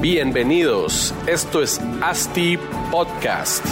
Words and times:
Bienvenidos, 0.00 1.14
esto 1.26 1.60
es 1.60 1.78
ASTI 2.00 2.58
Podcast. 2.90 3.62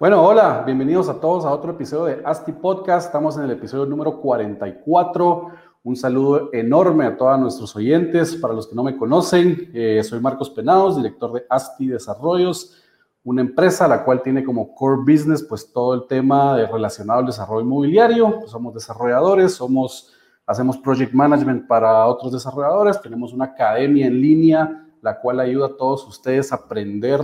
Bueno, 0.00 0.26
hola, 0.26 0.62
bienvenidos 0.64 1.10
a 1.10 1.20
todos 1.20 1.44
a 1.44 1.50
otro 1.50 1.72
episodio 1.72 2.16
de 2.16 2.22
ASTI 2.24 2.52
Podcast. 2.52 3.08
Estamos 3.08 3.36
en 3.36 3.44
el 3.44 3.50
episodio 3.50 3.84
número 3.84 4.18
44. 4.18 5.50
Un 5.86 5.96
saludo 5.96 6.48
enorme 6.54 7.04
a 7.04 7.14
todos 7.14 7.38
nuestros 7.38 7.76
oyentes. 7.76 8.36
Para 8.36 8.54
los 8.54 8.66
que 8.66 8.74
no 8.74 8.82
me 8.82 8.96
conocen, 8.96 9.70
eh, 9.74 10.02
soy 10.02 10.18
Marcos 10.18 10.48
Penados, 10.48 10.96
director 10.96 11.30
de 11.34 11.44
ASTI 11.46 11.88
Desarrollos, 11.88 12.82
una 13.22 13.42
empresa 13.42 13.86
la 13.86 14.02
cual 14.02 14.22
tiene 14.22 14.42
como 14.42 14.74
core 14.74 15.02
business 15.02 15.42
pues 15.42 15.70
todo 15.70 15.92
el 15.92 16.06
tema 16.06 16.56
de 16.56 16.66
relacionado 16.66 17.20
al 17.20 17.26
desarrollo 17.26 17.60
inmobiliario. 17.60 18.38
Pues, 18.38 18.50
somos 18.50 18.72
desarrolladores, 18.72 19.52
somos, 19.52 20.10
hacemos 20.46 20.78
project 20.78 21.12
management 21.12 21.66
para 21.66 22.06
otros 22.06 22.32
desarrolladores, 22.32 23.02
tenemos 23.02 23.34
una 23.34 23.44
academia 23.44 24.06
en 24.06 24.22
línea 24.22 24.86
la 25.02 25.20
cual 25.20 25.38
ayuda 25.38 25.66
a 25.66 25.76
todos 25.76 26.08
ustedes 26.08 26.50
a 26.50 26.56
aprender 26.56 27.20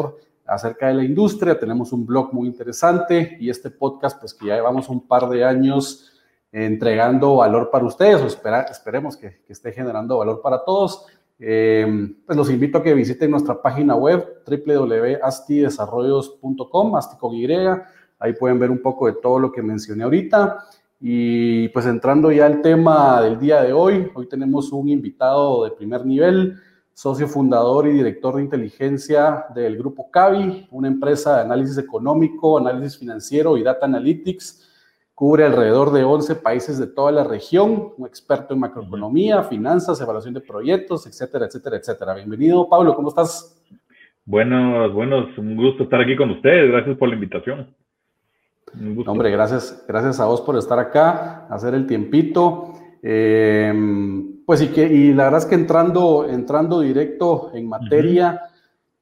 acerca 0.47 0.89
de 0.89 0.95
la 0.95 1.05
industria. 1.05 1.59
Tenemos 1.59 1.95
un 1.95 2.05
blog 2.05 2.35
muy 2.35 2.47
interesante 2.47 3.39
y 3.41 3.49
este 3.49 3.71
podcast 3.71 4.21
pues 4.21 4.35
que 4.35 4.49
ya 4.49 4.57
llevamos 4.57 4.91
un 4.91 5.09
par 5.09 5.31
de 5.31 5.47
años 5.47 6.11
entregando 6.53 7.37
valor 7.37 7.71
para 7.71 7.85
ustedes 7.85 8.21
o 8.23 8.27
esperemos 8.27 9.17
que, 9.17 9.43
esté 9.49 9.71
generando 9.73 10.19
valor 10.19 10.43
para 10.43 10.65
todos. 10.65 11.07
Eh, 11.39 12.13
pues 12.27 12.37
los 12.37 12.51
invito 12.51 12.79
a 12.79 12.83
que 12.83 12.93
visiten 12.93 13.31
nuestra 13.31 13.63
página 13.63 13.95
web 13.95 14.43
www.astidesarrollos.com, 14.47 16.97
asti 16.97 17.17
con 17.17 17.33
Y. 17.35 17.47
Ahí 18.19 18.33
pueden 18.35 18.59
ver 18.59 18.71
un 18.71 18.83
poco 18.83 19.07
de 19.07 19.15
todo 19.15 19.39
lo 19.39 19.51
que 19.51 19.63
mencioné 19.63 20.05
ahorita. 20.05 20.67
Y 21.01 21.69
pues 21.69 21.87
entrando 21.87 22.31
ya 22.31 22.45
al 22.45 22.61
tema 22.61 23.23
del 23.23 23.39
día 23.39 23.63
de 23.63 23.73
hoy, 23.73 24.11
hoy 24.15 24.29
tenemos 24.29 24.71
un 24.71 24.91
invitado 24.91 25.65
de 25.65 25.71
primer 25.71 26.05
nivel, 26.05 26.59
socio 26.93 27.27
fundador 27.27 27.87
y 27.87 27.93
director 27.93 28.37
de 28.37 28.43
inteligencia 28.43 29.47
del 29.55 29.79
grupo 29.79 30.11
Cavi, 30.11 30.69
una 30.71 30.89
empresa 30.89 31.37
de 31.37 31.45
análisis 31.45 31.79
económico, 31.79 32.59
análisis 32.59 32.99
financiero 32.99 33.57
y 33.57 33.63
data 33.63 33.87
analytics 33.87 34.70
Cubre 35.21 35.45
alrededor 35.45 35.93
de 35.93 36.03
11 36.03 36.37
países 36.37 36.79
de 36.79 36.87
toda 36.87 37.13
la 37.13 37.25
región, 37.25 37.93
un 37.99 38.07
experto 38.07 38.55
en 38.55 38.61
macroeconomía, 38.61 39.43
finanzas, 39.43 40.01
evaluación 40.01 40.33
de 40.33 40.41
proyectos, 40.41 41.07
etcétera, 41.07 41.45
etcétera, 41.45 41.77
etcétera. 41.77 42.15
Bienvenido, 42.15 42.67
Pablo, 42.71 42.95
¿cómo 42.97 43.11
estás? 43.11 43.63
Buenos, 44.25 44.95
buenos, 44.95 45.37
un 45.37 45.59
gusto 45.59 45.83
estar 45.83 46.01
aquí 46.01 46.17
con 46.17 46.31
ustedes. 46.31 46.71
Gracias 46.73 46.97
por 46.97 47.11
la 47.11 47.17
invitación. 47.17 47.77
Un 48.81 48.95
gusto. 48.95 49.13
Hombre, 49.13 49.31
gracias, 49.31 49.85
gracias 49.87 50.21
a 50.21 50.25
vos 50.25 50.41
por 50.41 50.57
estar 50.57 50.79
acá, 50.79 51.47
hacer 51.51 51.75
el 51.75 51.87
tiempito. 51.87 52.73
Eh, 53.03 53.75
pues 54.47 54.63
y 54.63 54.69
que, 54.69 54.85
y 54.87 55.13
la 55.13 55.25
verdad 55.25 55.41
es 55.41 55.47
que 55.47 55.55
entrando, 55.55 56.27
entrando 56.31 56.81
directo 56.81 57.51
en 57.53 57.69
materia, 57.69 58.41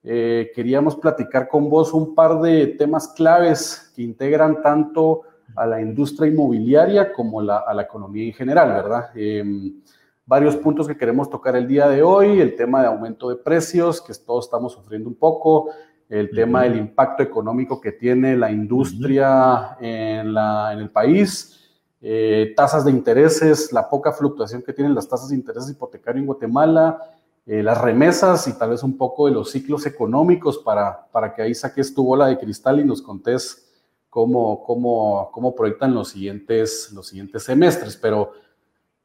eh, 0.03 0.51
queríamos 0.53 0.97
platicar 0.97 1.47
con 1.47 1.71
vos 1.71 1.93
un 1.93 2.17
par 2.17 2.41
de 2.41 2.67
temas 2.67 3.07
claves 3.07 3.93
que 3.95 4.03
integran 4.03 4.63
tanto 4.63 5.23
a 5.57 5.67
la 5.67 5.81
industria 5.81 6.31
inmobiliaria 6.31 7.13
como 7.13 7.41
a 7.41 7.75
la 7.75 7.83
economía 7.83 8.27
en 8.27 8.33
general, 8.33 8.69
¿verdad? 8.69 9.11
Em, 9.15 9.81
varios 10.25 10.57
puntos 10.57 10.87
que 10.87 10.97
queremos 10.97 11.31
tocar 11.31 11.57
el 11.57 11.67
día 11.67 11.89
de 11.89 12.03
hoy, 12.03 12.41
el 12.41 12.55
tema 12.55 12.83
de 12.83 12.89
aumento 12.89 13.31
de 13.31 13.37
precios, 13.37 14.01
que 14.01 14.13
todos 14.15 14.45
estamos 14.45 14.75
sufriendo 14.75 15.09
un 15.09 15.15
poco, 15.15 15.71
el 16.09 16.31
tema 16.31 16.63
del 16.63 16.77
impacto 16.77 17.23
económico 17.23 17.81
que 17.81 17.93
tiene 17.93 18.37
la 18.37 18.51
industria 18.51 19.77
en, 19.81 20.33
la, 20.33 20.73
en 20.73 20.79
el 20.79 20.91
país, 20.91 21.59
eh, 22.01 22.53
tasas 22.57 22.85
de 22.85 22.91
intereses, 22.91 23.73
la 23.73 23.89
poca 23.89 24.13
fluctuación 24.13 24.63
que 24.63 24.73
tienen 24.73 24.95
las 24.95 25.09
tasas 25.09 25.31
de 25.31 25.37
intereses 25.37 25.71
hipotecarios 25.71 26.21
en 26.21 26.27
Guatemala, 26.27 26.99
eh, 27.45 27.63
las 27.63 27.81
remesas 27.81 28.47
y 28.49 28.53
tal 28.53 28.71
vez 28.71 28.83
un 28.83 28.97
poco 28.97 29.27
de 29.27 29.33
los 29.33 29.51
ciclos 29.51 29.87
económicos 29.87 30.59
para, 30.59 31.07
para 31.11 31.35
que 31.35 31.43
ahí 31.43 31.55
saques 31.55 31.95
tu 31.95 32.05
bola 32.05 32.27
de 32.27 32.39
cristal 32.39 32.81
y 32.81 32.85
nos 32.85 33.03
contés 33.03 33.68
cómo, 34.09 34.63
cómo, 34.65 35.31
cómo 35.33 35.55
proyectan 35.55 35.95
los 35.95 36.09
siguientes, 36.09 36.91
los 36.95 37.09
siguientes 37.09 37.43
semestres. 37.43 37.97
Pero 37.97 38.33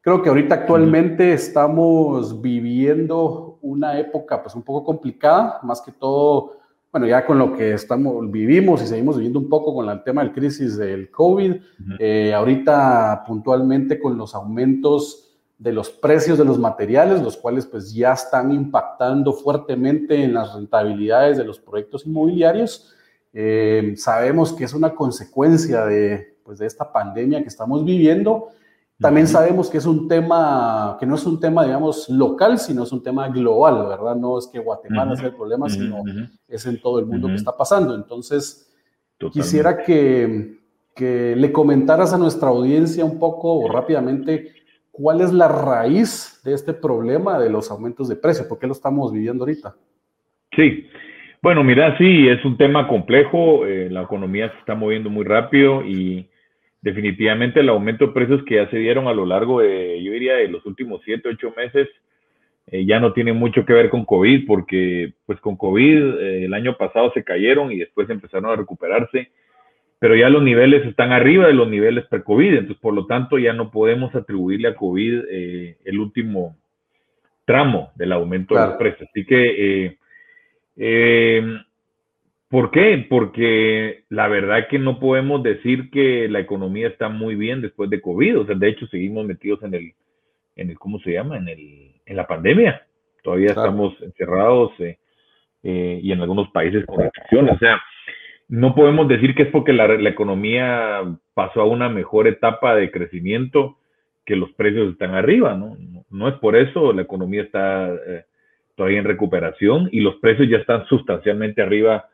creo 0.01 0.21
que 0.21 0.29
ahorita 0.29 0.55
actualmente 0.55 1.33
estamos 1.33 2.41
viviendo 2.41 3.57
una 3.61 3.97
época 3.97 4.41
pues 4.43 4.55
un 4.55 4.63
poco 4.63 4.83
complicada, 4.83 5.59
más 5.63 5.81
que 5.81 5.91
todo, 5.91 6.57
bueno, 6.91 7.07
ya 7.07 7.25
con 7.25 7.39
lo 7.39 7.53
que 7.53 7.73
estamos, 7.73 8.29
vivimos 8.29 8.81
y 8.83 8.87
seguimos 8.87 9.15
viviendo 9.15 9.39
un 9.39 9.49
poco 9.49 9.73
con 9.73 9.89
el 9.89 10.03
tema 10.03 10.23
del 10.23 10.33
crisis 10.33 10.77
del 10.77 11.09
COVID, 11.09 11.55
eh, 11.99 12.33
ahorita 12.33 13.23
puntualmente 13.25 13.99
con 13.99 14.17
los 14.17 14.35
aumentos 14.35 15.29
de 15.57 15.71
los 15.71 15.89
precios 15.89 16.37
de 16.37 16.43
los 16.43 16.59
materiales, 16.59 17.21
los 17.21 17.37
cuales 17.37 17.65
pues 17.65 17.93
ya 17.93 18.11
están 18.11 18.51
impactando 18.51 19.31
fuertemente 19.31 20.21
en 20.21 20.33
las 20.33 20.53
rentabilidades 20.53 21.37
de 21.37 21.45
los 21.45 21.57
proyectos 21.57 22.05
inmobiliarios. 22.05 22.93
Eh, 23.33 23.93
sabemos 23.97 24.53
que 24.53 24.63
es 24.63 24.73
una 24.73 24.93
consecuencia 24.93 25.85
de, 25.85 26.37
pues, 26.43 26.59
de 26.59 26.67
esta 26.67 26.91
pandemia 26.91 27.41
que 27.41 27.47
estamos 27.47 27.83
viviendo. 27.83 28.49
También 28.99 29.27
sabemos 29.27 29.69
que 29.69 29.79
es 29.79 29.85
un 29.85 30.07
tema, 30.07 30.95
que 30.99 31.05
no 31.05 31.15
es 31.15 31.25
un 31.25 31.39
tema, 31.39 31.65
digamos, 31.65 32.07
local, 32.09 32.59
sino 32.59 32.83
es 32.83 32.91
un 32.91 33.01
tema 33.01 33.27
global, 33.27 33.87
¿verdad? 33.87 34.15
No 34.15 34.37
es 34.37 34.47
que 34.47 34.59
Guatemala 34.59 35.15
sea 35.15 35.27
el 35.27 35.35
problema, 35.35 35.67
sino 35.67 36.03
es 36.47 36.65
en 36.65 36.79
todo 36.79 36.99
el 36.99 37.07
mundo 37.07 37.27
que 37.27 37.35
está 37.35 37.57
pasando. 37.57 37.95
Entonces, 37.95 38.71
quisiera 39.31 39.83
que, 39.83 40.59
que 40.95 41.35
le 41.35 41.51
comentaras 41.51 42.13
a 42.13 42.17
nuestra 42.17 42.49
audiencia 42.49 43.03
un 43.03 43.19
poco 43.19 43.67
rápidamente 43.67 44.53
cuál 44.91 45.21
es 45.21 45.33
la 45.33 45.47
raíz 45.47 46.39
de 46.43 46.53
este 46.53 46.71
problema 46.73 47.39
de 47.39 47.49
los 47.49 47.71
aumentos 47.71 48.07
de 48.07 48.15
precio, 48.15 48.47
por 48.47 48.59
qué 48.59 48.67
lo 48.67 48.73
estamos 48.73 49.11
viviendo 49.11 49.43
ahorita. 49.43 49.75
Sí, 50.55 50.85
bueno, 51.43 51.61
mira, 51.61 51.97
sí, 51.97 52.29
es 52.29 52.43
un 52.45 52.55
tema 52.55 52.87
complejo, 52.87 53.67
eh, 53.67 53.89
la 53.91 54.03
economía 54.03 54.49
se 54.49 54.59
está 54.59 54.75
moviendo 54.75 55.09
muy 55.09 55.25
rápido 55.25 55.83
y 55.83 56.29
definitivamente 56.81 57.59
el 57.59 57.67
aumento 57.67 58.07
de 58.07 58.13
precios 58.13 58.43
que 58.45 58.55
ya 58.55 58.69
se 58.69 58.77
dieron 58.77 59.09
a 59.09 59.13
lo 59.13 59.25
largo 59.25 59.59
de, 59.59 60.01
yo 60.01 60.13
diría, 60.13 60.35
de 60.35 60.47
los 60.47 60.65
últimos 60.65 61.01
siete, 61.03 61.27
ocho 61.27 61.53
meses, 61.57 61.89
eh, 62.67 62.85
ya 62.85 63.01
no 63.01 63.11
tiene 63.11 63.33
mucho 63.33 63.65
que 63.65 63.73
ver 63.73 63.89
con 63.89 64.05
COVID, 64.05 64.47
porque 64.47 65.15
pues 65.25 65.37
con 65.41 65.57
COVID 65.57 66.17
eh, 66.17 66.45
el 66.45 66.53
año 66.53 66.77
pasado 66.77 67.11
se 67.13 67.25
cayeron 67.25 67.73
y 67.73 67.79
después 67.79 68.09
empezaron 68.09 68.49
a 68.49 68.55
recuperarse, 68.55 69.29
pero 69.99 70.15
ya 70.15 70.29
los 70.29 70.43
niveles 70.43 70.85
están 70.85 71.11
arriba 71.11 71.47
de 71.47 71.53
los 71.53 71.67
niveles 71.67 72.05
pre-COVID, 72.05 72.53
entonces 72.53 72.77
por 72.77 72.93
lo 72.93 73.05
tanto 73.05 73.37
ya 73.37 73.51
no 73.51 73.69
podemos 73.69 74.15
atribuirle 74.15 74.69
a 74.69 74.75
COVID 74.75 75.23
el 75.29 75.99
último 75.99 76.55
tramo 77.43 77.91
del 77.95 78.13
aumento 78.13 78.55
de 78.55 78.65
los 78.65 78.75
precios. 78.75 79.09
Así 79.09 79.25
que 79.25 79.97
eh, 80.77 81.43
¿Por 82.53 82.69
qué? 82.69 83.03
Porque 83.09 84.03
la 84.09 84.27
verdad 84.27 84.67
que 84.69 84.77
no 84.77 84.99
podemos 84.99 85.41
decir 85.41 85.89
que 85.89 86.27
la 86.29 86.39
economía 86.39 86.87
está 86.87 87.09
muy 87.09 87.33
bien 87.33 87.61
después 87.61 87.89
de 87.89 87.99
COVID. 87.99 88.41
O 88.41 88.45
sea, 88.45 88.53
de 88.53 88.69
hecho, 88.69 88.85
seguimos 88.85 89.25
metidos 89.25 89.63
en 89.63 89.73
el, 89.73 89.93
en 90.55 90.69
el 90.69 90.77
¿cómo 90.77 90.99
se 90.99 91.13
llama? 91.13 91.37
En, 91.37 91.47
el, 91.47 91.93
en 92.05 92.15
la 92.15 92.27
pandemia. 92.27 92.85
Todavía 93.23 93.47
estamos 93.47 93.99
encerrados 94.03 94.71
eh, 94.77 94.99
eh, 95.63 95.99
y 96.03 96.11
en 96.11 96.21
algunos 96.21 96.47
países 96.49 96.85
con 96.85 96.99
restricciones. 96.99 97.55
O 97.55 97.57
sea, 97.57 97.81
no 98.49 98.75
podemos 98.75 99.07
decir 99.07 99.33
que 99.33 99.41
es 99.41 99.49
porque 99.49 99.73
la, 99.73 99.87
la, 99.87 100.09
economía 100.09 101.01
pasó 101.33 101.61
a 101.61 101.65
una 101.65 101.89
mejor 101.89 102.27
etapa 102.27 102.75
de 102.75 102.91
crecimiento 102.91 103.79
que 104.27 104.35
los 104.35 104.51
precios 104.51 104.91
están 104.91 105.15
arriba, 105.15 105.55
¿no? 105.55 105.75
No, 105.79 106.05
no 106.11 106.27
es 106.27 106.35
por 106.35 106.55
eso, 106.55 106.93
la 106.93 107.01
economía 107.01 107.41
está 107.41 107.91
eh, 107.95 108.25
todavía 108.75 108.99
en 108.99 109.05
recuperación 109.05 109.89
y 109.91 109.99
los 109.99 110.15
precios 110.15 110.49
ya 110.49 110.57
están 110.57 110.85
sustancialmente 110.85 111.61
arriba 111.61 112.05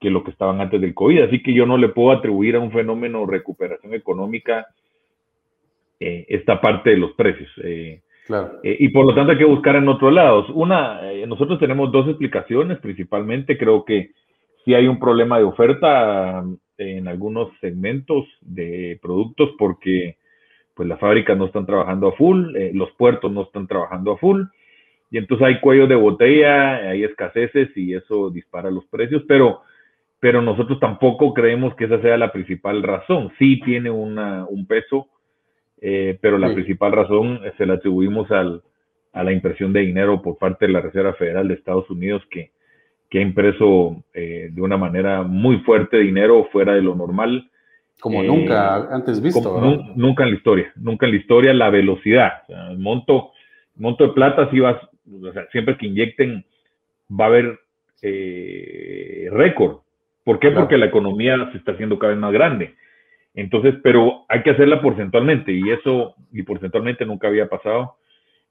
que 0.00 0.10
lo 0.10 0.22
que 0.22 0.30
estaban 0.30 0.60
antes 0.60 0.80
del 0.80 0.94
COVID. 0.94 1.22
Así 1.22 1.42
que 1.42 1.52
yo 1.52 1.66
no 1.66 1.76
le 1.76 1.88
puedo 1.88 2.12
atribuir 2.12 2.56
a 2.56 2.60
un 2.60 2.72
fenómeno 2.72 3.20
de 3.20 3.32
recuperación 3.32 3.94
económica 3.94 4.66
eh, 5.98 6.26
esta 6.28 6.60
parte 6.60 6.90
de 6.90 6.96
los 6.98 7.12
precios. 7.12 7.50
Eh, 7.62 8.02
claro. 8.26 8.60
Eh, 8.62 8.76
y 8.80 8.88
por 8.88 9.06
lo 9.06 9.14
tanto 9.14 9.32
hay 9.32 9.38
que 9.38 9.44
buscar 9.44 9.76
en 9.76 9.88
otros 9.88 10.12
lados. 10.12 10.46
Una, 10.50 11.00
nosotros 11.26 11.58
tenemos 11.58 11.90
dos 11.90 12.08
explicaciones 12.08 12.78
principalmente. 12.78 13.58
Creo 13.58 13.84
que 13.84 14.10
sí 14.64 14.74
hay 14.74 14.86
un 14.86 14.98
problema 14.98 15.38
de 15.38 15.44
oferta 15.44 16.44
en 16.76 17.08
algunos 17.08 17.48
segmentos 17.60 18.26
de 18.40 18.98
productos 19.00 19.50
porque 19.58 20.16
pues 20.74 20.88
las 20.88 20.98
fábricas 20.98 21.38
no 21.38 21.46
están 21.46 21.66
trabajando 21.66 22.08
a 22.08 22.12
full, 22.12 22.52
los 22.72 22.90
puertos 22.92 23.30
no 23.30 23.42
están 23.42 23.68
trabajando 23.68 24.12
a 24.12 24.16
full 24.18 24.42
y 25.14 25.18
entonces 25.18 25.46
hay 25.46 25.60
cuello 25.60 25.86
de 25.86 25.94
botella, 25.94 26.88
hay 26.90 27.04
escaseces 27.04 27.68
y 27.76 27.94
eso 27.94 28.30
dispara 28.30 28.68
los 28.68 28.84
precios, 28.86 29.22
pero, 29.28 29.60
pero 30.18 30.42
nosotros 30.42 30.80
tampoco 30.80 31.32
creemos 31.32 31.72
que 31.76 31.84
esa 31.84 32.02
sea 32.02 32.16
la 32.16 32.32
principal 32.32 32.82
razón. 32.82 33.30
Sí 33.38 33.60
tiene 33.60 33.92
una, 33.92 34.44
un 34.44 34.66
peso, 34.66 35.06
eh, 35.80 36.18
pero 36.20 36.36
la 36.36 36.52
principal 36.52 36.90
razón 36.90 37.38
se 37.56 37.64
la 37.64 37.74
atribuimos 37.74 38.28
al, 38.32 38.64
a 39.12 39.22
la 39.22 39.30
impresión 39.30 39.72
de 39.72 39.82
dinero 39.82 40.20
por 40.20 40.36
parte 40.36 40.66
de 40.66 40.72
la 40.72 40.80
Reserva 40.80 41.14
Federal 41.14 41.46
de 41.46 41.54
Estados 41.54 41.88
Unidos 41.90 42.20
que, 42.28 42.50
que 43.08 43.20
ha 43.20 43.22
impreso 43.22 44.02
eh, 44.14 44.48
de 44.50 44.62
una 44.62 44.76
manera 44.76 45.22
muy 45.22 45.58
fuerte 45.58 45.98
dinero 45.98 46.48
fuera 46.50 46.74
de 46.74 46.82
lo 46.82 46.96
normal. 46.96 47.48
Como 48.00 48.20
nunca 48.24 48.92
antes 48.92 49.22
visto. 49.22 49.60
nunca 49.94 50.24
en 50.24 50.30
la 50.30 50.36
historia, 50.36 50.72
nunca 50.74 51.06
en 51.06 51.12
la 51.12 51.18
historia 51.18 51.54
la 51.54 51.70
velocidad. 51.70 52.42
el 52.48 52.80
monto, 52.80 53.30
monto 53.76 54.08
de 54.08 54.12
plata, 54.12 54.50
si 55.04 55.18
vas, 55.18 55.34
siempre 55.52 55.76
que 55.76 55.86
inyecten, 55.86 56.44
va 57.10 57.26
a 57.26 57.28
haber 57.28 57.58
récord. 59.30 59.78
¿Por 60.24 60.38
qué? 60.38 60.50
Porque 60.50 60.76
la 60.76 60.86
economía 60.86 61.48
se 61.52 61.58
está 61.58 61.72
haciendo 61.72 61.98
cada 61.98 62.12
vez 62.12 62.20
más 62.20 62.32
grande. 62.32 62.74
Entonces, 63.34 63.74
pero 63.82 64.24
hay 64.28 64.42
que 64.42 64.50
hacerla 64.50 64.80
porcentualmente 64.80 65.52
y 65.52 65.70
eso, 65.70 66.14
y 66.32 66.42
porcentualmente 66.42 67.04
nunca 67.04 67.28
había 67.28 67.48
pasado. 67.48 67.96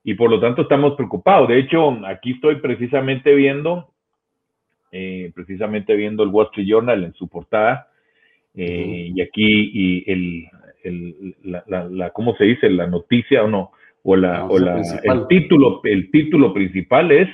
Y 0.04 0.16
por 0.16 0.30
lo 0.30 0.40
tanto 0.40 0.64
estamos 0.64 0.96
preocupados. 0.96 1.48
De 1.48 1.58
hecho, 1.58 2.06
aquí 2.06 2.32
estoy 2.32 2.58
precisamente 2.58 3.34
viendo, 3.34 3.94
eh, 4.92 5.32
precisamente 5.34 5.96
viendo 5.96 6.24
el 6.24 6.30
Wall 6.30 6.48
Street 6.48 6.68
Journal 6.68 7.04
en 7.06 7.14
su 7.14 7.30
portada. 7.30 7.88
Eh, 8.56 9.12
y 9.16 9.22
aquí 9.22 9.46
y 9.74 10.12
el, 10.12 10.48
el 10.84 11.36
la, 11.44 11.64
la, 11.90 12.10
¿cómo 12.10 12.36
se 12.36 12.44
dice? 12.44 12.70
La 12.70 12.86
noticia 12.86 13.44
o 13.44 13.48
no, 13.48 13.72
o, 14.04 14.16
la, 14.16 14.46
o 14.46 14.60
la 14.60 14.82
el 15.04 15.28
título, 15.28 15.82
el 15.84 16.12
título 16.12 16.54
principal 16.54 17.12
es, 17.12 17.30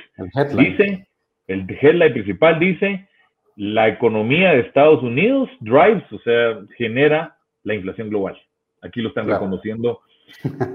dice, 0.56 1.07
el 1.48 1.66
headline 1.81 2.13
principal 2.13 2.60
dice, 2.60 3.07
la 3.56 3.88
economía 3.88 4.51
de 4.51 4.62
Estados 4.62 5.01
Unidos 5.04 5.50
drives, 5.60 6.04
o 6.12 6.19
sea, 6.19 6.60
genera 6.77 7.36
la 7.63 7.74
inflación 7.74 8.10
global. 8.10 8.38
Aquí 8.81 9.01
lo 9.01 9.10
están 9.10 9.27
reconociendo. 9.27 10.01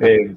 Eh, 0.00 0.34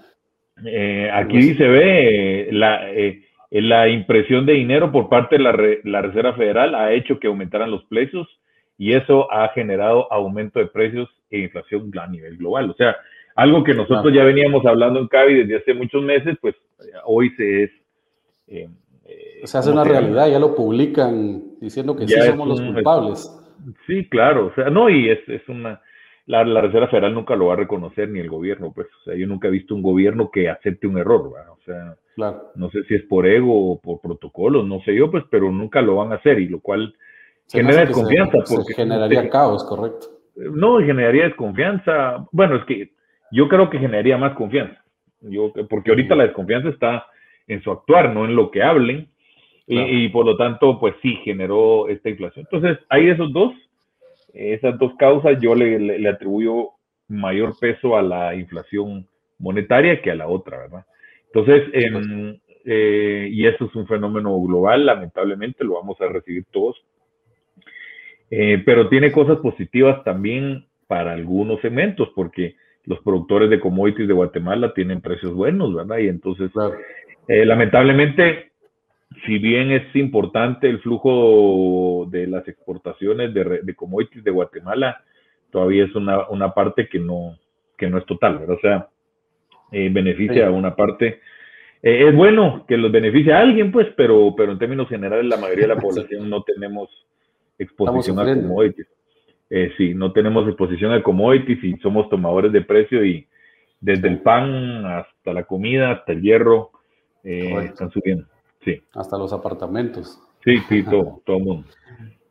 eh, 0.64 1.10
aquí 1.12 1.56
se 1.56 1.68
ve 1.68 2.50
la, 2.52 2.88
eh, 2.92 3.24
la, 3.50 3.90
impresión 3.90 4.46
de 4.46 4.54
dinero 4.54 4.92
por 4.92 5.10
parte 5.10 5.38
de 5.38 5.44
la, 5.44 5.58
la, 5.84 6.02
Reserva 6.04 6.34
Federal 6.34 6.76
ha 6.76 6.94
hecho 6.94 7.20
que 7.20 7.26
aumentaran 7.26 7.72
los 7.72 7.84
precios 7.86 8.28
y 8.78 8.94
eso 8.94 9.32
ha 9.32 9.50
generado 9.50 10.12
aumento 10.14 10.60
de 10.60 10.68
precios 10.68 11.10
e 11.32 11.40
inflación 11.40 11.92
a 12.00 12.06
nivel 12.06 12.38
global. 12.38 12.70
O 12.70 12.76
sea, 12.76 12.96
algo 13.38 13.64
que 13.64 13.74
nosotros 13.74 14.14
ya 14.14 14.24
veníamos 14.24 14.66
hablando 14.66 15.00
en 15.00 15.08
CAVI 15.08 15.44
desde 15.44 15.58
hace 15.58 15.74
muchos 15.74 16.04
meses, 16.04 16.38
pues 16.42 16.56
hoy 17.06 17.30
se 17.38 17.64
es... 17.64 17.72
se 19.46 19.58
hace 19.58 19.72
una 19.72 19.84
realidad, 19.84 20.30
ya 20.30 20.40
lo 20.40 20.56
publican 20.56 21.60
diciendo 21.62 21.96
que 21.96 22.08
sí 22.08 22.16
somos 22.22 22.48
los 22.48 22.62
culpables. 22.62 23.32
sí, 23.86 24.10
claro, 24.10 24.48
o 24.48 24.54
sea, 24.56 24.70
no, 24.70 24.90
y 24.90 25.10
es, 25.10 25.20
es 25.30 25.48
una 25.48 25.80
la, 26.28 26.62
Reserva 26.62 26.88
Federal 26.88 27.14
nunca 27.14 27.36
lo 27.36 27.48
va 27.48 27.54
a 27.54 27.58
reconocer 27.58 28.10
ni 28.10 28.20
el 28.20 28.30
gobierno, 28.30 28.72
pues, 28.74 28.88
o 28.88 29.04
sea, 29.06 29.16
yo 29.16 29.26
nunca 29.28 29.48
he 29.48 29.52
visto 29.52 29.74
un 29.74 29.82
gobierno 29.82 30.30
que 30.30 30.50
acepte 30.50 30.86
un 30.86 30.98
error, 30.98 31.32
¿verdad? 31.32 31.52
o 31.52 31.62
sea, 31.64 31.96
no 32.56 32.70
sé 32.72 32.84
si 32.84 32.96
es 32.96 33.04
por 33.04 33.26
ego 33.26 33.72
o 33.72 33.80
por 33.80 34.02
protocolo, 34.02 34.64
no 34.64 34.82
sé 34.82 34.96
yo, 34.96 35.10
pues, 35.10 35.24
pero 35.30 35.52
nunca 35.52 35.82
lo 35.82 35.96
van 35.98 36.12
a 36.12 36.16
hacer 36.16 36.40
y 36.40 36.50
lo 36.50 36.60
cual 36.60 36.94
genera 37.48 37.86
desconfianza. 37.86 38.40
porque, 38.50 38.74
generaría 38.74 39.30
caos, 39.30 39.64
correcto. 39.64 40.08
No, 40.36 40.80
generaría 40.80 41.26
desconfianza. 41.26 42.28
Bueno, 42.32 42.58
es 42.58 42.66
que 42.66 42.92
yo 43.32 43.48
creo 43.48 43.70
que 43.70 43.80
generaría 43.80 44.18
más 44.18 44.34
confianza, 44.34 44.84
yo, 45.22 45.52
porque 45.70 45.92
ahorita 45.92 46.16
la 46.16 46.24
desconfianza 46.24 46.70
está 46.70 47.06
en 47.48 47.62
su 47.62 47.72
actuar, 47.72 48.14
no 48.14 48.26
en 48.26 48.36
lo 48.36 48.52
que 48.52 48.64
hablen, 48.64 49.10
y, 49.66 49.80
y 49.80 50.10
por 50.10 50.26
lo 50.26 50.38
tanto, 50.38 50.80
pues 50.80 50.96
sí, 51.02 51.16
generó 51.24 51.90
esta 51.90 52.10
inflación. 52.10 52.48
Entonces, 52.50 52.80
hay 52.90 53.10
esos 53.10 53.34
dos 53.34 53.54
esas 54.38 54.78
dos 54.78 54.94
causas 54.98 55.40
yo 55.42 55.56
le, 55.56 56.08
atribuyo 56.08 56.72
mayor 57.08 57.58
peso 57.60 57.98
a 57.98 58.02
la 58.02 58.36
inflación 58.36 59.08
monetaria 59.40 60.02
que 60.02 60.12
a 60.12 60.16
la 60.16 60.28
otra, 60.28 60.58
¿verdad? 60.58 60.86
Entonces, 61.34 61.70
eh, 62.66 63.30
y 63.32 63.46
eso 63.46 63.66
es 63.66 63.76
un 63.76 63.88
fenómeno 63.88 64.40
global, 64.42 64.86
lamentablemente 64.86 65.64
lo 65.64 65.76
vamos 65.76 66.00
a 66.02 66.08
recibir 66.08 66.46
todos, 66.52 66.76
eh, 68.30 68.62
pero 68.66 68.90
tiene 68.90 69.12
cosas 69.12 69.38
positivas 69.38 70.04
también 70.04 70.66
para 70.88 71.14
algunos 71.14 71.62
segmentos, 71.62 72.10
porque 72.16 72.56
los 72.88 73.00
productores 73.02 73.50
de 73.50 73.60
commodities 73.60 74.08
de 74.08 74.14
Guatemala 74.14 74.74
tienen 74.74 75.02
precios 75.02 75.34
buenos, 75.34 75.76
¿verdad? 75.76 75.98
Y 76.00 76.08
entonces, 76.08 76.50
eh, 77.28 77.46
lamentablemente, 77.46 78.52
si 79.26 79.38
bien 79.38 79.72
es 79.72 79.94
importante 79.96 80.70
el 80.70 80.80
flujo 80.80 82.08
de 82.10 82.28
las 82.28 82.48
exportaciones 82.48 83.34
de, 83.34 83.60
de 83.62 83.76
commodities 83.76 84.24
de 84.24 84.32
Guatemala, 84.32 85.04
todavía 85.52 85.84
es 85.84 85.96
una, 85.96 86.30
una, 86.30 86.54
parte 86.54 86.88
que 86.88 87.00
no, 87.00 87.38
que 87.78 87.90
no 87.90 87.98
es 87.98 88.06
total, 88.06 88.40
¿verdad? 88.40 88.56
O 88.56 88.62
sea, 88.62 88.90
eh, 89.72 89.90
beneficia 89.92 90.48
a 90.48 90.52
una 90.52 90.74
parte. 90.74 91.20
Eh, 91.82 92.08
es 92.08 92.16
bueno 92.16 92.66
que 92.68 92.78
los 92.78 92.92
beneficie 92.92 93.34
a 93.34 93.42
alguien, 93.42 93.70
pues, 93.70 93.88
pero, 93.98 94.34
pero 94.36 94.54
en 94.54 94.60
términos 94.60 94.88
generales 94.88 95.26
la 95.26 95.38
mayoría 95.38 95.68
de 95.68 95.76
la 95.76 95.82
población 95.82 96.30
no 96.30 96.42
tenemos 96.44 96.90
exposición 97.60 98.18
a 98.20 98.34
commodities. 98.34 98.88
Eh, 99.50 99.72
sí, 99.78 99.94
no 99.94 100.12
tenemos 100.12 100.48
exposición 100.48 100.92
a 100.94 101.02
commodities 101.02 101.64
y 101.64 101.78
somos 101.78 102.10
tomadores 102.10 102.52
de 102.52 102.62
precio 102.62 103.06
y 103.06 103.28
desde 103.80 104.08
el 104.08 104.22
pan 104.22 104.86
hasta 104.86 105.34
la 105.34 105.44
comida, 105.44 105.92
hasta 105.92 106.12
el 106.12 106.22
hierro, 106.22 106.72
están 107.24 107.92
subiendo. 107.92 108.26
Hasta 108.94 109.18
los 109.18 109.34
apartamentos. 109.34 110.20
Sí, 110.44 110.58
sí, 110.70 110.84
todo, 110.84 111.22
todo 111.26 111.38
el 111.38 111.44
mundo. 111.44 111.68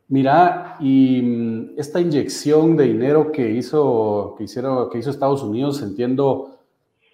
Mira, 0.09 0.77
y 0.79 1.21
mm, 1.21 1.69
esta 1.77 1.99
inyección 1.99 2.77
de 2.77 2.85
dinero 2.85 3.31
que 3.31 3.49
hizo, 3.51 4.35
que 4.37 4.45
hicieron, 4.45 4.89
que 4.89 4.99
hizo 4.99 5.09
Estados 5.09 5.43
Unidos, 5.43 5.81
entiendo 5.81 6.59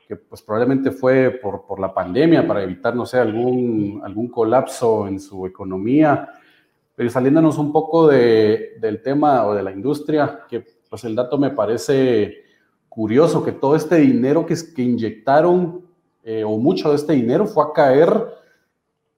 que 0.07 0.15
pues 0.15 0.41
probablemente 0.41 0.91
fue 0.91 1.31
por, 1.31 1.65
por, 1.65 1.79
la 1.79 1.93
pandemia 1.93 2.45
para 2.45 2.61
evitar, 2.61 2.95
no 2.95 3.05
sé, 3.05 3.17
algún, 3.17 4.01
algún 4.03 4.27
colapso 4.27 5.07
en 5.07 5.19
su 5.19 5.47
economía. 5.47 6.29
Pero 6.95 7.09
saliéndonos 7.09 7.57
un 7.57 7.71
poco 7.71 8.07
de, 8.07 8.77
del 8.79 9.01
tema 9.01 9.45
o 9.45 9.55
de 9.55 9.63
la 9.63 9.71
industria, 9.71 10.41
que 10.47 10.63
pues 10.89 11.03
el 11.03 11.15
dato 11.15 11.37
me 11.37 11.49
parece 11.49 12.43
curioso, 12.87 13.43
que 13.43 13.51
todo 13.51 13.75
este 13.75 13.95
dinero 13.95 14.45
que, 14.45 14.55
que 14.75 14.81
inyectaron, 14.83 15.81
eh, 16.23 16.43
o 16.43 16.57
mucho 16.57 16.89
de 16.89 16.95
este 16.95 17.13
dinero, 17.13 17.47
fue 17.47 17.63
a 17.63 17.73
caer 17.73 18.27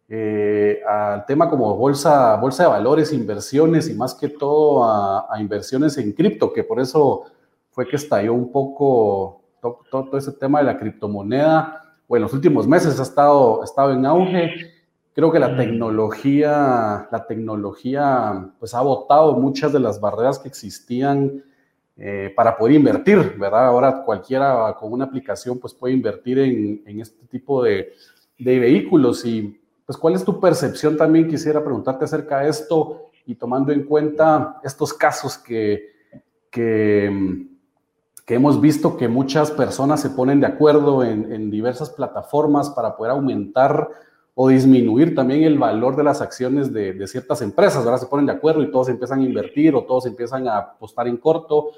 eh, 0.08 0.82
al 0.88 1.26
tema 1.26 1.50
como 1.50 1.76
bolsa, 1.76 2.36
bolsa 2.38 2.64
de 2.64 2.70
valores, 2.70 3.12
inversiones 3.12 3.90
y 3.90 3.96
más 3.96 4.14
que 4.14 4.30
todo 4.30 4.86
a, 4.86 5.28
inversiones 5.40 5.98
en 5.98 6.14
cripto, 6.14 6.54
que 6.54 6.64
por 6.64 6.80
eso 6.80 7.24
fue 7.72 7.88
que 7.88 7.96
estalló 7.96 8.34
un 8.34 8.52
poco 8.52 9.42
todo, 9.60 9.80
todo, 9.90 10.18
ese 10.18 10.32
tema 10.32 10.60
de 10.60 10.66
la 10.66 10.78
criptomoneda, 10.78 11.98
o 12.08 12.16
en 12.16 12.22
los 12.22 12.34
últimos 12.34 12.68
meses 12.68 13.00
ha 13.00 13.04
estado, 13.04 13.64
estado 13.64 13.94
en 13.94 14.06
auge. 14.06 14.75
Creo 15.16 15.32
que 15.32 15.40
la 15.40 15.50
mm. 15.50 15.58
tecnología, 15.58 17.08
la 17.12 17.26
tecnología 17.28 18.52
pues 18.60 18.76
ha 18.76 18.82
botado 18.82 19.34
muchas 19.34 19.74
de 19.74 19.80
las 19.80 20.00
barreras 20.00 20.38
que 20.38 20.50
existían 20.50 21.44
eh, 21.98 22.32
para 22.36 22.56
poder 22.56 22.76
invertir, 22.76 23.36
¿verdad? 23.40 23.66
Ahora 23.66 24.04
cualquiera 24.04 24.76
con 24.78 24.92
una 24.92 25.06
aplicación 25.06 25.58
pues 25.58 25.74
puede 25.74 25.96
invertir 25.96 26.38
en, 26.38 26.84
en 26.86 27.00
este 27.00 27.26
tipo 27.28 27.64
de, 27.64 27.94
de 28.38 28.60
vehículos 28.60 29.26
y 29.26 29.60
pues, 29.86 29.98
¿cuál 29.98 30.16
es 30.16 30.24
tu 30.24 30.40
percepción 30.40 30.98
también? 30.98 31.28
Quisiera 31.28 31.64
preguntarte 31.64 32.06
acerca 32.06 32.40
de 32.40 32.50
esto 32.50 33.12
y 33.26 33.36
tomando 33.36 33.72
en 33.72 33.84
cuenta 33.84 34.60
estos 34.64 34.94
casos 34.94 35.38
que, 35.38 35.90
que, 36.50 37.48
hemos 38.28 38.60
visto 38.60 38.98
que 38.98 39.08
muchas 39.08 39.52
personas 39.52 40.02
se 40.02 40.10
ponen 40.10 40.40
de 40.40 40.48
acuerdo 40.48 41.04
en, 41.04 41.52
diversas 41.52 41.90
plataformas 41.92 42.70
para 42.72 42.96
poder 42.96 43.12
aumentar 43.12 43.90
o 44.38 44.50
disminuir 44.50 45.16
también 45.16 45.44
el 45.44 45.58
valor 45.58 45.96
de 45.96 46.04
las 46.04 46.22
acciones 46.22 46.72
de, 46.74 47.08
ciertas 47.08 47.42
empresas. 47.42 47.86
Ahora 47.86 47.98
se 47.98 48.08
ponen 48.08 48.26
de 48.26 48.34
acuerdo 48.34 48.62
y 48.62 48.70
todos 48.70 48.90
empiezan 48.90 49.22
a 49.22 49.24
invertir 49.24 49.74
o 49.76 49.86
todos 49.86 50.06
empiezan 50.06 50.48
a 50.48 50.58
apostar 50.58 51.08
en 51.08 51.18
corto 51.18 51.72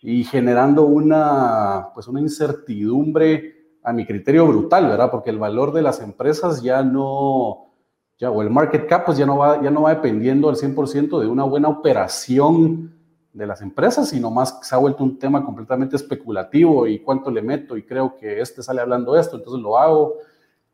y 0.00 0.22
generando 0.22 0.84
una, 0.84 1.88
pues 1.92 2.06
una 2.06 2.20
incertidumbre 2.20 3.78
a 3.82 3.92
mi 3.92 4.06
criterio 4.06 4.46
brutal, 4.46 4.86
¿verdad? 4.86 5.10
Porque 5.10 5.30
el 5.30 5.38
valor 5.38 5.72
de 5.72 5.82
las 5.82 6.00
empresas 6.00 6.62
ya 6.62 6.84
no, 6.84 7.72
ya, 8.16 8.30
o 8.30 8.42
el 8.42 8.50
market 8.50 8.86
cap, 8.86 9.06
pues 9.06 9.18
ya 9.18 9.26
no 9.26 9.38
va, 9.38 9.60
ya 9.60 9.70
no 9.70 9.82
va 9.82 9.94
dependiendo 9.94 10.48
al 10.48 10.56
100% 10.56 11.20
de 11.20 11.26
una 11.26 11.42
buena 11.42 11.68
operación 11.68 12.94
de 13.32 13.46
las 13.46 13.60
empresas, 13.60 14.08
sino 14.08 14.30
más 14.30 14.60
se 14.62 14.74
ha 14.74 14.78
vuelto 14.78 15.02
un 15.02 15.18
tema 15.18 15.44
completamente 15.44 15.96
especulativo 15.96 16.86
y 16.86 17.00
cuánto 17.00 17.32
le 17.32 17.42
meto 17.42 17.76
y 17.76 17.82
creo 17.82 18.14
que 18.14 18.40
este 18.40 18.62
sale 18.62 18.80
hablando 18.80 19.14
de 19.14 19.20
esto, 19.20 19.36
entonces 19.36 19.60
lo 19.60 19.76
hago, 19.76 20.14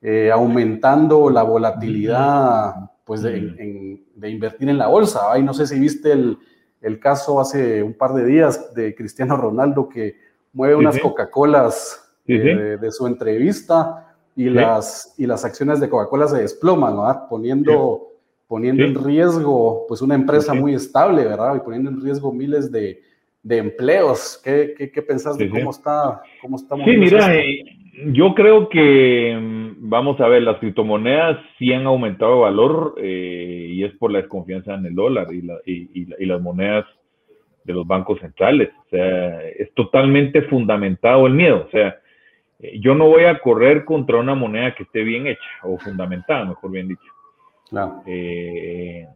eh, 0.03 0.31
aumentando 0.31 1.29
la 1.29 1.43
volatilidad 1.43 2.75
pues 3.05 3.23
de, 3.23 3.99
invertir 4.23 4.69
en 4.69 4.79
la 4.79 4.87
bolsa. 4.87 5.33
Ay, 5.33 5.43
no 5.43 5.53
sé 5.53 5.67
si 5.67 5.79
viste 5.79 6.13
el, 6.13 6.39
el, 6.81 7.01
caso 7.01 7.41
hace 7.41 7.83
un 7.83 7.95
par 7.95 8.15
de 8.15 8.25
días 8.25 8.73
de 8.75 8.95
Cristiano 8.95 9.37
Ronaldo 9.37 9.89
que 9.89 10.17
mueve 10.53 10.77
unas 10.77 10.99
Coca-Colas 10.99 12.09
eh, 12.27 12.79
de, 12.81 12.93
su 12.93 13.07
entrevista 13.07 14.15
y, 14.37 14.49
las, 14.49 15.15
y 15.19 15.27
las 15.27 15.45
acciones 15.45 15.81
de 15.81 15.89
Coca-Cola 15.89 16.29
se 16.29 16.43
desploman, 16.43 16.97
¿verdad? 16.97 17.29
Poniendo, 17.29 18.09
poniendo 18.47 18.85
en 18.85 19.05
riesgo 19.05 19.87
pues 19.89 20.01
una 20.03 20.15
empresa 20.15 20.55
muy 20.55 20.75
estable, 20.75 21.25
¿verdad? 21.25 21.57
Y 21.57 21.61
poniendo 21.61 21.91
en 21.91 22.01
riesgo 22.01 22.33
miles 22.33 22.71
de, 22.71 23.03
de 23.43 23.59
empleos. 23.59 24.41
¿Qué, 24.43 24.75
qué, 24.77 24.91
qué 24.91 25.03
pensás 25.03 25.37
de 25.37 25.51
cómo 25.51 25.71
está, 25.71 26.23
cómo 26.41 26.59
Sí, 26.59 26.97
mira, 26.97 27.35
eh, 27.35 27.65
yo 28.07 28.35
creo 28.35 28.69
que 28.69 29.37
mm, 29.41 29.89
vamos 29.89 30.21
a 30.21 30.29
ver, 30.29 30.43
las 30.43 30.59
criptomonedas 30.59 31.39
sí 31.59 31.73
han 31.73 31.87
aumentado 31.87 32.37
de 32.37 32.41
valor 32.41 32.95
eh, 32.99 33.69
y 33.71 33.85
es 33.85 33.93
por 33.95 34.13
la 34.13 34.21
desconfianza 34.21 34.75
en 34.75 34.87
el 34.87 34.95
dólar 34.95 35.29
y, 35.33 35.91
y, 35.95 36.25
las 36.27 36.41
monedas 36.41 36.87
de 37.65 37.73
los 37.73 37.87
bancos 37.87 38.21
centrales. 38.21 38.71
O 38.87 38.89
sea, 38.91 39.43
es 39.49 39.73
totalmente 39.75 40.43
fundamentado 40.43 41.27
el 41.27 41.35
miedo. 41.35 41.65
O 41.67 41.71
sea, 41.71 41.99
eh, 42.61 42.79
yo 42.81 42.95
no 42.95 43.09
voy 43.09 43.25
a 43.25 43.39
correr 43.39 43.85
contra 43.85 44.19
una 44.19 44.35
moneda 44.35 44.75
que 44.75 44.85
esté 44.85 45.03
bien 45.03 45.27
hecha 45.27 45.49
o 45.63 45.79
fundamentada, 45.79 46.45
mejor 46.45 46.71
bien 46.71 46.89
dicho. 46.89 47.13
Eh, 48.07 49.07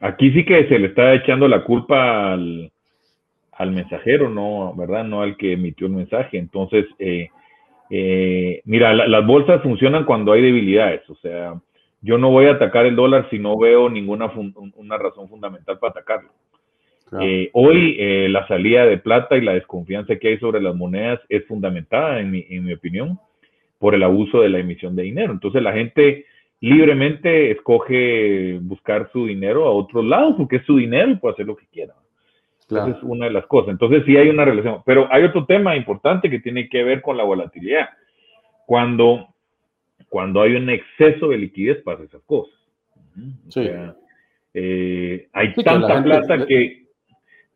aquí 0.00 0.30
sí 0.32 0.44
que 0.44 0.68
se 0.68 0.78
le 0.78 0.88
está 0.88 1.14
echando 1.14 1.48
la 1.48 1.64
culpa 1.64 2.32
al, 2.32 2.70
al, 3.52 3.72
mensajero, 3.72 4.30
no, 4.30 4.74
¿verdad? 4.76 5.04
No 5.04 5.22
al 5.22 5.36
que 5.36 5.52
emitió 5.52 5.86
el 5.86 5.94
mensaje. 5.94 6.38
Entonces, 6.38 6.86
eh, 6.98 7.30
mira, 7.88 8.94
las 8.94 9.26
bolsas 9.26 9.62
funcionan 9.62 10.04
cuando 10.04 10.32
hay 10.32 10.42
debilidades. 10.42 11.08
O 11.08 11.14
sea, 11.16 11.54
yo 12.00 12.18
no 12.18 12.30
voy 12.30 12.46
a 12.46 12.52
atacar 12.52 12.86
el 12.86 12.96
dólar 12.96 13.28
si 13.30 13.38
no 13.38 13.58
veo 13.58 13.88
ninguna 13.88 14.30
una 14.76 14.98
razón 14.98 15.28
fundamental 15.28 15.78
para 15.78 15.90
atacarlo. 15.90 16.30
Eh, 17.20 17.50
hoy 17.52 17.96
eh, 17.98 18.28
la 18.28 18.46
salida 18.48 18.84
de 18.84 18.98
plata 18.98 19.36
y 19.36 19.40
la 19.40 19.54
desconfianza 19.54 20.16
que 20.16 20.28
hay 20.28 20.38
sobre 20.38 20.60
las 20.60 20.74
monedas 20.74 21.20
es 21.28 21.46
fundamentada, 21.46 22.20
en 22.20 22.32
mi, 22.32 22.44
en 22.48 22.64
mi 22.64 22.72
opinión, 22.72 23.18
por 23.78 23.94
el 23.94 24.02
abuso 24.02 24.40
de 24.40 24.48
la 24.48 24.58
emisión 24.58 24.96
de 24.96 25.04
dinero. 25.04 25.32
Entonces 25.32 25.62
la 25.62 25.72
gente 25.72 26.26
libremente 26.60 27.52
escoge 27.52 28.58
buscar 28.60 29.10
su 29.12 29.26
dinero 29.26 29.66
a 29.66 29.70
otros 29.70 30.04
lados 30.04 30.34
porque 30.36 30.56
es 30.56 30.64
su 30.64 30.76
dinero 30.76 31.10
y 31.10 31.16
puede 31.16 31.34
hacer 31.34 31.46
lo 31.46 31.56
que 31.56 31.66
quiera. 31.66 31.94
Esa 32.68 32.88
es 32.88 33.02
una 33.02 33.26
de 33.26 33.32
las 33.32 33.46
cosas. 33.46 33.70
Entonces 33.70 34.02
sí 34.06 34.16
hay 34.16 34.28
una 34.28 34.44
relación. 34.44 34.82
Pero 34.84 35.08
hay 35.10 35.24
otro 35.24 35.46
tema 35.46 35.76
importante 35.76 36.28
que 36.28 36.40
tiene 36.40 36.68
que 36.68 36.82
ver 36.82 37.00
con 37.00 37.16
la 37.16 37.24
volatilidad. 37.24 37.88
Cuando, 38.66 39.28
cuando 40.08 40.42
hay 40.42 40.56
un 40.56 40.68
exceso 40.70 41.28
de 41.28 41.38
liquidez 41.38 41.82
pasa 41.82 42.02
esas 42.02 42.22
cosas. 42.22 42.54
Eh, 44.52 45.28
hay 45.32 45.54
tanta 45.54 46.02
plata 46.02 46.46
que 46.46 46.86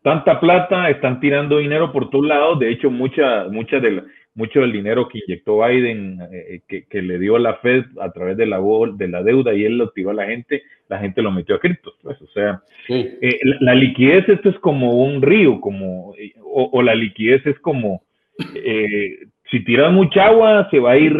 tanta 0.03 0.41
plata, 0.41 0.89
están 0.91 1.21
tirando 1.21 1.59
dinero 1.59 1.93
por 1.93 2.11
todos 2.11 2.27
lados. 2.27 2.59
De 2.59 2.71
hecho, 2.71 2.91
mucha, 2.91 3.45
mucha 3.51 3.81
de 3.81 4.03
mucho 4.35 4.61
del 4.61 4.73
dinero 4.73 5.09
que 5.09 5.19
inyectó 5.19 5.59
Biden, 5.59 6.21
eh, 6.33 6.61
que, 6.69 6.85
que, 6.85 7.03
le 7.03 7.19
dio 7.19 7.39
la 7.39 7.57
Fed 7.57 7.85
a 8.01 8.11
través 8.13 8.37
de 8.37 8.47
la, 8.47 8.61
de 8.95 9.09
la 9.09 9.23
deuda 9.23 9.55
y 9.55 9.65
él 9.65 9.79
lo 9.79 9.91
tiró 9.91 10.11
a 10.11 10.15
la 10.15 10.27
gente, 10.27 10.63
la 10.89 10.99
gente 10.99 11.23
lo 11.23 11.31
metió 11.31 11.57
a 11.57 11.61
criptos. 11.61 11.95
Pues, 12.03 12.21
o 12.23 12.27
sea, 12.29 12.63
eh, 12.89 13.39
la, 13.61 13.75
liquidez, 13.75 14.29
esto 14.29 14.49
es 14.49 14.59
como 14.61 15.03
un 15.05 15.21
río, 15.21 15.61
como, 15.61 16.15
o, 16.45 16.83
la 16.83 16.95
liquidez 16.95 17.45
es 17.47 17.59
como, 17.59 18.03
eh, 18.55 19.27
si 19.51 19.65
tiras 19.65 19.93
mucha 19.93 20.27
agua, 20.27 20.69
se 20.71 20.79
va 20.79 20.93
a 20.93 20.99
ir 20.99 21.17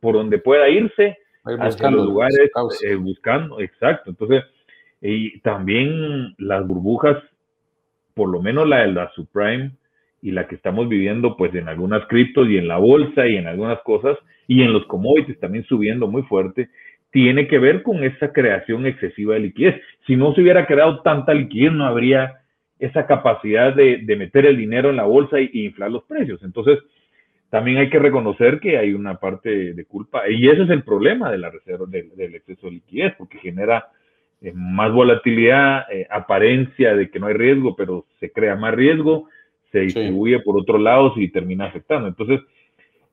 por 0.00 0.14
donde 0.14 0.38
pueda 0.38 0.68
irse, 0.68 1.18
los 1.44 2.06
lugares, 2.06 2.50
buscando, 2.98 3.60
exacto. 3.60 4.10
Entonces, 4.10 4.44
y 5.02 5.38
también 5.40 6.34
las 6.38 6.66
burbujas 6.66 7.18
por 8.14 8.28
lo 8.28 8.40
menos 8.40 8.66
la 8.68 8.78
de 8.80 8.92
la 8.92 9.10
subprime 9.12 9.72
y 10.24 10.30
la 10.30 10.48
que 10.48 10.54
estamos 10.54 10.88
viviendo 10.88 11.36
pues 11.36 11.54
en 11.54 11.68
algunas 11.68 12.06
criptos 12.06 12.48
y 12.48 12.56
en 12.56 12.66
la 12.66 12.78
bolsa 12.78 13.26
y 13.26 13.36
en 13.36 13.46
algunas 13.46 13.78
cosas 13.82 14.16
y 14.48 14.62
en 14.62 14.72
los 14.72 14.86
commodities 14.86 15.38
también 15.38 15.64
subiendo 15.64 16.06
muy 16.06 16.22
fuerte, 16.22 16.70
tiene 17.10 17.46
que 17.46 17.58
ver 17.58 17.82
con 17.82 18.02
esa 18.02 18.32
creación 18.32 18.86
excesiva 18.86 19.34
de 19.34 19.40
liquidez. 19.40 19.82
Si 20.06 20.16
no 20.16 20.34
se 20.34 20.40
hubiera 20.40 20.66
creado 20.66 21.02
tanta 21.02 21.34
liquidez, 21.34 21.72
no 21.72 21.84
habría 21.84 22.40
esa 22.78 23.06
capacidad 23.06 23.74
de, 23.74 24.02
meter 24.16 24.46
el 24.46 24.56
dinero 24.56 24.88
en 24.88 24.96
la 24.96 25.04
bolsa 25.04 25.38
y, 25.38 25.50
inflar 25.66 25.90
los 25.90 26.04
precios. 26.04 26.42
Entonces, 26.42 26.78
también 27.50 27.76
hay 27.76 27.90
que 27.90 27.98
reconocer 27.98 28.60
que 28.60 28.78
hay 28.78 28.94
una 28.94 29.16
parte 29.16 29.74
de 29.74 29.84
culpa 29.84 30.26
y 30.26 30.48
ese 30.48 30.62
es 30.62 30.70
el 30.70 30.84
problema 30.84 31.30
de 31.30 31.38
la 31.38 31.50
reserva 31.50 31.84
del 31.86 32.34
exceso 32.34 32.68
de 32.68 32.72
liquidez, 32.72 33.14
porque 33.18 33.38
genera 33.40 33.88
eh, 34.40 34.52
más 34.54 34.90
volatilidad, 34.90 35.84
eh, 35.92 36.06
apariencia 36.10 36.96
de 36.96 37.10
que 37.10 37.20
no 37.20 37.26
hay 37.26 37.34
riesgo, 37.34 37.76
pero 37.76 38.06
se 38.20 38.32
crea 38.32 38.56
más 38.56 38.74
riesgo, 38.74 39.28
se 39.74 39.80
distribuye 39.80 40.38
por 40.38 40.56
otros 40.56 40.80
lados 40.80 41.14
y 41.16 41.26
termina 41.32 41.64
afectando. 41.64 42.06
Entonces, 42.06 42.40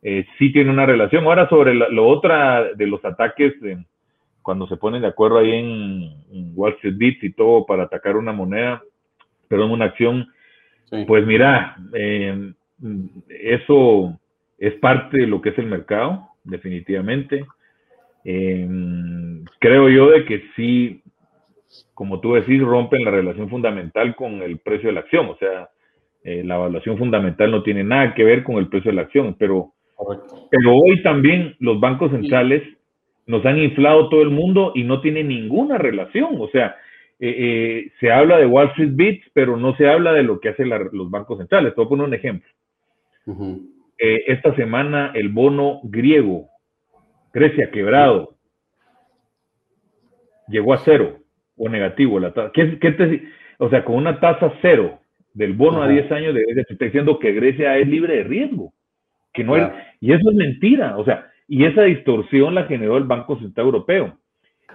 eh, 0.04 0.28
sí 0.38 0.54
tiene 0.54 0.70
una 0.70 0.86
relación. 0.86 1.26
Ahora 1.26 1.50
sobre 1.50 1.74
lo 1.74 2.08
otra 2.08 2.72
de 2.76 2.86
los 2.86 3.04
ataques, 3.04 3.56
cuando 4.44 4.68
se 4.68 4.78
ponen 4.78 5.02
de 5.02 5.08
acuerdo 5.08 5.40
ahí 5.40 5.52
en, 5.54 6.54
Wall 6.56 6.74
Street 6.74 6.98
Beats 6.98 7.24
y 7.24 7.34
todo 7.34 7.66
para 7.66 7.84
atacar 7.84 8.16
una 8.16 8.32
moneda, 8.32 8.84
perdón, 9.48 9.72
una 9.72 9.86
acción, 9.86 10.28
pues 11.08 11.26
mira, 11.26 11.78
eso 13.28 14.20
es 14.60 14.74
parte 14.76 15.18
de 15.18 15.28
lo 15.28 15.42
que 15.42 15.50
es 15.50 15.58
el 15.58 15.66
mercado, 15.66 16.28
definitivamente. 16.44 17.44
creo 18.24 19.90
yo 19.90 20.12
de 20.12 20.26
que 20.26 20.44
sí 20.56 21.02
como 21.94 22.20
tú 22.20 22.34
decís, 22.34 22.62
rompen 22.62 23.06
la 23.06 23.12
relación 23.12 23.50
fundamental 23.50 24.16
con 24.16 24.42
el 24.42 24.60
precio 24.60 24.90
de 24.90 24.94
la 24.94 25.02
acción. 25.02 25.28
O 25.30 25.36
sea, 25.38 25.70
eh, 26.24 26.44
la 26.44 26.56
evaluación 26.56 26.98
fundamental 26.98 27.50
no 27.50 27.64
tiene 27.64 27.84
nada 27.84 28.14
que 28.14 28.24
ver 28.24 28.44
con 28.44 28.58
el 28.58 28.68
precio 28.68 28.92
de 28.92 28.96
la 28.96 29.04
acción, 29.04 29.36
pero, 29.40 29.74
pero 30.50 30.76
hoy 30.76 31.02
también 31.02 31.56
los 31.60 31.80
bancos 31.80 32.12
centrales 32.12 32.62
nos 33.26 33.46
han 33.46 33.58
inflado 33.58 34.10
todo 34.10 34.22
el 34.22 34.30
mundo 34.30 34.72
y 34.76 34.84
no 34.84 35.02
tiene 35.02 35.24
ninguna 35.24 35.78
relación. 35.78 36.36
O 36.40 36.48
sea, 36.50 36.76
eh, 37.20 37.36
eh, 37.38 37.92
se 38.00 38.12
habla 38.12 38.38
de 38.38 38.46
Wall 38.46 38.70
Street 38.70 38.92
Beats, 38.94 39.26
pero 39.34 39.58
no 39.58 39.76
se 39.78 39.88
habla 39.88 40.14
de 40.14 40.24
lo 40.24 40.40
que 40.40 40.50
hacen 40.50 40.70
los 40.70 41.10
bancos 41.10 41.40
centrales. 41.40 41.74
Te 41.74 41.76
voy 41.78 41.86
a 41.86 41.90
poner 41.90 42.08
un 42.08 42.14
ejemplo. 42.14 42.50
esta 43.98 44.56
semana 44.56 45.12
el 45.16 45.30
bono 45.30 45.80
griego, 45.84 46.50
Grecia 47.34 47.72
quebrado, 47.72 48.36
llegó 50.48 50.74
a 50.74 50.80
cero 50.80 51.18
o 51.58 51.70
negativo 51.70 52.20
la 52.20 52.34
tasa. 52.34 52.52
¿Qué, 52.54 52.66
te, 52.66 53.24
o 53.58 53.70
sea, 53.70 53.84
con 53.84 53.96
una 53.96 54.20
tasa 54.20 54.54
cero 54.62 55.01
del 55.34 55.54
bono 55.54 55.82
a 55.82 55.88
10 55.88 56.12
años, 56.12 56.34
de, 56.34 56.44
te 56.44 56.74
está 56.74 56.86
diciendo 56.86 57.20
que 57.20 57.34
Grecia 57.34 57.78
es 57.78 57.88
libre 57.88 58.18
de 58.18 58.24
riesgo. 58.24 58.74
Que 59.34 59.44
no 59.44 59.56
y 60.00 60.12
eso 60.12 60.30
es 60.30 60.36
mentira. 60.36 60.98
O 60.98 61.06
sea, 61.06 61.32
y 61.48 61.66
esa 61.66 61.84
distorsión 61.84 62.56
la 62.56 62.66
generó 62.66 62.98
el 62.98 63.06
Banco 63.06 63.38
Central 63.40 63.68
Europeo. 63.68 64.18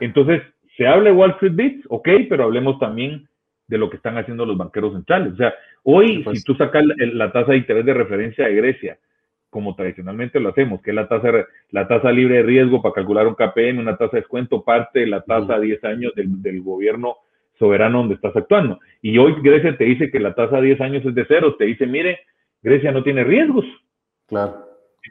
Entonces, 0.01 0.43
se 0.77 0.87
habla 0.87 1.11
de 1.11 1.17
Wall 1.17 1.33
Street 1.33 1.55
Bits, 1.55 1.87
ok, 1.89 2.09
pero 2.29 2.45
hablemos 2.45 2.79
también 2.79 3.29
de 3.67 3.79
lo 3.79 3.91
que 3.91 3.97
están 3.97 4.17
haciendo 4.19 4.47
los 4.47 4.57
banqueros 4.57 4.93
centrales. 4.93 5.33
O 5.33 5.37
sea, 5.37 5.55
hoy, 5.83 6.25
si 6.33 6.43
tú 6.45 6.55
sacas 6.55 6.85
la 6.97 7.33
tasa 7.33 7.53
de 7.53 7.59
interés 7.59 7.85
de 7.85 7.95
referencia 7.95 8.47
de 8.47 8.55
Grecia 8.55 8.99
como 9.57 9.75
tradicionalmente 9.75 10.39
lo 10.39 10.51
hacemos, 10.51 10.83
que 10.83 10.91
es 10.91 10.95
la 10.95 11.09
tasa, 11.09 11.31
la 11.71 11.89
tasa 11.89 12.13
libre 12.13 12.37
de 12.37 12.43
riesgo 12.43 12.83
para 12.83 12.95
calcular 12.95 13.27
un 13.27 13.35
KPM, 13.35 13.79
una 13.79 13.97
tasa 13.97 14.17
de 14.17 14.21
descuento, 14.21 14.63
parte 14.63 15.01
de 15.01 15.07
la 15.07 15.23
tasa 15.23 15.55
a 15.55 15.61
10 15.61 15.83
años 15.85 16.13
del, 16.15 16.61
gobierno 16.61 17.17
soberano 17.59 17.99
donde 17.99 18.15
estás 18.15 18.35
actuando. 18.37 18.79
Y 19.03 19.19
hoy 19.19 19.35
Grecia 19.43 19.77
te 19.77 19.85
dice 19.85 20.11
que 20.11 20.21
la 20.21 20.35
tasa 20.35 20.59
a 20.59 20.61
10 20.61 20.81
años 20.81 21.05
es 21.05 21.15
de 21.15 21.25
cero, 21.27 21.57
te 21.59 21.65
dice, 21.65 21.87
mire, 21.87 22.21
Grecia 22.63 22.93
no 22.93 23.03
tiene 23.03 23.25
riesgos. 23.25 23.65
Claro. 24.27 24.57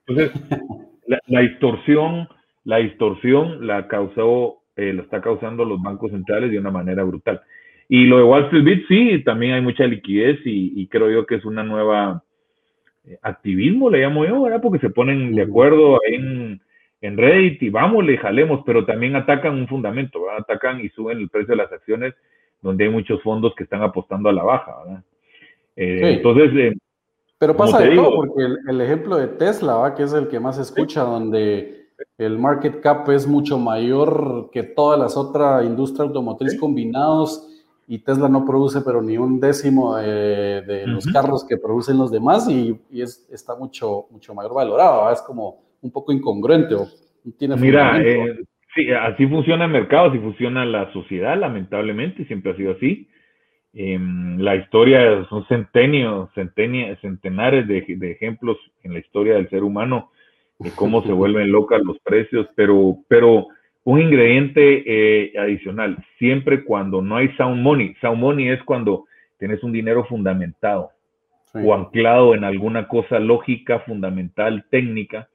Entonces, 0.05 0.31
la, 1.27 1.39
distorsión, 1.41 2.27
la 2.63 2.77
distorsión 2.77 3.65
la 3.65 3.87
causó, 3.87 4.63
eh, 4.75 4.93
la 4.93 5.03
está 5.03 5.21
causando 5.21 5.65
los 5.65 5.81
bancos 5.81 6.11
centrales 6.11 6.51
de 6.51 6.59
una 6.59 6.71
manera 6.71 7.03
brutal. 7.03 7.41
Y 7.87 8.05
lo 8.05 8.17
de 8.17 8.23
Wall 8.23 8.45
Street 8.45 8.83
sí, 8.87 9.23
también 9.23 9.53
hay 9.53 9.61
mucha 9.61 9.85
liquidez 9.85 10.39
y 10.43 10.87
creo 10.87 11.11
yo 11.11 11.25
que 11.25 11.35
es 11.35 11.45
una 11.45 11.63
nueva, 11.63 12.23
eh, 13.07 13.19
activismo, 13.21 13.89
le 13.89 13.99
llamo 13.99 14.25
yo, 14.25 14.41
¿verdad? 14.41 14.61
Porque 14.61 14.79
se 14.79 14.89
ponen 14.89 15.35
de 15.35 15.43
acuerdo 15.43 15.99
en, 16.07 16.61
en 17.01 17.17
Reddit 17.17 17.61
y 17.61 17.69
vamos, 17.69 18.03
le 18.03 18.17
jalemos, 18.17 18.61
pero 18.65 18.85
también 18.85 19.15
atacan 19.15 19.53
un 19.53 19.67
fundamento, 19.67 20.23
¿verdad? 20.23 20.41
Atacan 20.41 20.83
y 20.83 20.89
suben 20.89 21.19
el 21.19 21.29
precio 21.29 21.51
de 21.51 21.61
las 21.61 21.71
acciones 21.71 22.15
donde 22.65 22.85
hay 22.85 22.89
muchos 22.89 23.21
fondos 23.21 23.53
que 23.55 23.63
están 23.63 23.83
apostando 23.83 24.27
a 24.27 24.33
la 24.33 24.43
baja, 24.43 24.75
¿verdad? 24.83 25.03
Eh, 25.75 26.13
entonces... 26.15 26.51
Eh, 26.55 26.77
pero 27.37 27.55
pasa 27.55 27.79
de 27.79 27.95
todo, 27.95 28.15
porque 28.15 28.43
el, 28.67 28.81
ejemplo 28.81 29.17
de 29.17 29.27
Tesla, 29.27 29.75
¿verdad? 29.77 29.95
que 29.95 30.03
es 30.03 30.13
el 30.13 30.27
que 30.29 30.39
más 30.39 30.55
se 30.55 30.63
escucha, 30.63 31.03
donde 31.03 31.89
el 32.17 32.39
market 32.39 32.81
cap 32.81 33.07
es 33.09 33.27
mucho 33.27 33.59
mayor 33.59 34.49
que 34.51 34.63
todas 34.63 34.97
las 34.97 35.15
otras 35.15 35.63
industrias 35.63 36.07
automotriz 36.07 36.57
combinados 36.59 37.47
y 37.87 37.99
Tesla 37.99 38.27
no 38.29 38.45
produce 38.45 38.81
pero 38.81 39.01
ni 39.01 39.17
un 39.17 39.39
décimo 39.39 39.97
de, 39.97 40.83
los 40.87 41.05
carros 41.05 41.45
que 41.45 41.57
producen 41.57 41.97
los 41.97 42.09
demás 42.09 42.49
y, 42.49 42.79
es, 42.91 43.27
está 43.29 43.55
mucho, 43.55 44.07
mucho 44.09 44.33
mayor 44.33 44.55
valorado, 44.55 45.11
es 45.11 45.21
como 45.21 45.61
un 45.81 45.91
poco 45.91 46.11
incongruente. 46.11 46.73
O 46.73 46.87
tiene 47.37 47.57
Mira, 47.57 48.01
eh, 48.01 48.39
sí, 48.75 48.91
así 48.91 49.27
funciona 49.27 49.65
el 49.65 49.71
mercado, 49.71 50.09
así 50.09 50.19
funciona 50.19 50.65
la 50.65 50.91
sociedad, 50.93 51.37
lamentablemente, 51.37 52.25
siempre 52.25 52.51
ha 52.51 52.55
sido 52.55 52.73
así. 52.73 53.07
Em, 53.73 54.37
la 54.39 54.55
historia 54.55 55.25
son 55.29 55.45
centenios, 55.47 56.29
centenares 56.33 57.67
de, 57.67 57.83
de, 57.87 58.11
ejemplos 58.11 58.57
en 58.83 58.93
la 58.93 58.99
historia 58.99 59.33
del 59.35 59.49
ser 59.49 59.63
humano 59.63 60.11
de 60.59 60.71
cómo 60.71 61.03
se 61.03 61.11
vuelven 61.13 61.51
locas 61.51 61.81
los 61.83 61.99
precios, 61.99 62.47
pero, 62.55 62.97
pero 63.09 63.47
un 63.83 64.01
ingrediente 64.01 64.83
eh, 64.85 65.33
adicional, 65.37 65.97
siempre 66.17 66.63
cuando 66.63 67.01
no 67.01 67.17
hay 67.17 67.29
sound 67.35 67.61
money. 67.61 67.95
Sound 68.01 68.19
money 68.19 68.49
es 68.49 68.63
cuando 68.63 69.05
tienes 69.37 69.63
un 69.63 69.71
dinero 69.71 70.05
fundamentado 70.05 70.91
o 71.53 71.73
anclado 71.73 72.35
en 72.35 72.43
alguna 72.43 72.87
cosa 72.87 73.19
lógica, 73.19 73.79
fundamental, 73.79 74.65
técnica. 74.69 75.29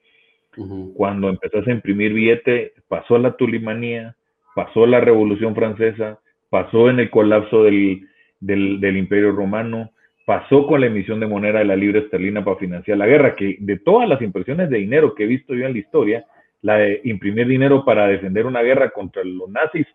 Cuando 0.95 1.29
empezás 1.29 1.65
a 1.67 1.71
imprimir 1.71 2.13
billete, 2.13 2.73
pasó 2.87 3.17
la 3.17 3.37
tulimanía, 3.37 4.15
pasó 4.53 4.85
la 4.85 4.99
Revolución 4.99 5.55
Francesa, 5.55 6.19
pasó 6.49 6.89
en 6.89 6.99
el 6.99 7.09
colapso 7.09 7.63
del, 7.63 8.07
del, 8.39 8.97
Imperio 8.97 9.31
Romano, 9.31 9.91
pasó 10.25 10.67
con 10.67 10.81
la 10.81 10.87
emisión 10.87 11.19
de 11.19 11.27
moneda 11.27 11.59
de 11.59 11.65
la 11.65 11.75
libra 11.75 11.99
esterlina 11.99 12.43
para 12.43 12.57
financiar 12.57 12.97
la 12.97 13.07
guerra, 13.07 13.35
que 13.35 13.57
de 13.59 13.79
todas 13.79 14.09
las 14.09 14.21
impresiones 14.21 14.69
de 14.69 14.79
dinero 14.79 15.15
que 15.15 15.23
he 15.23 15.27
visto 15.27 15.53
yo 15.55 15.65
en 15.65 15.73
la 15.73 15.79
historia, 15.79 16.25
la 16.61 16.75
de 16.75 17.01
imprimir 17.05 17.47
dinero 17.47 17.85
para 17.85 18.07
defender 18.07 18.45
una 18.45 18.61
guerra 18.61 18.91
contra 18.91 19.23
los 19.23 19.49
nazis, 19.49 19.87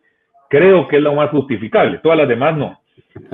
creo 0.48 0.88
que 0.88 0.96
es 0.96 1.02
lo 1.02 1.14
más 1.14 1.30
justificable. 1.30 2.00
Todas 2.02 2.18
las 2.18 2.28
demás 2.28 2.56
no. 2.56 2.80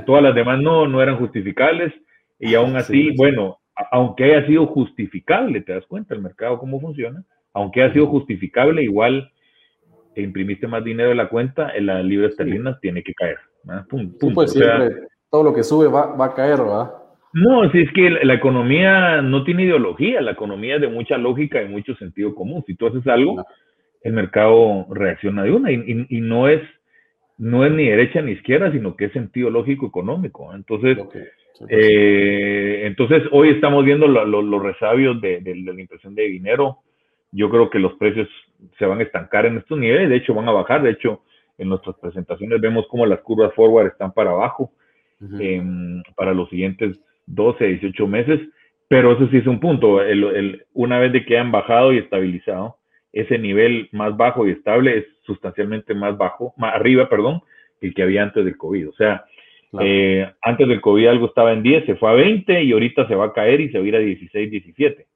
Todas 0.04 0.22
las 0.22 0.34
demás 0.34 0.60
no, 0.60 0.86
no 0.86 1.00
eran 1.00 1.18
justificables 1.18 1.92
y 2.38 2.54
aún 2.54 2.76
así, 2.76 3.14
bueno, 3.16 3.58
aunque 3.90 4.24
haya 4.24 4.46
sido 4.46 4.66
justificable, 4.66 5.60
te 5.60 5.72
das 5.72 5.86
cuenta 5.86 6.14
el 6.14 6.22
mercado 6.22 6.58
cómo 6.58 6.80
funciona, 6.80 7.24
aunque 7.52 7.82
haya 7.82 7.92
sido 7.92 8.06
justificable, 8.06 8.82
igual 8.82 9.30
imprimiste 10.16 10.66
más 10.66 10.84
dinero 10.84 11.10
de 11.10 11.14
la 11.14 11.28
cuenta, 11.28 11.70
en 11.74 11.86
la 11.86 12.02
libra 12.02 12.28
esterlina 12.28 12.78
tiene 12.80 13.02
que 13.02 13.14
caer. 13.14 13.38
pues 14.34 14.54
todo 15.30 15.44
lo 15.44 15.54
que 15.54 15.62
sube 15.62 15.88
va, 15.88 16.14
va 16.14 16.26
a 16.26 16.34
caer, 16.34 16.58
¿verdad? 16.58 16.92
No, 17.32 17.70
si 17.70 17.80
es 17.80 17.92
que 17.94 18.10
la, 18.10 18.34
economía 18.34 19.22
no 19.22 19.44
tiene 19.44 19.64
ideología, 19.64 20.20
la 20.20 20.32
economía 20.32 20.74
es 20.74 20.82
de 20.82 20.88
mucha 20.88 21.16
lógica 21.16 21.62
y 21.62 21.68
mucho 21.68 21.94
sentido 21.96 22.34
común. 22.34 22.62
Si 22.66 22.74
tú 22.74 22.88
haces 22.88 23.06
algo, 23.06 23.42
el 24.02 24.12
mercado 24.12 24.86
reacciona 24.90 25.42
de 25.42 25.52
una 25.52 25.72
y, 25.72 26.06
y, 26.10 26.20
no 26.20 26.48
es 26.48 26.60
no 27.38 27.64
es 27.64 27.72
ni 27.72 27.88
derecha 27.88 28.20
ni 28.20 28.32
izquierda, 28.32 28.70
sino 28.70 28.94
que 28.94 29.06
es 29.06 29.12
sentido 29.12 29.48
lógico 29.48 29.86
económico. 29.86 30.54
Entonces, 30.54 30.98
eh, 31.68 32.82
entonces 32.84 33.22
hoy 33.30 33.50
estamos 33.50 33.84
viendo 33.84 34.06
los 34.06 34.62
resabios 34.62 35.20
de, 35.20 35.40
de, 35.40 35.54
la 35.56 35.80
impresión 35.80 36.14
de 36.14 36.24
dinero. 36.24 36.78
Yo 37.30 37.48
creo 37.48 37.70
que 37.70 37.78
los 37.78 37.94
precios 37.94 38.28
se 38.78 38.86
van 38.86 39.00
a 39.00 39.02
estancar 39.02 39.46
en 39.46 39.58
estos 39.58 39.78
niveles, 39.78 40.08
de 40.08 40.16
hecho 40.16 40.34
van 40.34 40.48
a 40.48 40.52
bajar, 40.52 40.82
de 40.82 40.90
hecho 40.90 41.22
en 41.58 41.68
nuestras 41.68 41.96
presentaciones 41.96 42.60
vemos 42.60 42.86
cómo 42.88 43.06
las 43.06 43.20
curvas 43.20 43.54
forward 43.54 43.88
están 43.88 44.12
para 44.12 44.30
abajo 44.30 44.72
em, 45.38 46.02
para 46.16 46.34
los 46.34 46.48
siguientes 46.50 46.98
12, 47.26 47.64
18 47.64 48.06
meses, 48.06 48.40
pero 48.88 49.12
eso 49.12 49.28
sí 49.28 49.38
es 49.38 49.46
un 49.46 49.60
punto, 49.60 50.02
el, 50.02 50.64
una 50.74 50.98
vez 50.98 51.12
de 51.12 51.24
que 51.24 51.38
han 51.38 51.52
bajado 51.52 51.92
y 51.92 51.98
estabilizado, 51.98 52.76
ese 53.12 53.38
nivel 53.38 53.88
más 53.92 54.16
bajo 54.16 54.46
y 54.46 54.50
estable 54.50 54.98
es 54.98 55.04
sustancialmente 55.22 55.94
más 55.94 56.16
bajo, 56.16 56.54
más 56.56 56.74
arriba, 56.74 57.08
perdón, 57.08 57.42
que 57.80 57.88
el 57.88 57.94
que 57.94 58.02
había 58.02 58.22
antes 58.22 58.44
del 58.44 58.56
COVID. 58.56 58.88
O 58.88 58.92
sea, 58.94 59.24
eh, 59.80 60.30
antes 60.42 60.68
del 60.68 60.80
COVID 60.80 61.06
algo 61.06 61.26
estaba 61.26 61.52
en 61.52 61.62
10, 61.62 61.86
se 61.86 61.96
fue 61.96 62.10
a 62.10 62.14
20 62.14 62.62
y 62.62 62.72
ahorita 62.72 63.08
se 63.08 63.14
va 63.14 63.26
a 63.26 63.32
caer 63.32 63.60
y 63.60 63.70
se 63.70 63.78
va 63.78 63.84
a 63.84 63.88
ir 63.88 63.96
a 63.96 64.00
16, 64.00 64.50
17. 64.50 65.06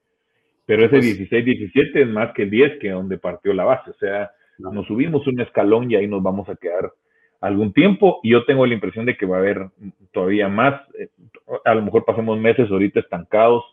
Pero 0.64 0.84
ese 0.84 1.00
16, 1.00 1.28
pues 1.28 1.44
17 1.44 2.02
es 2.02 2.08
más 2.08 2.32
que 2.32 2.46
10, 2.46 2.78
que 2.80 2.90
donde 2.90 3.18
partió 3.18 3.52
la 3.52 3.64
base. 3.64 3.90
O 3.90 3.94
sea, 3.94 4.30
nos 4.58 4.86
subimos 4.86 5.26
un 5.26 5.40
escalón 5.40 5.90
y 5.90 5.96
ahí 5.96 6.08
nos 6.08 6.22
vamos 6.22 6.48
a 6.48 6.56
quedar 6.56 6.90
algún 7.40 7.72
tiempo. 7.72 8.20
Y 8.22 8.30
yo 8.30 8.44
tengo 8.44 8.66
la 8.66 8.75
impresión 8.75 9.06
de 9.06 9.16
que 9.16 9.26
va 9.26 9.36
a 9.36 9.40
haber 9.40 9.68
todavía 10.12 10.48
más. 10.48 10.80
Eh, 10.98 11.08
a 11.64 11.75
lo 11.75 11.82
mejor 11.82 12.04
pasemos 12.04 12.38
meses 12.38 12.70
ahorita 12.70 13.00
estancados. 13.00 13.64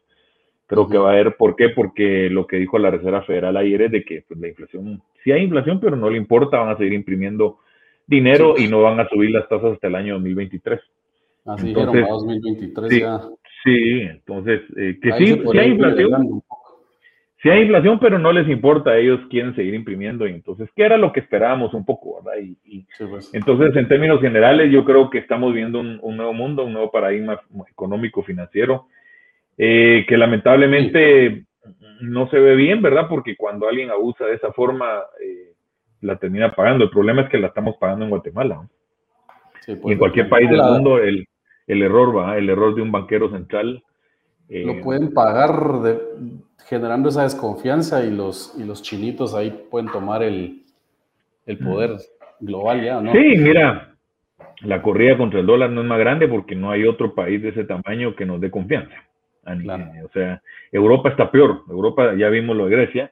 Creo 0.67 0.87
que 0.87 0.97
va 0.97 1.09
a 1.09 1.13
haber, 1.13 1.35
¿por 1.35 1.55
qué? 1.55 1.69
Porque 1.69 2.29
lo 2.29 2.45
que 2.47 2.57
dijo 2.57 2.77
la 2.77 2.91
Reserva 2.91 3.23
Federal 3.23 3.57
ayer 3.57 3.83
es 3.83 3.91
de 3.91 4.03
que 4.03 4.23
pues, 4.27 4.39
la 4.39 4.47
inflación, 4.47 5.01
sí 5.23 5.31
hay 5.31 5.43
inflación, 5.43 5.79
pero 5.79 5.95
no 5.95 6.09
le 6.09 6.17
importa, 6.17 6.59
van 6.59 6.69
a 6.69 6.77
seguir 6.77 6.93
imprimiendo 6.93 7.59
dinero 8.07 8.55
y 8.57 8.67
no 8.67 8.81
van 8.81 8.99
a 8.99 9.07
subir 9.09 9.31
las 9.31 9.47
tasas 9.47 9.73
hasta 9.73 9.87
el 9.87 9.95
año 9.95 10.13
2023. 10.15 10.79
Así 11.45 11.69
entonces, 11.69 12.07
2023 12.07 12.99
ya. 12.99 13.21
Sí, 13.63 14.01
entonces, 14.01 14.61
eh, 14.77 14.99
que 15.01 15.11
sí, 15.13 15.41
sí 15.51 15.57
hay 15.57 15.71
inflación. 15.71 16.43
Sí 17.41 17.49
hay 17.49 17.63
inflación, 17.63 17.99
pero 17.99 18.17
no 18.19 18.31
les 18.31 18.47
importa, 18.47 18.97
ellos 18.97 19.19
quieren 19.29 19.53
seguir 19.53 19.73
imprimiendo. 19.73 20.25
Y 20.25 20.31
entonces, 20.31 20.69
¿qué 20.75 20.83
era 20.83 20.97
lo 20.97 21.11
que 21.11 21.19
esperábamos 21.19 21.73
un 21.73 21.83
poco, 21.83 22.23
verdad? 22.23 22.41
Y, 22.41 22.85
pues. 22.97 23.33
entonces, 23.33 23.75
en 23.75 23.89
términos 23.89 24.21
generales, 24.21 24.71
yo 24.71 24.85
creo 24.85 25.09
que 25.09 25.17
estamos 25.17 25.53
viendo 25.53 25.81
un, 25.81 25.99
nuevo 26.15 26.31
mundo, 26.31 26.63
un 26.63 26.71
nuevo 26.71 26.89
paradigma 26.89 27.41
económico, 27.69 28.23
financiero, 28.23 28.87
eh, 29.57 30.05
que 30.07 30.17
lamentablemente 30.17 31.45
no 31.99 32.29
se 32.29 32.39
ve 32.39 32.55
bien, 32.55 32.81
¿verdad? 32.81 33.07
Porque 33.09 33.35
cuando 33.35 33.67
alguien 33.67 33.91
abusa 33.91 34.25
de 34.25 34.35
esa 34.35 34.53
forma, 34.53 35.01
eh, 35.21 35.52
la 36.03 36.17
termina 36.17 36.53
pagando. 36.53 36.83
El 36.83 36.89
problema 36.89 37.23
es 37.23 37.29
que 37.29 37.37
la 37.37 37.47
estamos 37.47 37.75
pagando 37.77 38.05
en 38.05 38.11
Guatemala. 38.11 38.67
y 39.67 39.75
pues, 39.75 39.93
en 39.93 39.99
cualquier 39.99 40.29
país 40.29 40.49
del 40.49 40.61
mundo, 40.61 40.99
el, 40.99 41.27
error 41.67 42.15
va, 42.15 42.37
el 42.37 42.49
error 42.49 42.75
de 42.75 42.81
un 42.81 42.91
banquero 42.91 43.29
central. 43.31 43.83
lo 44.49 44.73
eh, 44.73 44.81
pueden 44.83 45.13
pagar 45.13 45.81
de, 45.81 45.99
generando 46.65 47.09
esa 47.09 47.23
desconfianza 47.23 48.03
y 48.05 48.11
los, 48.11 48.53
y 48.57 48.63
los 48.63 48.81
chinitos 48.81 49.33
ahí 49.33 49.67
pueden 49.71 49.89
tomar 49.91 50.23
el, 50.23 50.63
el 51.45 51.57
poder 51.57 51.97
global 52.39 52.83
ya, 52.83 53.01
¿no? 53.01 53.11
Sí, 53.11 53.35
mira, 53.37 53.95
la 54.61 54.81
corrida 54.81 55.17
contra 55.17 55.39
el 55.39 55.45
dólar 55.45 55.69
no 55.69 55.81
es 55.81 55.87
más 55.87 55.99
grande 55.99 56.27
porque 56.27 56.55
no 56.55 56.71
hay 56.71 56.85
otro 56.85 57.13
país 57.15 57.41
de 57.41 57.49
ese 57.49 57.63
tamaño 57.63 58.15
que 58.15 58.25
nos 58.25 58.39
dé 58.39 58.51
confianza. 58.51 58.95
O 59.45 60.09
sea, 60.13 60.41
Europa 60.71 61.09
está 61.09 61.29
peor. 61.29 61.63
Europa, 61.69 62.13
ya 62.15 62.29
vimos 62.29 62.55
lo 62.55 62.65
de 62.65 62.71
Grecia. 62.71 63.11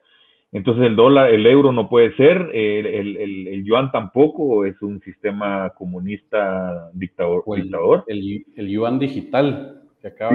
Entonces 0.52 0.86
el 0.86 0.96
dólar, 0.96 1.30
el 1.30 1.46
euro 1.48 1.72
no 1.72 1.88
puede 1.88 2.14
ser, 2.16 2.50
el, 2.54 2.86
el, 2.86 3.48
el, 3.48 3.64
yuan 3.64 3.92
tampoco, 3.92 4.66
es 4.66 4.82
un 4.82 5.00
sistema 5.02 5.70
comunista 5.78 6.90
dictador. 6.94 7.44
El, 7.48 7.64
dictador. 7.64 8.04
el, 8.08 8.68
yuan 8.68 9.00
digital 9.00 9.82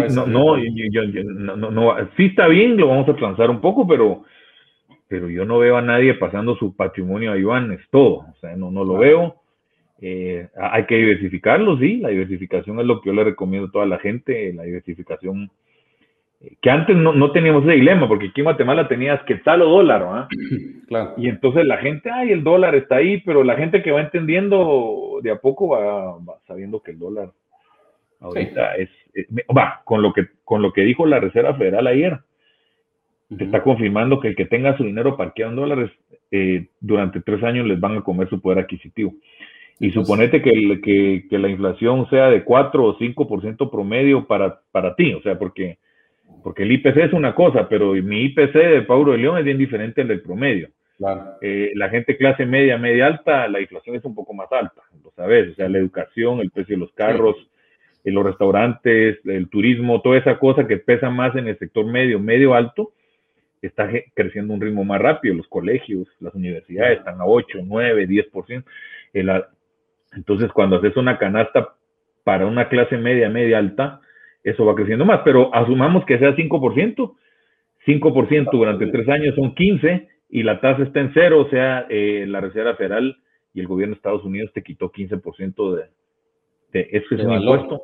no, 0.09 1.57
no, 1.57 1.71
no, 1.71 1.95
sí 2.17 2.27
está 2.27 2.47
bien, 2.47 2.77
lo 2.77 2.89
vamos 2.89 3.09
a 3.09 3.17
transar 3.17 3.51
un 3.51 3.61
poco, 3.61 3.87
pero, 3.87 4.25
pero 5.09 5.29
yo 5.29 5.45
no 5.45 5.59
veo 5.59 5.77
a 5.77 5.83
nadie 5.83 6.15
pasando 6.15 6.57
su 6.57 6.77
patrimonio 6.77 7.33
a 7.33 7.37
yuan, 7.37 7.73
es 7.73 7.81
todo, 7.91 8.27
o 8.33 8.35
sea, 8.41 8.55
no, 8.57 8.71
no 8.71 8.85
lo 8.85 8.99
veo. 8.99 9.37
Eh, 10.01 10.49
hay 10.57 10.85
que 10.85 10.97
diversificarlo, 10.97 11.79
sí, 11.79 11.97
la 11.97 12.11
diversificación 12.11 12.79
es 12.79 12.87
lo 12.87 13.01
que 13.01 13.09
yo 13.09 13.15
le 13.15 13.25
recomiendo 13.25 13.69
a 13.69 13.73
toda 13.73 13.87
la 13.87 13.99
gente, 13.99 14.53
la 14.53 14.63
diversificación, 14.65 15.51
que 16.61 16.71
antes 16.71 16.97
no, 16.97 17.13
no, 17.13 17.33
teníamos 17.33 17.65
ese 17.65 17.75
dilema, 17.75 18.07
porque 18.07 18.27
aquí 18.27 18.41
en 18.41 18.45
Guatemala 18.45 18.89
tenías 18.89 19.23
que 19.25 19.37
tal 19.37 19.63
o 19.63 19.69
dólar, 19.69 20.03
¿ah? 20.03 20.29
Claro. 20.87 21.15
Y 21.17 21.29
entonces 21.29 21.67
la 21.67 21.79
gente, 21.79 22.11
ay, 22.13 22.31
el 22.31 22.45
dólar 22.45 22.77
está 22.77 22.97
ahí, 22.97 23.21
pero 23.23 23.43
la 23.43 23.57
gente 23.57 23.83
que 23.83 23.91
va 23.91 24.01
entendiendo 24.01 25.19
de 25.21 25.33
a 25.33 25.37
poco 25.37 25.69
va, 25.71 26.17
va 26.19 26.39
sabiendo 26.47 26.81
que 26.81 26.93
el 26.93 27.01
dólar 27.01 27.33
ahorita 28.21 28.77
es, 28.77 28.89
va, 29.57 29.83
con 29.85 30.01
lo 30.01 30.13
que 30.13 30.27
con 30.45 30.63
lo 30.63 30.73
que 30.73 30.83
dijo 30.83 31.05
la 31.05 31.19
Reserva 31.19 31.55
Federal 31.55 31.89
ayer, 31.89 32.21
te 33.37 33.45
está 33.45 33.63
confirmando 33.63 34.21
que 34.21 34.29
el 34.29 34.37
que 34.37 34.47
tenga 34.47 34.77
su 34.77 34.85
dinero 34.85 35.17
parqueado 35.17 35.51
en 35.51 35.57
dólares, 35.57 35.91
eh, 36.31 36.69
durante 36.81 37.21
tres 37.21 37.43
años 37.43 37.67
les 37.67 37.81
van 37.81 37.97
a 37.99 38.03
comer 38.03 38.29
su 38.29 38.41
poder 38.41 38.61
adquisitivo. 38.61 39.13
Y 39.79 39.91
suponete 39.91 40.41
que, 40.41 40.81
que, 40.83 41.27
que, 41.29 41.39
la 41.39 41.49
inflación 41.49 42.09
sea 42.09 42.31
de 42.31 42.45
4 42.45 42.85
o 42.85 42.99
5% 42.99 43.71
promedio 43.71 44.27
para, 44.27 44.61
para 44.71 44.95
ti, 44.95 45.13
o 45.13 45.21
sea, 45.23 45.39
porque, 45.39 45.79
porque 46.43 46.63
el 46.63 46.73
IPC 46.73 46.97
es 46.99 47.13
una 47.13 47.35
cosa, 47.35 47.69
pero 47.69 47.93
mi 47.95 48.23
IPC 48.27 48.53
de 48.53 48.83
Paulo 48.83 49.13
de 49.13 49.19
León 49.19 49.39
es 49.39 49.45
bien 49.45 49.59
diferente 49.59 50.05
del 50.05 50.23
promedio. 50.23 50.69
Eh, 51.43 51.73
la 51.75 51.89
gente 51.91 52.17
clase 52.17 52.47
media, 52.47 52.79
media 52.79 53.07
alta, 53.07 53.49
la 53.49 53.61
inflación 53.61 53.97
es 53.97 54.05
un 54.05 54.15
poco 54.15 54.33
más 54.33 54.51
alta, 54.51 54.83
lo 55.05 55.11
sabes, 55.11 55.53
o 55.53 55.55
sea, 55.55 55.69
la 55.69 55.79
educación, 55.79 56.41
el 56.41 56.51
precio 56.51 56.77
de 56.77 56.81
los 56.81 56.93
carros, 56.93 57.37
en 58.05 58.15
los 58.15 58.25
restaurantes, 58.25 59.19
el 59.25 59.49
turismo, 59.49 60.01
toda 60.01 60.17
esa 60.17 60.39
cosa 60.39 60.67
que 60.67 60.77
pesa 60.77 61.11
más 61.11 61.35
en 61.37 61.49
el 61.49 61.59
sector 61.59 61.85
medio, 61.85 62.21
medio 62.21 62.55
alto, 62.55 62.93
está 63.61 63.91
creciendo 64.15 64.55
un 64.55 64.61
ritmo 64.61 64.85
más 64.85 65.01
rápido. 65.01 65.35
Los 65.35 65.49
colegios, 65.49 66.07
las 66.21 66.33
universidades 66.35 66.99
están 66.99 67.21
a 67.21 67.27
8, 67.27 67.59
9, 67.65 68.07
10%. 68.07 68.65
entonces, 70.15 70.53
cuando 70.53 70.77
haces 70.77 70.97
una 70.97 71.19
canasta 71.19 71.75
para 72.23 72.47
una 72.47 72.69
clase 72.69 72.97
media, 72.97 73.29
media 73.29 73.59
alta, 73.59 74.01
eso 74.47 74.65
va 74.65 74.75
creciendo 74.75 75.05
más. 75.05 75.21
Pero 75.25 75.53
asumamos 75.55 76.05
que 76.05 76.19
sea 76.19 76.35
5%, 76.35 77.15
5% 77.87 78.51
durante 78.53 78.87
tres 78.87 79.09
años 79.09 79.35
son 79.35 79.55
15 79.55 80.09
y 80.31 80.43
la 80.43 80.61
tasa 80.61 80.85
está 80.85 81.01
en 81.01 81.11
cero, 81.13 81.41
o 81.41 81.51
sea, 81.51 81.87
eh, 81.89 82.25
la 82.29 82.41
Reserva 82.41 82.75
Federal 82.77 83.17
y 83.53 83.61
el 83.61 83.67
gobierno 83.67 83.95
de 83.95 83.99
Estados 83.99 84.25
Unidos 84.25 84.53
te 84.53 84.63
quitó 84.63 84.91
15% 84.91 85.75
de, 85.75 85.85
de, 86.73 86.89
eso 86.93 87.15
es 87.15 87.25
un 87.25 87.33
impuesto 87.33 87.83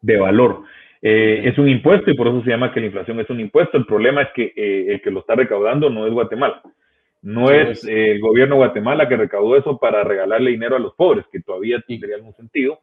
de 0.00 0.16
valor. 0.18 0.62
Eh, 1.02 1.42
es 1.44 1.58
un 1.58 1.68
impuesto 1.68 2.10
y 2.10 2.16
por 2.16 2.28
eso 2.28 2.42
se 2.42 2.50
llama 2.50 2.72
que 2.72 2.80
la 2.80 2.86
inflación 2.86 3.20
es 3.20 3.28
un 3.28 3.40
impuesto. 3.40 3.76
El 3.76 3.86
problema 3.86 4.22
es 4.22 4.28
que 4.34 4.52
eh, 4.56 4.86
el 4.88 5.02
que 5.02 5.10
lo 5.10 5.20
está 5.20 5.34
recaudando 5.34 5.90
no 5.90 6.06
es 6.06 6.12
Guatemala. 6.12 6.62
No 7.22 7.50
es 7.50 7.84
el 7.86 8.20
gobierno 8.20 8.56
de 8.56 8.66
Guatemala 8.66 9.08
que 9.08 9.16
recaudó 9.16 9.56
eso 9.56 9.78
para 9.78 10.04
regalarle 10.04 10.50
dinero 10.50 10.76
a 10.76 10.78
los 10.78 10.94
pobres, 10.94 11.24
que 11.32 11.40
todavía 11.40 11.82
tendría 11.86 12.16
algún 12.16 12.34
sentido. 12.34 12.80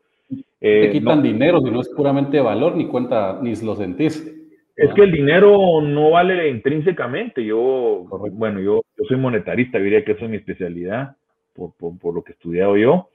Eh, 0.59 0.81
Te 0.87 0.91
quitan 0.91 1.23
dinero, 1.23 1.59
si 1.61 1.71
no 1.71 1.81
es 1.81 1.89
puramente 1.89 2.39
valor, 2.39 2.75
ni 2.75 2.87
cuenta, 2.87 3.39
ni 3.41 3.55
lo 3.55 3.75
sentís. 3.75 4.37
Es 4.75 4.93
que 4.93 5.03
el 5.03 5.11
dinero 5.11 5.81
no 5.81 6.11
vale 6.11 6.49
intrínsecamente. 6.49 7.43
Yo, 7.45 8.05
bueno, 8.31 8.59
yo, 8.59 8.81
yo 8.97 9.03
soy 9.07 9.17
monetarista, 9.17 9.77
diría 9.77 10.03
que 10.03 10.13
eso 10.13 10.25
es 10.25 10.31
mi 10.31 10.37
especialidad, 10.37 11.15
por, 11.53 11.73
por, 11.77 11.99
por 11.99 12.15
lo 12.15 12.23
que 12.23 12.31
he 12.31 12.35
estudiado 12.35 12.77
yo. 12.77 13.09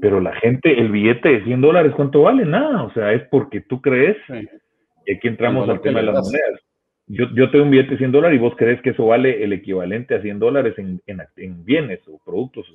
Pero 0.00 0.20
la 0.20 0.34
gente, 0.36 0.78
el 0.78 0.90
billete 0.90 1.28
de 1.28 1.44
100 1.44 1.60
dólares, 1.60 1.92
¿cuánto 1.94 2.22
vale? 2.22 2.44
Nada, 2.44 2.84
o 2.84 2.92
sea, 2.92 3.12
es 3.12 3.22
porque 3.28 3.60
tú 3.60 3.80
crees. 3.80 4.16
Y 5.06 5.12
aquí 5.12 5.28
entramos 5.28 5.68
al 5.68 5.80
tema 5.80 6.00
de 6.00 6.06
las 6.06 6.24
monedas. 6.24 6.60
yo, 7.06 7.26
yo 7.34 7.50
te 7.50 7.58
doy 7.58 7.66
un 7.66 7.70
billete 7.70 7.92
de 7.92 7.98
100 7.98 8.12
dólares 8.12 8.36
y 8.36 8.40
vos 8.40 8.54
crees 8.56 8.80
que 8.82 8.90
eso 8.90 9.06
vale 9.06 9.42
el 9.42 9.52
equivalente 9.52 10.14
a 10.14 10.22
100 10.22 10.38
dólares 10.38 10.74
en, 10.78 11.00
en, 11.06 11.64
bienes 11.64 12.00
o 12.08 12.18
productos. 12.24 12.66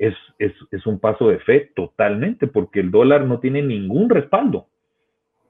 Es, 0.00 0.14
es, 0.38 0.52
es, 0.70 0.86
un 0.86 0.98
paso 0.98 1.28
de 1.28 1.40
fe 1.40 1.72
totalmente, 1.76 2.46
porque 2.46 2.80
el 2.80 2.90
dólar 2.90 3.26
no 3.26 3.38
tiene 3.38 3.60
ningún 3.60 4.08
respaldo. 4.08 4.66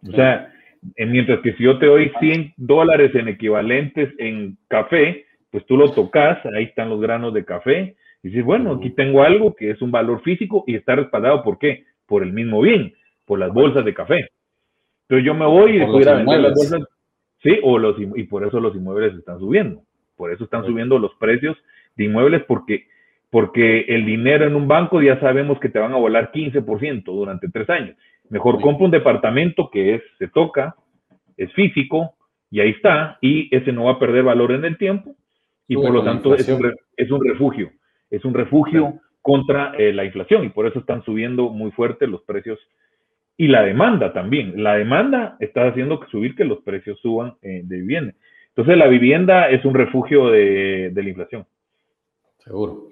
O 0.07 0.11
sea, 0.11 0.53
mientras 0.97 1.41
que 1.41 1.53
si 1.55 1.63
yo 1.63 1.79
te 1.79 1.87
doy 1.87 2.11
100 2.19 2.55
dólares 2.57 3.15
en 3.15 3.29
equivalentes 3.29 4.13
en 4.19 4.59
café, 4.67 5.25
pues 5.51 5.65
tú 5.67 5.77
lo 5.77 5.93
tocas, 5.93 6.45
ahí 6.47 6.65
están 6.65 6.89
los 6.89 7.01
granos 7.01 7.33
de 7.33 7.45
café, 7.45 7.97
y 8.23 8.29
dices, 8.29 8.45
bueno, 8.45 8.75
aquí 8.75 8.91
tengo 8.91 9.23
algo 9.23 9.55
que 9.55 9.71
es 9.71 9.81
un 9.83 9.91
valor 9.91 10.23
físico 10.23 10.65
y 10.67 10.75
está 10.75 10.97
respaldado, 10.97 11.43
¿por 11.43 11.59
qué? 11.59 11.85
Por 12.07 12.23
el 12.23 12.33
mismo 12.33 12.61
bien, 12.61 12.93
por 13.27 13.39
las 13.39 13.53
bolsas 13.53 13.85
de 13.85 13.95
café. 13.95 14.31
Entonces 15.03 15.27
yo 15.27 15.35
me 15.35 15.47
voy 15.47 15.77
y 15.77 15.79
después 15.79 16.07
a 16.07 16.17
vender 16.17 16.41
las 16.41 16.55
bolsas, 16.55 16.83
sí, 17.43 17.59
o 17.63 17.79
los, 17.79 17.97
y 17.99 18.25
por 18.25 18.47
eso 18.47 18.61
los 18.61 18.75
inmuebles 18.75 19.15
están 19.15 19.39
subiendo, 19.39 19.83
por 20.17 20.33
eso 20.33 20.45
están 20.45 20.65
subiendo 20.65 20.99
los 20.99 21.15
precios 21.17 21.57
de 21.97 22.05
inmuebles, 22.05 22.45
porque, 22.45 22.87
porque 23.31 23.81
el 23.89 24.05
dinero 24.05 24.47
en 24.47 24.57
un 24.57 24.67
banco 24.67 25.01
ya 25.01 25.19
sabemos 25.21 25.59
que 25.61 25.69
te 25.69 25.79
van 25.79 25.93
a 25.93 25.97
volar 25.97 26.33
15% 26.33 27.05
durante 27.05 27.49
tres 27.49 27.71
años. 27.71 27.97
Mejor 28.29 28.61
compra 28.61 28.85
un 28.85 28.91
departamento 28.91 29.71
que 29.71 29.95
es, 29.95 30.03
se 30.19 30.29
toca, 30.29 30.75
es 31.37 31.53
físico, 31.53 32.15
y 32.51 32.61
ahí 32.61 32.71
está, 32.71 33.19
y 33.21 33.55
ese 33.55 33.73
no 33.73 33.85
va 33.85 33.93
a 33.93 33.99
perder 33.99 34.25
valor 34.25 34.53
en 34.53 34.65
el 34.65 34.77
tiempo, 34.77 35.15
y 35.69 35.77
por 35.77 35.91
lo 35.91 36.03
tanto 36.03 36.35
es 36.35 36.49
un, 36.49 36.75
es 36.97 37.11
un, 37.11 37.25
refugio, 37.25 37.71
es 38.11 38.25
un 38.25 38.35
refugio 38.35 39.01
contra 39.23 39.73
eh, 39.79 39.93
la 39.93 40.05
inflación, 40.05 40.45
y 40.45 40.49
por 40.49 40.67
eso 40.67 40.81
están 40.81 41.05
subiendo 41.05 41.51
muy 41.51 41.71
fuerte 41.71 42.09
los 42.09 42.23
precios 42.23 42.59
y 43.41 43.49
la 43.49 43.63
demanda 43.63 44.13
también. 44.13 44.63
La 44.63 44.75
demanda 44.75 45.39
está 45.41 45.67
haciendo 45.67 45.99
que 45.99 46.11
subir 46.11 46.35
que 46.35 46.45
los 46.45 46.59
precios 46.59 47.01
suban 47.01 47.37
eh, 47.41 47.63
de 47.65 47.77
vivienda. 47.77 48.13
Entonces 48.49 48.77
la 48.77 48.87
vivienda 48.87 49.49
es 49.49 49.65
un 49.65 49.73
refugio 49.73 50.29
de, 50.29 50.93
la 50.95 51.09
inflación. 51.09 51.47
Seguro. 52.37 52.89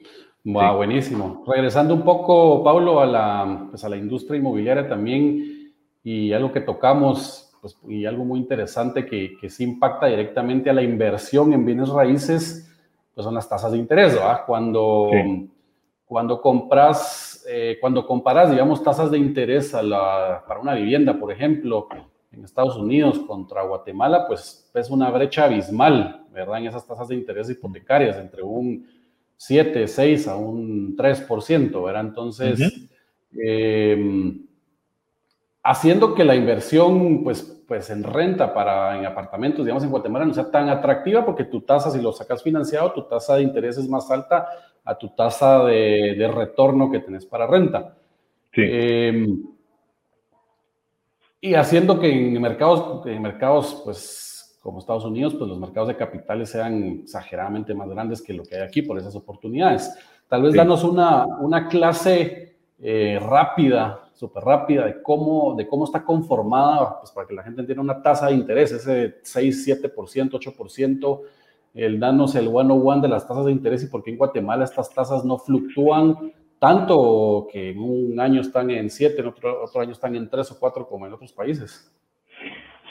Buenísimo. 0.52 1.44
Regresando 1.46 1.92
un 1.92 2.02
poco, 2.02 2.64
Pablo, 2.64 3.00
a 3.00 3.06
la, 3.06 3.66
pues 3.70 3.84
a 3.84 3.88
la 3.88 3.96
industria 3.96 4.38
inmobiliaria 4.38 4.88
también 4.88 5.74
y 6.02 6.32
algo 6.32 6.52
que 6.52 6.62
tocamos 6.62 7.52
pues, 7.60 7.76
y 7.86 8.06
algo 8.06 8.24
muy 8.24 8.40
interesante 8.40 9.04
que, 9.04 9.36
que 9.38 9.50
sí 9.50 9.64
impacta 9.64 10.06
directamente 10.06 10.70
a 10.70 10.72
la 10.72 10.82
inversión 10.82 11.52
en 11.52 11.66
bienes 11.66 11.90
raíces, 11.90 12.74
pues 13.14 13.24
son 13.24 13.34
las 13.34 13.46
tasas 13.46 13.72
de 13.72 13.78
interés. 13.78 14.14
¿verdad? 14.14 14.40
Cuando, 14.46 15.10
cuando 16.06 16.40
compras, 16.40 17.44
eh, 17.46 17.76
cuando 17.78 18.06
comparas, 18.06 18.50
digamos, 18.50 18.82
tasas 18.82 19.10
de 19.10 19.18
interés 19.18 19.72
para 19.72 20.60
una 20.60 20.74
vivienda, 20.74 21.18
por 21.18 21.30
ejemplo, 21.30 21.88
en 22.32 22.44
Estados 22.44 22.76
Unidos 22.78 23.18
contra 23.26 23.64
Guatemala, 23.64 24.26
pues 24.26 24.70
es 24.72 24.90
una 24.90 25.10
brecha 25.10 25.44
abismal, 25.44 26.24
¿verdad? 26.32 26.58
En 26.58 26.68
esas 26.68 26.86
tasas 26.86 27.08
de 27.08 27.16
interés 27.16 27.50
hipotecarias, 27.50 28.16
entre 28.16 28.42
un 28.42 28.97
7, 29.38 29.86
6 29.86 30.28
a 30.28 30.36
un 30.36 30.96
3%, 30.96 31.84
¿verdad? 31.84 32.02
Entonces, 32.02 32.88
em, 33.32 34.46
haciendo 35.62 36.14
que 36.14 36.24
la 36.24 36.34
inversión, 36.34 37.22
pues, 37.22 37.62
pues 37.66 37.88
en 37.90 38.02
renta 38.02 38.52
para 38.52 38.98
en 38.98 39.06
apartamentos, 39.06 39.64
digamos, 39.64 39.84
en 39.84 39.90
Guatemala 39.90 40.24
no 40.24 40.34
sea 40.34 40.50
tan 40.50 40.68
atractiva 40.68 41.24
porque 41.24 41.44
tu 41.44 41.60
tasa, 41.60 41.90
si 41.90 42.02
lo 42.02 42.12
sacas 42.12 42.42
financiado, 42.42 42.92
tu 42.92 43.02
tasa 43.06 43.36
de 43.36 43.42
interés 43.42 43.78
es 43.78 43.88
más 43.88 44.10
alta 44.10 44.48
a 44.84 44.98
tu 44.98 45.10
tasa 45.10 45.64
de, 45.64 46.30
retorno 46.34 46.90
que 46.90 46.98
tenés 46.98 47.24
para 47.24 47.46
renta. 47.46 47.94
Em, 48.54 49.40
y 51.40 51.54
haciendo 51.54 52.00
que 52.00 52.10
en 52.10 52.42
mercados, 52.42 53.06
en 53.06 53.22
mercados, 53.22 53.82
pues, 53.84 54.27
como 54.68 54.80
Estados 54.80 55.06
Unidos, 55.06 55.34
pues 55.34 55.48
los 55.48 55.58
mercados 55.58 55.88
de 55.88 55.96
capitales 55.96 56.50
sean 56.50 57.00
exageradamente 57.00 57.72
más 57.72 57.88
grandes 57.88 58.20
que 58.20 58.34
lo 58.34 58.42
que 58.42 58.56
hay 58.56 58.60
aquí 58.60 58.82
por 58.82 58.98
esas 58.98 59.16
oportunidades. 59.16 59.90
Tal 60.28 60.42
vez 60.42 60.52
danos 60.52 60.84
una, 60.84 61.24
una 61.24 61.68
clase 61.68 62.58
eh, 62.78 63.18
rápida, 63.18 64.10
súper 64.12 64.44
rápida, 64.44 64.84
de 64.84 65.00
cómo, 65.00 65.54
de 65.56 65.66
cómo 65.66 65.86
está 65.86 66.04
conformada, 66.04 67.00
pues 67.00 67.10
para 67.12 67.26
que 67.26 67.32
la 67.32 67.44
gente 67.44 67.62
entienda 67.62 67.82
una 67.82 68.02
tasa 68.02 68.26
de 68.26 68.34
interés, 68.34 68.70
ese 68.72 69.20
6, 69.22 69.66
7%, 69.66 70.32
8%, 70.32 71.20
el 71.72 71.98
danos 71.98 72.34
el 72.34 72.48
one 72.48 72.74
one 72.74 73.00
de 73.00 73.08
las 73.08 73.26
tasas 73.26 73.46
de 73.46 73.52
interés 73.52 73.82
y 73.84 73.86
por 73.86 74.02
qué 74.02 74.10
en 74.10 74.18
Guatemala 74.18 74.64
estas 74.64 74.92
tasas 74.92 75.24
no 75.24 75.38
fluctúan 75.38 76.34
tanto 76.58 77.48
que 77.50 77.70
en 77.70 77.78
un 77.78 78.20
año 78.20 78.42
están 78.42 78.68
en 78.70 78.90
7, 78.90 79.18
en 79.18 79.28
otro, 79.28 79.64
otro 79.64 79.80
año 79.80 79.92
están 79.92 80.14
en 80.14 80.28
3 80.28 80.50
o 80.52 80.58
4 80.60 80.86
como 80.86 81.06
en 81.06 81.14
otros 81.14 81.32
países. 81.32 81.90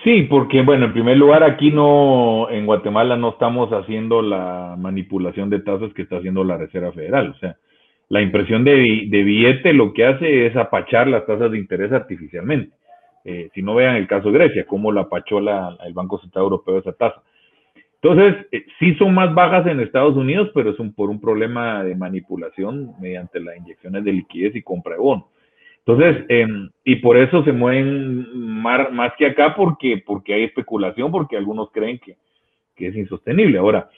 Sí, 0.07 0.21
porque 0.21 0.61
bueno, 0.61 0.85
en 0.85 0.93
primer 0.93 1.17
lugar 1.17 1.43
aquí 1.43 1.69
no, 1.69 2.49
en 2.49 2.65
Guatemala 2.65 3.17
no 3.17 3.31
estamos 3.31 3.73
haciendo 3.73 4.21
la 4.21 4.77
manipulación 4.79 5.49
de 5.49 5.59
tasas 5.59 5.93
que 5.93 6.03
está 6.03 6.15
haciendo 6.15 6.45
la 6.45 6.55
Reserva 6.55 6.93
Federal. 6.93 7.31
O 7.31 7.39
sea, 7.39 7.57
la 8.07 8.21
impresión 8.21 8.63
de, 8.63 9.07
de 9.09 9.23
billete 9.23 9.73
lo 9.73 9.91
que 9.91 10.05
hace 10.05 10.45
es 10.45 10.55
apachar 10.55 11.09
las 11.09 11.25
tasas 11.25 11.51
de 11.51 11.57
interés 11.57 11.91
artificialmente. 11.91 12.73
Eh, 13.25 13.49
si 13.53 13.61
no 13.61 13.75
vean 13.75 13.97
el 13.97 14.07
caso 14.07 14.31
de 14.31 14.37
Grecia, 14.37 14.65
cómo 14.65 14.93
la 14.93 15.01
apachó 15.01 15.41
la, 15.41 15.75
el 15.85 15.93
Banco 15.93 16.19
Central 16.19 16.43
Europeo 16.43 16.77
esa 16.77 16.93
tasa. 16.93 17.21
Entonces, 18.01 18.47
eh, 18.53 18.65
sí 18.79 18.95
son 18.95 19.13
más 19.13 19.35
bajas 19.35 19.67
en 19.67 19.81
Estados 19.81 20.15
Unidos, 20.15 20.51
pero 20.53 20.69
es 20.69 20.79
un, 20.79 20.93
por 20.93 21.09
un 21.09 21.19
problema 21.19 21.83
de 21.83 21.95
manipulación 21.95 22.93
mediante 23.01 23.41
las 23.41 23.57
inyecciones 23.57 24.05
de 24.05 24.13
liquidez 24.13 24.55
y 24.55 24.61
compra 24.61 24.93
de 24.93 25.01
bono. 25.01 25.27
Entonces, 25.87 26.25
em, 26.27 26.69
y 26.83 26.97
por 26.97 27.15
eso 27.17 27.43
se 27.45 27.53
mueven 27.53 28.27
más, 28.61 28.91
más, 28.91 29.13
que 29.17 29.25
acá, 29.25 29.55
porque, 29.55 30.03
porque 30.05 30.33
hay 30.33 30.43
especulación, 30.43 31.11
porque 31.11 31.37
algunos 31.37 31.71
creen 31.71 31.97
que, 31.99 32.17
que 32.75 32.87
es 32.87 32.95
insostenible. 32.95 33.57
Ahora, 33.57 33.89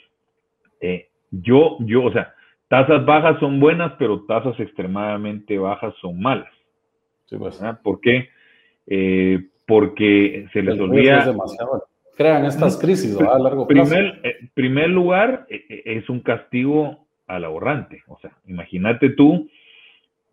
eh, 0.80 1.08
yo, 1.32 1.78
yo, 1.80 2.04
o 2.04 2.12
sea, 2.12 2.34
tasas 2.68 3.04
bajas 3.06 3.40
son 3.40 3.60
buenas, 3.60 3.94
pero 3.98 4.24
tasas 4.26 4.60
extremadamente 4.60 5.58
bajas 5.58 5.96
son 6.00 6.22
malas. 6.22 6.54
Sí, 7.26 7.38
pues. 7.38 7.60
¿Por 7.84 8.00
qué? 8.02 8.30
Eh, 8.86 9.48
porque 9.66 10.48
se 10.54 10.62
les 10.62 10.80
olvida 10.80 11.34
crean 12.20 12.44
estas 12.44 12.78
crisis 12.78 13.18
a 13.22 13.40
largo 13.40 13.66
plazo. 13.66 13.90
Primer, 13.90 14.20
eh, 14.24 14.50
primer 14.54 14.90
lugar, 14.90 15.46
eh, 15.50 15.64
eh, 15.70 15.82
es 15.86 16.10
un 16.10 16.20
castigo 16.20 17.08
al 17.28 17.46
ahorrante. 17.46 18.04
O 18.08 18.20
sea, 18.20 18.32
imagínate 18.46 19.12
tú, 19.12 19.50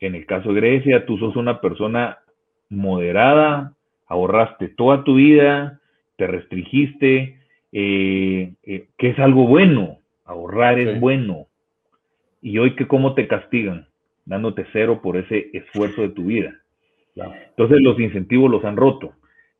en 0.00 0.14
el 0.14 0.26
caso 0.26 0.52
de 0.52 0.60
Grecia, 0.60 1.06
tú 1.06 1.18
sos 1.18 1.36
una 1.36 1.60
persona 1.60 2.18
moderada, 2.68 3.74
ahorraste 4.06 4.68
toda 4.68 5.04
tu 5.04 5.14
vida, 5.14 5.80
te 6.16 6.26
restringiste, 6.26 7.38
que 7.72 8.56
es 8.98 9.18
algo 9.18 9.46
bueno, 9.46 9.98
ahorrar 10.24 10.78
es 10.78 11.00
bueno. 11.00 11.46
Y 12.42 12.58
hoy, 12.58 12.74
que 12.76 12.86
¿cómo 12.86 13.14
te 13.14 13.26
castigan? 13.26 13.86
Dándote 14.24 14.66
cero 14.72 15.00
por 15.02 15.16
ese 15.16 15.50
esfuerzo 15.52 16.02
de 16.02 16.10
tu 16.10 16.24
vida. 16.24 16.54
Entonces 17.14 17.80
los 17.80 17.98
incentivos 17.98 18.50
los 18.50 18.64
han 18.64 18.76
roto. 18.76 19.12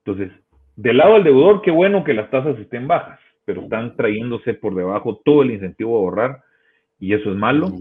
Entonces, 0.05 0.31
del 0.77 0.99
lado 0.99 1.15
del 1.15 1.25
deudor, 1.25 1.63
qué 1.63 1.71
bueno 1.71 2.05
que 2.05 2.15
las 2.15 2.31
tasas 2.31 2.59
estén 2.59 2.87
bajas, 2.87 3.19
pero 3.45 3.63
están 3.63 3.97
trayéndose 3.97 4.55
por 4.55 4.75
debajo 4.75 5.21
todo 5.25 5.43
el 5.43 5.53
incentivo 5.53 5.97
a 5.97 6.01
ahorrar 6.01 6.43
y 7.01 7.15
eso 7.15 7.31
es 7.31 7.37
malo. 7.37 7.73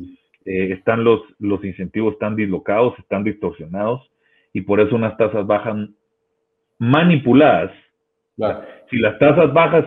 Eh, 0.45 0.73
están 0.73 1.03
los, 1.03 1.21
los 1.39 1.63
incentivos 1.65 2.13
están 2.13 2.35
dislocados, 2.35 2.97
están 2.99 3.23
distorsionados 3.23 4.09
y 4.53 4.61
por 4.61 4.79
eso 4.79 4.95
unas 4.95 5.17
tasas 5.17 5.45
bajan 5.45 5.95
manipuladas. 6.77 7.71
Si 8.89 8.97
las 8.97 9.17
tasas 9.17 9.51
bajas 9.53 9.85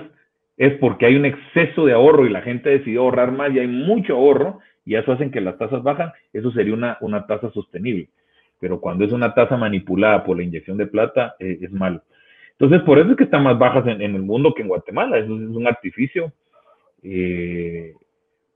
es 0.57 0.75
porque 0.79 1.07
hay 1.07 1.17
un 1.17 1.25
exceso 1.25 1.87
de 1.87 1.93
ahorro 1.93 2.27
y 2.27 2.31
la 2.31 2.43
gente 2.43 2.71
decidió 2.71 3.03
ahorrar 3.03 3.31
más 3.31 3.53
y 3.53 3.61
hay 3.61 3.69
mucho 3.69 4.15
ahorro 4.15 4.59
y 4.85 4.97
eso 4.97 5.13
hacen 5.13 5.31
que 5.31 5.41
las 5.41 5.59
tasas 5.59 5.83
bajan, 5.83 6.13
eso 6.33 6.51
sería 6.51 6.75
una, 6.75 6.99
una 7.01 7.27
tasa 7.27 7.51
sostenible. 7.53 8.09
Pero 8.59 8.81
cuando 8.81 9.05
es 9.05 9.13
una 9.13 9.35
tasa 9.35 9.57
manipulada 9.57 10.25
por 10.25 10.37
la 10.37 10.43
inyección 10.43 10.77
de 10.79 10.87
plata, 10.87 11.37
eh, 11.39 11.59
es 11.61 11.71
malo. 11.71 12.03
Entonces, 12.53 12.83
por 12.83 12.99
eso 12.99 13.11
es 13.11 13.17
que 13.17 13.25
están 13.25 13.45
más 13.45 13.57
bajas 13.57 13.87
en, 13.87 14.03
el 14.03 14.23
mundo 14.23 14.53
que 14.53 14.63
en 14.63 14.69
Guatemala. 14.69 15.19
Es, 15.19 15.29
un 15.29 15.67
artificio, 15.67 16.33
eh, 17.03 17.95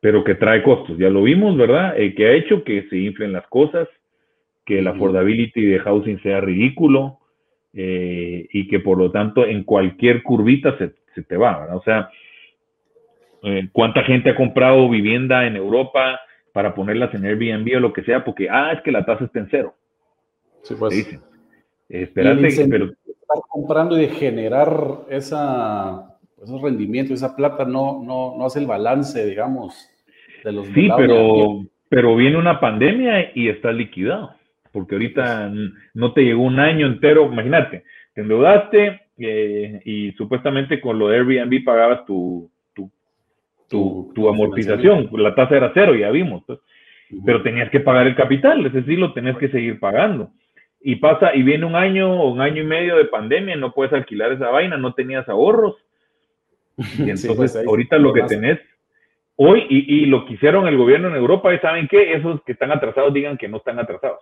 pero 0.03 0.25
que 0.25 0.35
trae 0.35 0.65
costos. 0.65 0.99
Ya 0.99 1.09
lo 1.11 1.23
vimos, 1.23 1.57
¿verdad? 1.57 1.97
Eh, 1.97 2.13
que 2.17 2.27
ha 2.27 2.33
hecho 2.33 2.65
que 2.65 2.89
se 2.91 2.99
inflen 2.99 3.33
las 3.33 3.47
cosas, 3.47 3.87
que 4.67 4.81
el 4.81 4.89
affordability 4.89 5.65
de 5.65 5.79
housing 5.79 6.21
sea 6.23 6.41
ridículo 6.41 7.21
eh, 7.73 8.49
y 8.53 8.67
que 8.67 8.81
por 8.81 8.99
lo 8.99 9.13
tanto 9.13 9.47
en 9.47 9.63
cualquier 9.63 10.25
curvita 10.25 10.77
se, 10.77 11.23
te 11.23 11.37
va, 11.37 11.61
¿verdad? 11.61 11.77
O 11.77 11.83
sea, 11.85 12.11
¿cuánta 13.71 14.03
gente 14.03 14.31
ha 14.31 14.35
comprado 14.35 14.91
vivienda 14.91 15.47
en 15.47 15.55
Europa 15.55 16.21
para 16.53 16.75
ponerlas 16.75 17.15
en 17.15 17.25
Airbnb 17.25 17.77
o 17.77 17.81
lo 17.81 17.93
que 17.93 18.03
sea? 18.03 18.25
Porque, 18.25 18.49
ah, 18.51 18.73
es 18.73 18.83
que 18.83 18.91
la 18.91 19.05
tasa 19.05 19.27
está 19.27 19.39
en 19.39 19.49
cero. 19.53 19.75
Sí, 20.63 20.75
pues. 20.77 20.97
Dicen. 20.97 21.21
Espérate, 21.89 22.67
pero 22.69 22.91
comprando 23.49 23.97
y 23.97 24.03
de 24.03 24.09
generar 24.09 25.03
esa, 25.09 26.19
esos 26.43 26.61
rendimientos, 26.61 27.19
esa 27.19 27.37
plata, 27.37 27.65
no, 27.65 28.03
no, 28.03 28.37
no 28.37 28.47
hace 28.47 28.59
el 28.59 28.67
balance, 28.67 29.25
digamos, 29.25 29.92
de 30.45 30.53
los 30.53 30.67
Sí, 30.69 30.89
pero, 30.97 31.65
pero 31.89 32.17
viene 32.17 32.37
una 32.37 32.61
pandemia 32.61 33.33
y 33.35 33.49
está 33.49 33.73
liquidado, 33.73 34.35
porque 34.73 34.95
ahorita 34.95 35.53
no 35.95 36.13
te 36.13 36.23
llegó 36.23 36.43
un 36.43 36.59
año 36.59 36.87
entero, 36.87 37.29
imagínate, 37.31 37.85
te 38.15 38.23
endeudaste, 38.23 39.01
eh, 39.19 39.81
y 39.85 40.13
supuestamente 40.13 40.81
con 40.81 40.99
lo 40.99 41.09
de 41.09 41.19
Airbnb 41.19 41.65
pagabas 41.65 42.05
tu, 42.07 42.51
tu, 43.69 44.29
amortización, 44.29 45.09
la 45.13 45.35
tasa 45.35 45.57
era 45.57 45.71
cero, 45.75 45.95
ya 45.95 46.11
vimos, 46.11 46.43
pues. 46.47 46.59
pero 47.25 47.43
tenías 47.43 47.71
que 47.71 47.81
pagar 47.81 48.07
el 48.07 48.15
capital, 48.15 48.65
es 48.67 48.73
decir, 48.73 48.99
lo 48.99 49.13
tenías 49.13 49.39
que 49.39 49.49
seguir 49.49 49.81
pagando. 49.81 50.31
Y 50.81 50.97
pasa, 50.97 51.35
y 51.35 51.43
viene 51.43 51.65
un 51.65 51.77
año 51.77 52.21
o 52.21 52.33
un 52.33 52.41
año 52.41 52.63
y 52.63 52.67
medio 52.67 52.97
de 52.97 53.05
pandemia, 53.05 53.57
no 53.57 53.73
puedes 53.73 53.93
alquilar 53.93 54.33
esa 54.33 54.51
vaina, 54.51 54.77
no 54.77 54.95
tenías 54.95 55.29
ahorros. 55.29 55.77
Y 56.77 57.03
entonces, 57.11 57.35
pues, 57.37 57.57
ahorita 57.57 57.99
lo 57.99 58.13
que 58.13 58.23
tenés 58.25 58.59
hoy, 59.45 59.67
y, 59.69 60.07
lo 60.07 60.25
que 60.25 60.35
hicieron 60.35 60.69
el 60.69 60.77
gobierno 60.77 61.09
en 61.09 61.17
Europa, 61.17 61.51
¿saben 61.61 61.89
qué? 61.89 62.15
Esos 62.15 62.43
que 62.45 62.53
están 62.53 62.71
atrasados 62.71 63.13
digan 63.13 63.37
que 63.37 63.49
no 63.49 63.59
están 63.59 63.79
atrasados. 63.79 64.21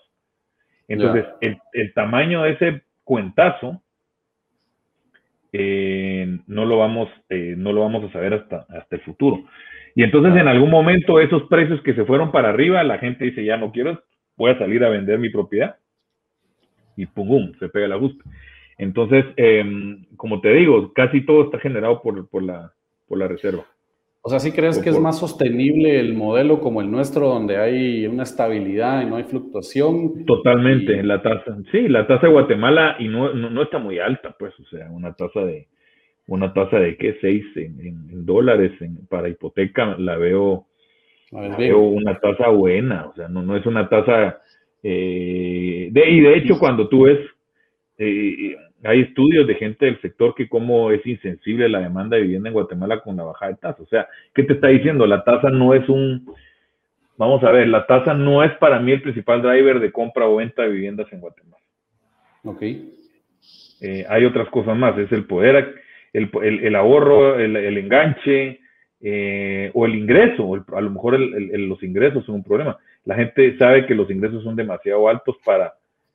Entonces, 0.88 1.24
el, 1.40 1.58
el, 1.72 1.92
tamaño 1.94 2.42
de 2.42 2.50
ese 2.52 2.82
cuentazo 3.04 3.82
eh, 5.52 6.38
no, 6.46 6.64
lo 6.64 6.78
vamos, 6.78 7.08
eh, 7.28 7.54
no 7.56 7.72
lo 7.72 7.82
vamos 7.82 8.04
a 8.04 8.12
saber 8.12 8.34
hasta, 8.34 8.66
hasta 8.68 8.96
el 8.96 9.02
futuro. 9.02 9.44
Y 9.94 10.02
entonces 10.04 10.34
en 10.40 10.48
algún 10.48 10.70
momento 10.70 11.20
esos 11.20 11.42
precios 11.44 11.82
que 11.82 11.94
se 11.94 12.04
fueron 12.04 12.30
para 12.30 12.50
arriba, 12.50 12.82
la 12.84 12.98
gente 12.98 13.24
dice, 13.24 13.44
ya 13.44 13.56
no 13.56 13.72
quiero, 13.72 14.02
voy 14.36 14.52
a 14.52 14.58
salir 14.58 14.84
a 14.84 14.88
vender 14.88 15.18
mi 15.18 15.28
propiedad. 15.28 15.76
Y 16.96 17.06
pum, 17.06 17.52
se 17.58 17.68
pega 17.68 17.86
el 17.86 17.92
ajuste. 17.92 18.22
Entonces, 18.78 19.24
em, 19.36 20.06
como 20.16 20.40
te 20.40 20.52
digo, 20.52 20.92
casi 20.92 21.20
todo 21.22 21.44
está 21.44 21.58
generado 21.58 22.00
por, 22.02 22.28
por, 22.28 22.42
la, 22.42 22.72
por 23.06 23.18
la 23.18 23.28
reserva. 23.28 23.66
O 24.22 24.28
sea, 24.28 24.38
¿sí 24.38 24.52
crees 24.52 24.78
que 24.78 24.90
es 24.90 25.00
más 25.00 25.18
sostenible 25.18 25.98
el 25.98 26.12
modelo 26.12 26.60
como 26.60 26.82
el 26.82 26.90
nuestro, 26.90 27.28
donde 27.28 27.56
hay 27.56 28.06
una 28.06 28.24
estabilidad 28.24 29.02
y 29.02 29.06
no 29.06 29.16
hay 29.16 29.24
fluctuación? 29.24 30.26
Totalmente, 30.26 31.02
la 31.02 31.22
tasa. 31.22 31.56
Sí, 31.72 31.88
la 31.88 32.06
tasa 32.06 32.26
de 32.26 32.32
Guatemala 32.32 32.96
y 32.98 33.08
no, 33.08 33.32
no, 33.32 33.62
está 33.62 33.78
muy 33.78 33.98
alta, 33.98 34.36
pues, 34.38 34.52
o 34.60 34.64
sea, 34.64 34.90
una 34.90 35.14
tasa 35.14 35.40
de, 35.40 35.68
una 36.26 36.52
tasa 36.52 36.78
de 36.78 36.98
qué, 36.98 37.16
seis 37.22 37.46
en, 37.56 38.26
dólares 38.26 38.72
para 39.08 39.30
hipoteca, 39.30 39.96
la 39.98 40.18
veo, 40.18 40.66
veo 41.56 41.78
una 41.78 42.18
tasa 42.18 42.48
buena, 42.50 43.06
o 43.06 43.14
sea, 43.14 43.26
no, 43.28 43.40
no 43.40 43.56
es 43.56 43.64
una 43.64 43.88
tasa, 43.88 44.42
eh, 44.82 45.88
de, 45.90 46.10
y 46.10 46.20
de 46.20 46.36
hecho 46.36 46.58
cuando 46.58 46.88
tú 46.88 47.04
ves, 47.04 47.20
eh, 47.96 48.54
hay 48.84 49.00
estudios 49.00 49.46
de 49.46 49.54
gente 49.56 49.86
del 49.86 50.00
sector 50.00 50.34
que 50.34 50.48
cómo 50.48 50.90
es 50.90 51.04
insensible 51.06 51.68
la 51.68 51.80
demanda 51.80 52.16
de 52.16 52.22
vivienda 52.22 52.48
en 52.48 52.54
Guatemala 52.54 53.00
con 53.00 53.16
la 53.16 53.24
bajada 53.24 53.52
de 53.52 53.58
tasa. 53.58 53.82
O 53.82 53.86
sea, 53.86 54.08
¿qué 54.34 54.42
te 54.42 54.54
está 54.54 54.68
diciendo? 54.68 55.06
La 55.06 55.22
tasa 55.22 55.50
no 55.50 55.74
es 55.74 55.86
un, 55.88 56.32
vamos 57.16 57.44
a 57.44 57.50
ver, 57.50 57.68
la 57.68 57.86
tasa 57.86 58.14
no 58.14 58.42
es 58.42 58.52
para 58.58 58.80
mí 58.80 58.92
el 58.92 59.02
principal 59.02 59.42
driver 59.42 59.80
de 59.80 59.92
compra 59.92 60.26
o 60.26 60.36
venta 60.36 60.62
de 60.62 60.70
viviendas 60.70 61.12
en 61.12 61.20
Guatemala. 61.20 61.62
Ok. 62.44 62.62
Eh, 63.82 64.06
hay 64.08 64.24
otras 64.24 64.48
cosas 64.48 64.76
más, 64.76 64.96
es 64.98 65.12
el 65.12 65.26
poder, 65.26 65.74
el, 66.12 66.74
ahorro, 66.74 67.38
el, 67.38 67.78
enganche 67.78 68.60
eh, 69.00 69.70
o 69.74 69.86
el 69.86 69.94
ingreso. 69.94 70.54
a 70.74 70.80
lo 70.80 70.90
mejor 70.90 71.18
los 71.18 71.82
ingresos 71.82 72.24
son 72.24 72.36
un 72.36 72.44
problema. 72.44 72.78
La 73.04 73.14
gente 73.14 73.56
sabe 73.58 73.86
que 73.86 73.94
los 73.94 74.10
ingresos 74.10 74.42
son 74.42 74.56
demasiado 74.56 75.08
altos 75.08 75.36
para 75.44 75.74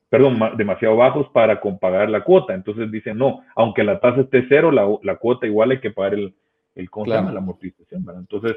perdón, 0.10 0.40
demasiado 0.58 0.96
bajos 0.96 1.28
para 1.30 1.60
pagar 1.60 2.10
la 2.10 2.24
cuota. 2.24 2.54
Entonces 2.54 2.92
dicen, 2.92 3.18
no, 3.18 3.44
aunque 3.56 3.84
la 3.84 4.00
tasa 4.00 4.22
esté 4.22 4.46
cero, 4.48 4.72
la, 4.72 5.16
cuota 5.16 5.48
igual 5.48 5.72
hay 5.72 5.80
que 5.80 5.92
pagar 5.92 6.14
el, 6.14 6.34
el 6.76 6.90
la 7.06 7.20
amortización. 7.20 8.06
Entonces, 8.18 8.56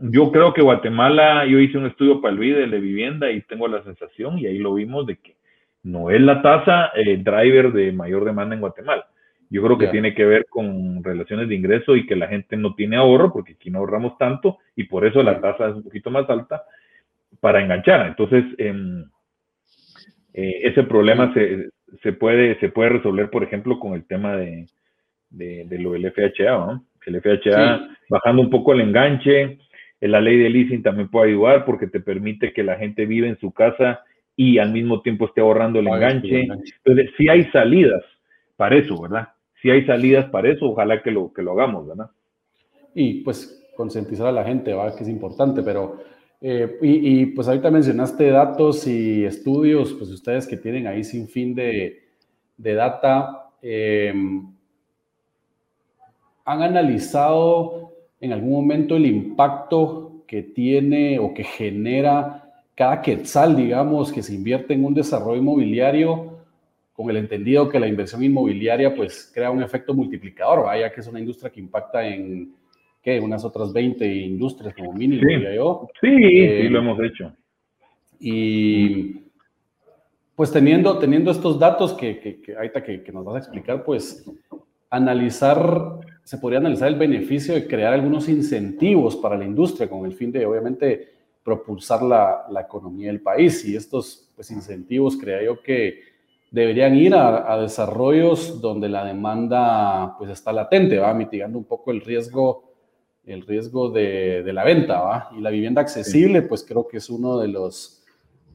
yo 0.00 0.32
creo 0.32 0.52
que 0.52 0.62
Guatemala, 0.62 1.46
yo 1.46 1.58
hice 1.58 1.78
un 1.78 1.86
estudio 1.86 2.20
para 2.20 2.32
el 2.32 2.38
BID 2.38 2.70
de 2.70 2.80
vivienda 2.80 3.30
y 3.30 3.42
tengo 3.42 3.68
la 3.68 3.82
sensación, 3.84 4.38
y 4.38 4.46
ahí 4.46 4.58
lo 4.58 4.74
vimos, 4.74 5.06
de 5.06 5.16
que 5.16 5.36
no 5.82 6.10
es 6.10 6.20
la 6.20 6.42
tasa 6.42 6.86
el 6.94 7.22
driver 7.22 7.72
de 7.72 7.92
mayor 7.92 8.24
demanda 8.24 8.54
en 8.54 8.60
Guatemala. 8.60 9.06
Yo 9.50 9.62
creo 9.62 9.76
que 9.76 9.88
tiene 9.88 10.14
que 10.14 10.24
ver 10.24 10.46
con 10.48 11.04
relaciones 11.04 11.46
de 11.46 11.54
ingreso 11.54 11.94
y 11.94 12.06
que 12.06 12.16
la 12.16 12.26
gente 12.26 12.56
no 12.56 12.74
tiene 12.74 12.96
ahorro, 12.96 13.32
porque 13.32 13.52
aquí 13.52 13.70
no 13.70 13.80
ahorramos 13.80 14.16
tanto, 14.16 14.58
y 14.74 14.84
por 14.84 15.04
eso 15.04 15.22
la 15.22 15.40
tasa 15.40 15.68
es 15.68 15.74
un 15.74 15.82
poquito 15.82 16.10
más 16.10 16.28
alta 16.30 16.64
para 17.38 17.62
enganchar. 17.62 18.06
Entonces, 18.06 18.44
eh, 18.56 19.04
eh, 20.34 20.60
ese 20.62 20.82
problema 20.84 21.32
se, 21.34 21.70
se, 22.02 22.12
puede, 22.12 22.58
se 22.60 22.68
puede 22.68 22.90
resolver, 22.90 23.30
por 23.30 23.42
ejemplo, 23.42 23.78
con 23.78 23.94
el 23.94 24.04
tema 24.04 24.36
de, 24.36 24.66
de, 25.30 25.78
lo 25.78 25.92
del 25.92 26.10
FHA, 26.12 26.50
¿no? 26.50 26.84
El 27.04 27.20
FHA 27.20 27.88
bajando 28.08 28.42
un 28.42 28.50
poco 28.50 28.72
el 28.72 28.80
enganche, 28.80 29.58
eh, 30.00 30.08
la 30.08 30.20
ley 30.20 30.38
de 30.38 30.50
leasing 30.50 30.82
también 30.82 31.08
puede 31.08 31.30
ayudar 31.30 31.64
porque 31.64 31.86
te 31.86 32.00
permite 32.00 32.52
que 32.52 32.62
la 32.62 32.76
gente 32.76 33.06
vive 33.06 33.28
en 33.28 33.38
su 33.38 33.52
casa 33.52 34.00
y 34.36 34.58
al 34.58 34.72
mismo 34.72 35.02
tiempo 35.02 35.26
esté 35.26 35.40
ahorrando 35.40 35.80
el 35.80 35.88
enganche. 35.88 36.42
Entonces, 36.42 37.10
sí 37.16 37.28
hay 37.28 37.44
salidas 37.50 38.02
para 38.56 38.76
eso, 38.76 39.00
¿verdad? 39.00 39.28
Si 39.60 39.70
hay 39.70 39.84
salidas 39.84 40.26
para 40.30 40.50
eso, 40.50 40.66
ojalá 40.66 41.02
que 41.02 41.10
lo, 41.10 41.32
que 41.32 41.42
lo 41.42 41.52
hagamos, 41.52 41.86
¿verdad? 41.86 42.10
Y 42.94 43.22
pues 43.22 43.58
concientizar 43.76 44.26
a 44.26 44.32
la 44.32 44.44
gente, 44.44 44.74
¿verdad? 44.74 44.94
Que 44.96 45.02
es 45.02 45.08
importante, 45.08 45.62
pero 45.62 45.98
eh, 46.44 46.76
y, 46.82 47.26
pues 47.26 47.46
ahorita 47.46 47.70
mencionaste 47.70 48.28
datos 48.30 48.84
y 48.88 49.24
estudios, 49.24 49.92
pues 49.92 50.10
ustedes 50.10 50.44
que 50.44 50.56
tienen 50.56 50.88
ahí 50.88 51.04
sin 51.04 51.28
fin 51.28 51.54
de, 51.54 52.02
data, 52.56 53.50
em, 53.62 54.52
¿han 56.44 56.62
analizado 56.62 57.92
en 58.20 58.32
algún 58.32 58.50
momento 58.50 58.96
el 58.96 59.06
impacto 59.06 60.24
que 60.26 60.42
tiene 60.42 61.20
o 61.20 61.32
que 61.32 61.44
genera 61.44 62.52
cada 62.74 63.00
quetzal, 63.02 63.54
digamos, 63.54 64.10
que 64.10 64.22
se 64.22 64.34
invierte 64.34 64.74
en 64.74 64.84
un 64.84 64.94
desarrollo 64.94 65.40
inmobiliario, 65.40 66.38
con 66.92 67.08
el 67.08 67.18
entendido 67.18 67.68
que 67.68 67.78
la 67.78 67.86
inversión 67.86 68.24
inmobiliaria 68.24 68.94
pues 68.96 69.30
crea 69.32 69.52
un 69.52 69.62
efecto 69.62 69.94
multiplicador, 69.94 70.64
vaya 70.64 70.92
que 70.92 71.02
es 71.02 71.06
una 71.06 71.20
industria 71.20 71.52
que 71.52 71.60
impacta 71.60 72.04
en 72.04 72.52
¿qué? 73.02 73.20
Unas 73.20 73.44
otras 73.44 73.72
20 73.72 74.06
industrias 74.06 74.74
como 74.74 74.92
mínimo, 74.92 75.22
sí. 75.22 75.54
yo. 75.54 75.88
Sí, 76.00 76.08
sí, 76.08 76.40
eh, 76.40 76.70
lo 76.70 76.78
hemos 76.78 77.00
hecho. 77.00 77.32
Y 78.20 79.22
pues 80.36 80.52
teniendo, 80.52 80.98
teniendo 80.98 81.30
estos 81.30 81.58
datos 81.58 81.92
que, 81.92 82.18
que, 82.20 82.40
que 82.40 82.56
ahorita 82.56 82.82
que, 82.82 83.02
que, 83.02 83.12
nos 83.12 83.24
vas 83.24 83.34
a 83.34 83.38
explicar, 83.38 83.84
pues 83.84 84.24
analizar, 84.88 85.98
se 86.22 86.38
podría 86.38 86.60
analizar 86.60 86.88
el 86.88 86.94
beneficio 86.94 87.54
de 87.54 87.66
crear 87.66 87.92
algunos 87.92 88.28
incentivos 88.28 89.16
para 89.16 89.36
la 89.36 89.44
industria 89.44 89.88
con 89.90 90.06
el 90.06 90.12
fin 90.12 90.30
de, 90.30 90.46
obviamente, 90.46 91.08
propulsar 91.42 92.02
la, 92.02 92.46
la 92.50 92.60
economía 92.60 93.08
del 93.08 93.20
país. 93.20 93.64
Y 93.64 93.74
estos 93.74 94.30
pues, 94.36 94.50
incentivos, 94.52 95.16
creo 95.16 95.42
yo 95.42 95.62
que 95.62 96.00
deberían 96.50 96.94
ir 96.94 97.14
a, 97.14 97.52
a, 97.52 97.60
desarrollos 97.60 98.60
donde 98.60 98.88
la 98.88 99.04
demanda 99.04 100.14
pues 100.18 100.30
está 100.30 100.52
latente, 100.52 100.98
va 100.98 101.14
mitigando 101.14 101.58
un 101.58 101.64
poco 101.64 101.90
el 101.90 102.02
riesgo 102.02 102.71
el 103.24 103.42
riesgo 103.46 103.90
de, 103.90 104.42
la 104.52 104.64
venta, 104.64 105.00
¿va? 105.00 105.30
Y 105.36 105.40
la 105.40 105.50
vivienda 105.50 105.80
accesible, 105.80 106.42
pues 106.42 106.64
creo 106.64 106.88
que 106.88 106.96
es 106.96 107.08
uno 107.08 107.38
de 107.38 107.48
los, 107.48 108.02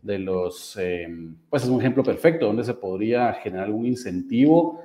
de 0.01 0.19
los, 0.19 0.75
em, 0.77 1.35
pues 1.49 1.63
es 1.63 1.69
un 1.69 1.79
ejemplo 1.79 2.03
perfecto 2.03 2.47
donde 2.47 2.63
se 2.63 2.73
podría 2.73 3.33
generar 3.33 3.65
algún 3.65 3.85
incentivo 3.85 4.81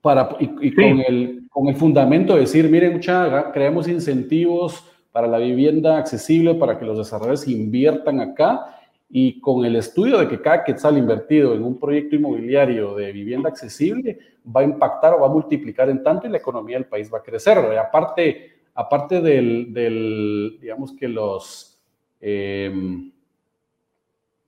para, 0.00 0.36
y, 0.40 0.74
con, 0.74 1.00
el, 1.00 1.42
con 1.50 1.68
el 1.68 1.76
fundamento 1.76 2.34
de 2.34 2.40
decir, 2.40 2.68
miren, 2.68 2.94
mucha, 2.94 3.52
creemos 3.52 3.86
incentivos 3.86 4.84
para 5.12 5.26
la 5.26 5.38
vivienda 5.38 5.98
accesible, 5.98 6.54
para 6.54 6.78
que 6.78 6.84
los 6.84 6.98
desarrolladores 6.98 7.46
inviertan 7.46 8.20
acá, 8.20 8.79
y 9.12 9.40
con 9.40 9.64
el 9.64 9.74
estudio 9.74 10.18
de 10.18 10.28
que 10.28 10.40
cada 10.40 10.62
quetzal 10.62 10.96
invertido 10.96 11.54
en 11.54 11.64
un 11.64 11.78
proyecto 11.78 12.14
inmobiliario 12.14 12.94
de 12.94 13.10
vivienda 13.10 13.48
accesible 13.48 14.18
va 14.44 14.60
a 14.60 14.64
impactar 14.64 15.14
o 15.14 15.20
va 15.20 15.26
a 15.26 15.30
multiplicar 15.30 15.90
en 15.90 16.02
tanto 16.04 16.28
y 16.28 16.30
la 16.30 16.38
economía 16.38 16.76
del 16.76 16.86
país 16.86 17.12
va 17.12 17.18
a 17.18 17.22
crecer. 17.22 17.58
aparte, 17.58 18.52
aparte 18.72 19.20
del, 19.20 20.58
digamos 20.60 20.92
que 20.92 21.08
los, 21.08 21.82
em, 22.20 23.10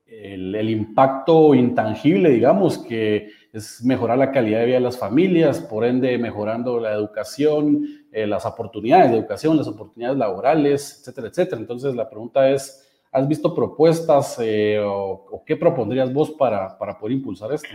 el, 0.07 0.71
impacto 0.71 1.55
intangible, 1.55 2.31
digamos, 2.31 2.79
que 2.79 3.31
es 3.53 3.83
mejorar 3.83 4.19
la 4.19 4.31
calidad 4.31 4.61
de 4.61 4.67
vida 4.67 4.77
de 4.77 4.83
las 4.83 4.99
familias, 4.99 5.61
por 5.61 5.85
ende 5.85 6.17
mejorando 6.19 6.79
la 6.79 6.93
educación, 6.93 7.85
eh, 8.13 8.29
las 8.29 8.47
oportunidades 8.47 9.11
de 9.11 9.19
educación, 9.19 9.57
las 9.57 9.67
oportunidades 9.67 10.19
laborales, 10.19 11.01
etcétera, 11.01 11.29
etcétera. 11.29 11.61
Entonces 11.61 11.97
la 11.97 12.09
pregunta 12.09 12.49
es, 12.49 12.92
¿Has 13.13 13.29
visto 13.29 13.55
propuestas 13.55 14.41
eh, 14.43 14.81
o, 14.83 15.45
qué 15.47 15.55
propondrías 15.55 16.11
vos 16.11 16.31
para, 16.31 16.79
para, 16.79 16.99
poder 16.99 17.19
impulsar 17.19 17.53
esto? 17.53 17.69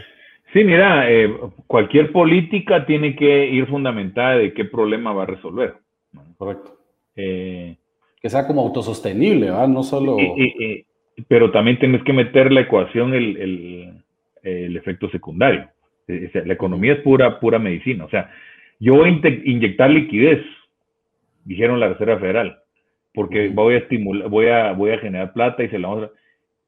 Sí, 0.51 0.63
mira, 0.63 1.11
eh, 1.11 1.31
cualquier 1.67 2.11
política 2.11 2.87
tiene 2.87 3.15
que 3.15 3.45
ir 3.45 3.67
fundamentada 3.67 4.37
de 4.37 4.51
qué 4.53 4.65
problema 4.65 5.13
va 5.13 5.23
a 5.23 5.27
resolver. 5.27 5.75
Correcto. 6.37 6.75
Eh, 7.15 7.75
que 8.19 8.29
sea 8.29 8.47
como 8.47 8.61
autosostenible, 8.61 9.51
¿verdad? 9.51 9.67
No 9.67 9.83
solo... 9.83 10.17
pero 11.27 11.51
también 11.51 11.77
tienes 11.77 12.03
que 12.03 12.13
meter 12.13 12.51
la 12.51 12.61
ecuación 12.61 13.13
el, 13.13 13.37
el, 13.37 14.03
el 14.41 14.75
efecto 14.75 15.07
secundario. 15.09 15.69
la 16.07 16.53
economía 16.53 16.93
es 16.93 17.01
pura, 17.01 17.39
pura 17.39 17.59
medicina. 17.59 18.05
O 18.05 18.09
sea, 18.09 18.31
yo 18.79 18.95
voy 18.95 19.09
a 19.09 19.27
inyectar 19.45 19.91
liquidez, 19.91 20.43
dijeron 21.45 21.79
la 21.79 21.89
Reserva 21.89 22.17
Federal 22.17 22.59
porque 23.17 23.49
voy 23.49 23.73
a 23.73 23.77
estimular, 23.79 24.29
voy 24.29 24.45
a, 24.45 24.73
voy 24.73 24.91
a 24.91 24.99
generar 24.99 25.33
plata 25.33 25.63
y 25.63 25.69
se 25.69 25.79
la 25.79 25.87
vamos 25.87 26.03
a, 26.03 26.11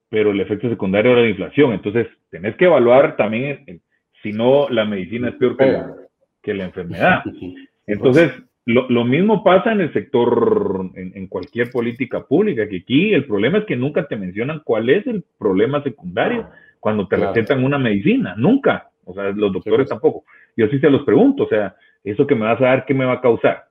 pero 0.10 0.32
el 0.32 0.40
efecto 0.40 0.68
secundario 0.68 1.12
es 1.12 1.24
la 1.24 1.30
inflación. 1.30 1.74
Entonces, 1.74 2.08
tenés 2.32 2.56
que 2.56 2.66
evaluar 2.66 3.16
también 3.18 3.84
Si 4.24 4.32
no, 4.32 4.68
la 4.68 4.84
medicina 4.84 5.30
es 5.30 5.36
peor 5.36 5.56
que 5.56 5.66
la, 5.68 5.94
que 6.42 6.54
la 6.56 6.64
enfermedad. 6.64 7.22
Entonces, 7.86 8.32
lo, 8.66 9.06
mismo 9.06 9.44
pasa 9.44 9.74
en 9.74 9.82
el 9.82 9.94
sector, 9.94 10.90
en, 10.96 11.28
cualquier 11.28 11.70
política 11.70 12.26
pública, 12.26 12.68
que 12.68 12.78
aquí 12.78 13.14
el 13.14 13.26
problema 13.26 13.60
es 13.60 13.66
que 13.66 13.76
nunca 13.76 14.08
te 14.08 14.16
mencionan 14.16 14.64
cuál 14.66 14.90
es 14.90 15.06
el 15.06 15.24
problema 15.38 15.84
secundario 15.84 16.50
cuando 16.80 17.08
te 17.08 17.16
recetan 17.16 17.64
una 17.64 17.78
medicina, 17.78 18.34
nunca. 18.36 18.90
O 19.06 19.14
sea, 19.14 19.26
los 19.26 19.54
doctores 19.54 19.82
pues. 19.86 19.90
tampoco. 19.90 20.24
Yo 20.58 20.68
sí 20.70 20.80
se 20.80 20.90
los 20.90 21.04
pregunto, 21.04 21.44
o 21.44 21.48
sea, 21.48 21.76
¿eso 22.04 22.26
que 22.26 22.34
me 22.34 22.46
vas 22.46 22.60
a 22.60 22.66
dar, 22.66 22.86
qué 22.88 22.96
me 22.96 23.06
va 23.06 23.14
a 23.14 23.22
causar? 23.22 23.69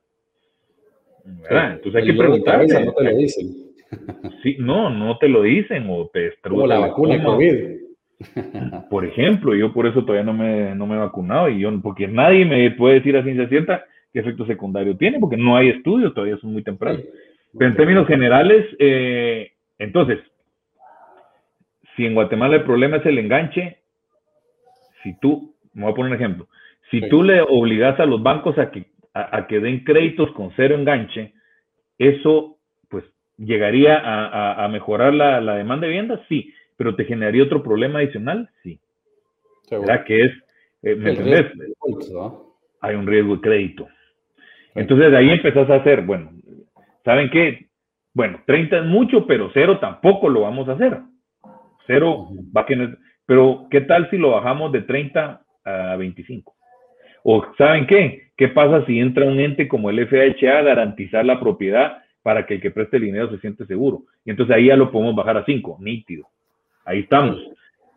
Entonces 1.25 1.95
hay 1.95 2.05
que 2.05 2.13
preguntar. 2.13 2.65
No 2.67 2.93
te 2.93 3.03
lo 3.03 3.17
dicen. 3.17 3.47
Sí, 4.43 4.55
no, 4.59 4.91
no 4.91 5.17
te 5.17 5.27
lo 5.27 5.41
dicen 5.41 5.87
o 5.89 6.11
te 6.13 6.31
Como 6.43 6.67
la 6.67 6.77
vacuna 6.77 7.23
COVID. 7.23 7.79
Por 8.89 9.05
ejemplo, 9.05 9.55
yo 9.55 9.73
por 9.73 9.87
eso 9.87 10.01
todavía 10.01 10.23
no 10.23 10.33
me, 10.33 10.75
no 10.75 10.85
me 10.85 10.95
he 10.95 10.99
vacunado 10.99 11.49
y 11.49 11.59
yo, 11.59 11.71
porque 11.81 12.07
nadie 12.07 12.45
me 12.45 12.69
puede 12.71 12.95
decir 12.95 13.15
a 13.17 13.23
ciencia 13.23 13.47
cierta 13.47 13.85
qué 14.11 14.19
efecto 14.19 14.45
secundario 14.45 14.97
tiene, 14.97 15.19
porque 15.19 15.37
no 15.37 15.55
hay 15.55 15.69
estudios, 15.69 16.13
todavía 16.13 16.37
son 16.37 16.53
muy 16.53 16.63
tempranos. 16.63 17.01
Pero 17.57 17.71
en 17.71 17.77
términos 17.77 18.07
generales, 18.07 18.65
eh, 18.77 19.51
entonces, 19.77 20.19
si 21.95 22.05
en 22.05 22.13
Guatemala 22.13 22.57
el 22.57 22.63
problema 22.63 22.97
es 22.97 23.05
el 23.05 23.17
enganche, 23.17 23.77
si 25.03 25.17
tú, 25.19 25.55
me 25.73 25.83
voy 25.83 25.91
a 25.91 25.95
poner 25.95 26.11
un 26.11 26.17
ejemplo, 26.17 26.47
si 26.91 27.07
tú 27.07 27.23
le 27.23 27.41
obligas 27.41 27.99
a 27.99 28.05
los 28.05 28.21
bancos 28.21 28.57
a 28.57 28.71
que, 28.71 28.85
a, 29.13 29.47
que 29.47 29.59
den 29.59 29.83
créditos 29.83 30.31
con 30.33 30.51
cero 30.55 30.75
enganche, 30.75 31.33
eso 31.97 32.57
pues 32.89 33.03
llegaría 33.37 33.97
a, 33.97 34.63
a, 34.63 34.67
mejorar 34.67 35.13
la, 35.13 35.41
la, 35.41 35.55
demanda 35.55 35.85
de 35.85 35.93
vivienda, 35.93 36.23
sí, 36.29 36.53
pero 36.77 36.95
te 36.95 37.05
generaría 37.05 37.43
otro 37.43 37.63
problema 37.63 37.99
adicional, 37.99 38.49
sí. 38.63 38.79
¿Verdad? 39.69 40.03
Que 40.05 40.25
es, 40.25 40.31
eh, 40.81 40.95
¿me 40.95 41.11
entendés? 41.11 41.45
Hay 42.81 42.95
un 42.95 43.05
riesgo 43.05 43.35
de 43.35 43.41
crédito. 43.41 43.87
Entonces 44.75 45.11
de 45.11 45.17
ahí 45.17 45.29
empezás 45.29 45.69
a 45.69 45.75
hacer, 45.75 46.03
bueno, 46.03 46.31
¿saben 47.03 47.29
qué? 47.29 47.67
Bueno, 48.13 48.41
30 48.45 48.79
es 48.79 48.85
mucho, 48.85 49.25
pero 49.27 49.51
cero 49.53 49.79
tampoco 49.79 50.29
lo 50.29 50.41
vamos 50.41 50.67
a 50.69 50.73
hacer. 50.73 50.99
Cero 51.85 52.29
va 52.55 52.61
a 52.61 52.65
tener, 52.65 52.97
pero 53.25 53.67
¿qué 53.69 53.81
tal 53.81 54.09
si 54.09 54.17
lo 54.17 54.31
bajamos 54.31 54.71
de 54.71 54.81
30 54.81 55.41
a 55.65 55.95
25? 55.97 56.55
O 57.23 57.45
¿saben 57.57 57.87
qué? 57.87 58.29
¿Qué 58.37 58.47
pasa 58.47 58.85
si 58.85 58.99
entra 58.99 59.25
un 59.25 59.39
ente 59.39 59.67
como 59.67 59.89
el 59.89 60.07
FHA 60.07 60.59
a 60.59 60.61
garantizar 60.61 61.25
la 61.25 61.39
propiedad 61.39 62.03
para 62.23 62.45
que 62.45 62.55
el 62.55 62.61
que 62.61 62.71
preste 62.71 62.97
el 62.97 63.03
dinero 63.03 63.29
se 63.29 63.39
siente 63.39 63.65
seguro? 63.65 64.03
Y 64.23 64.31
entonces 64.31 64.55
ahí 64.55 64.67
ya 64.67 64.77
lo 64.77 64.91
podemos 64.91 65.15
bajar 65.15 65.37
a 65.37 65.45
5, 65.45 65.77
nítido. 65.81 66.27
Ahí 66.85 66.99
estamos. 66.99 67.37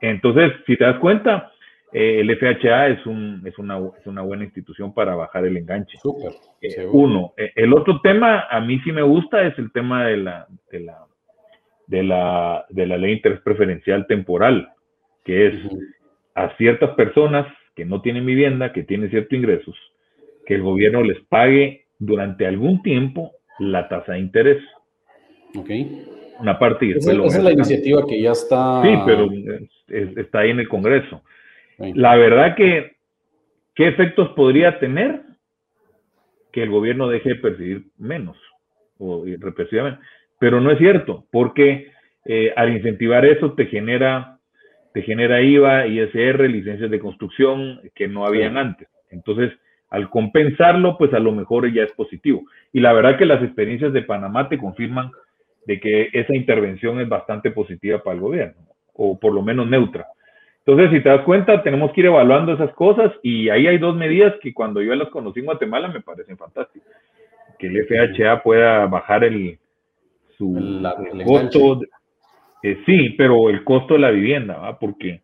Entonces, 0.00 0.52
si 0.66 0.76
te 0.76 0.84
das 0.84 0.98
cuenta, 0.98 1.52
eh, 1.92 2.20
el 2.20 2.36
FHA 2.36 2.88
es, 2.88 3.06
un, 3.06 3.42
es, 3.44 3.56
una, 3.58 3.78
es, 4.00 4.06
una, 4.06 4.22
buena 4.22 4.44
institución 4.44 4.92
para 4.92 5.14
bajar 5.14 5.44
el 5.44 5.56
enganche. 5.56 5.96
Súper. 5.98 6.32
Eh, 6.60 6.86
uno. 6.90 7.34
Eh, 7.36 7.52
el 7.54 7.72
otro 7.72 8.00
tema, 8.00 8.46
a 8.50 8.60
mí 8.60 8.80
sí 8.80 8.90
me 8.92 9.02
gusta, 9.02 9.42
es 9.46 9.56
el 9.58 9.70
tema 9.72 10.06
de 10.06 10.16
la, 10.16 10.46
de 10.70 10.80
la, 10.80 11.06
de 11.86 12.02
la, 12.02 12.66
de 12.70 12.86
la 12.86 12.96
ley 12.96 13.10
de 13.10 13.16
interés 13.16 13.40
preferencial 13.42 14.06
temporal, 14.06 14.70
que 15.24 15.48
es 15.48 15.54
a 16.34 16.56
ciertas 16.56 16.90
personas 16.96 17.46
que 17.74 17.84
no 17.84 18.02
tienen 18.02 18.26
vivienda, 18.26 18.72
que 18.72 18.82
tienen 18.82 19.10
ciertos 19.10 19.32
ingresos, 19.32 19.76
que 20.46 20.54
el 20.54 20.62
gobierno 20.62 21.02
les 21.02 21.20
pague 21.28 21.86
durante 21.98 22.46
algún 22.46 22.82
tiempo 22.82 23.32
la 23.58 23.88
tasa 23.88 24.12
de 24.12 24.20
interés. 24.20 24.62
Ok. 25.56 25.70
Una 26.40 26.58
parte 26.58 26.86
y 26.86 26.92
después 26.94 27.16
esa, 27.16 27.38
es 27.38 27.44
la 27.44 27.52
iniciativa 27.52 28.04
que 28.06 28.20
ya 28.20 28.32
está. 28.32 28.82
Sí, 28.82 28.94
pero 29.06 29.30
está 29.88 30.40
ahí 30.40 30.50
en 30.50 30.60
el 30.60 30.68
Congreso. 30.68 31.22
La 31.78 32.16
verdad 32.16 32.56
que, 32.56 32.96
¿qué 33.74 33.88
efectos 33.88 34.30
podría 34.30 34.78
tener? 34.78 35.22
Que 36.52 36.62
el 36.62 36.70
gobierno 36.70 37.08
deje 37.08 37.30
de 37.30 37.34
percibir 37.36 37.84
menos 37.96 38.36
o 38.98 39.24
represivamente. 39.38 40.00
Pero 40.38 40.60
no 40.60 40.70
es 40.70 40.78
cierto, 40.78 41.24
porque 41.30 41.92
eh, 42.24 42.52
al 42.56 42.72
incentivar 42.72 43.24
eso 43.24 43.52
te 43.52 43.66
genera, 43.66 44.31
te 44.92 45.02
genera 45.02 45.40
IVA, 45.40 45.86
ISR, 45.86 46.48
licencias 46.48 46.90
de 46.90 47.00
construcción 47.00 47.80
que 47.94 48.08
no 48.08 48.26
habían 48.26 48.56
antes. 48.56 48.88
Entonces, 49.10 49.52
al 49.90 50.08
compensarlo, 50.10 50.96
pues 50.96 51.12
a 51.14 51.18
lo 51.18 51.32
mejor 51.32 51.72
ya 51.72 51.82
es 51.82 51.92
positivo. 51.92 52.44
Y 52.72 52.80
la 52.80 52.92
verdad 52.92 53.18
que 53.18 53.26
las 53.26 53.42
experiencias 53.42 53.92
de 53.92 54.02
Panamá 54.02 54.48
te 54.48 54.58
confirman 54.58 55.10
de 55.66 55.80
que 55.80 56.08
esa 56.12 56.34
intervención 56.34 57.00
es 57.00 57.08
bastante 57.08 57.50
positiva 57.50 58.02
para 58.02 58.14
el 58.14 58.20
gobierno, 58.20 58.56
o 58.94 59.18
por 59.18 59.32
lo 59.32 59.42
menos 59.42 59.68
neutra. 59.68 60.06
Entonces, 60.64 60.90
si 60.92 61.02
te 61.02 61.08
das 61.08 61.22
cuenta, 61.22 61.62
tenemos 61.62 61.92
que 61.92 62.00
ir 62.00 62.06
evaluando 62.06 62.52
esas 62.52 62.72
cosas 62.74 63.12
y 63.22 63.48
ahí 63.48 63.66
hay 63.66 63.78
dos 63.78 63.96
medidas 63.96 64.34
que 64.40 64.54
cuando 64.54 64.80
yo 64.80 64.94
las 64.94 65.08
conocí 65.08 65.40
en 65.40 65.46
Guatemala 65.46 65.88
me 65.88 66.00
parecen 66.00 66.36
fantásticas. 66.36 66.88
Que 67.58 67.66
el 67.66 67.86
FHA 67.86 68.42
pueda 68.42 68.86
bajar 68.86 69.24
el, 69.24 69.58
su 70.36 70.82
costo. 71.24 71.80
Eh, 72.62 72.82
sí, 72.86 73.10
pero 73.18 73.50
el 73.50 73.64
costo 73.64 73.94
de 73.94 74.00
la 74.00 74.10
vivienda, 74.10 74.56
¿va? 74.56 74.78
porque 74.78 75.22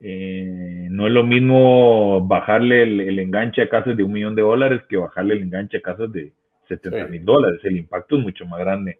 eh, 0.00 0.88
no 0.90 1.06
es 1.06 1.12
lo 1.12 1.24
mismo 1.24 2.26
bajarle 2.26 2.82
el, 2.82 3.18
enganche 3.18 3.62
a 3.62 3.68
casas 3.68 3.96
de 3.96 4.02
un 4.02 4.12
millón 4.12 4.34
de 4.34 4.42
dólares 4.42 4.82
que 4.88 4.96
bajarle 4.96 5.34
el 5.34 5.42
enganche 5.42 5.78
a 5.78 5.82
casas 5.82 6.12
de 6.12 6.32
70 6.68 7.06
mil 7.08 7.24
dólares. 7.24 7.60
El 7.64 7.76
impacto 7.76 8.16
es 8.16 8.22
mucho 8.22 8.44
más 8.46 8.60
grande 8.60 8.98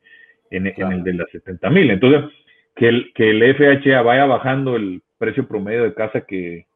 en, 0.51 0.67
en 0.67 0.93
el 0.93 1.03
de 1.03 1.15
las 1.15 1.31
70 1.31 1.69
mil. 1.71 1.91
Entonces, 1.91 2.31
que 2.75 2.89
el, 2.89 3.13
que 3.15 3.31
el 3.31 3.57
FHA 3.57 4.03
vaya 4.03 4.27
bajando 4.27 4.77
el 4.77 5.03
precio 5.19 5.49
promedio 5.49 5.83
de 5.83 5.95
casa 5.95 6.23
que, 6.23 6.67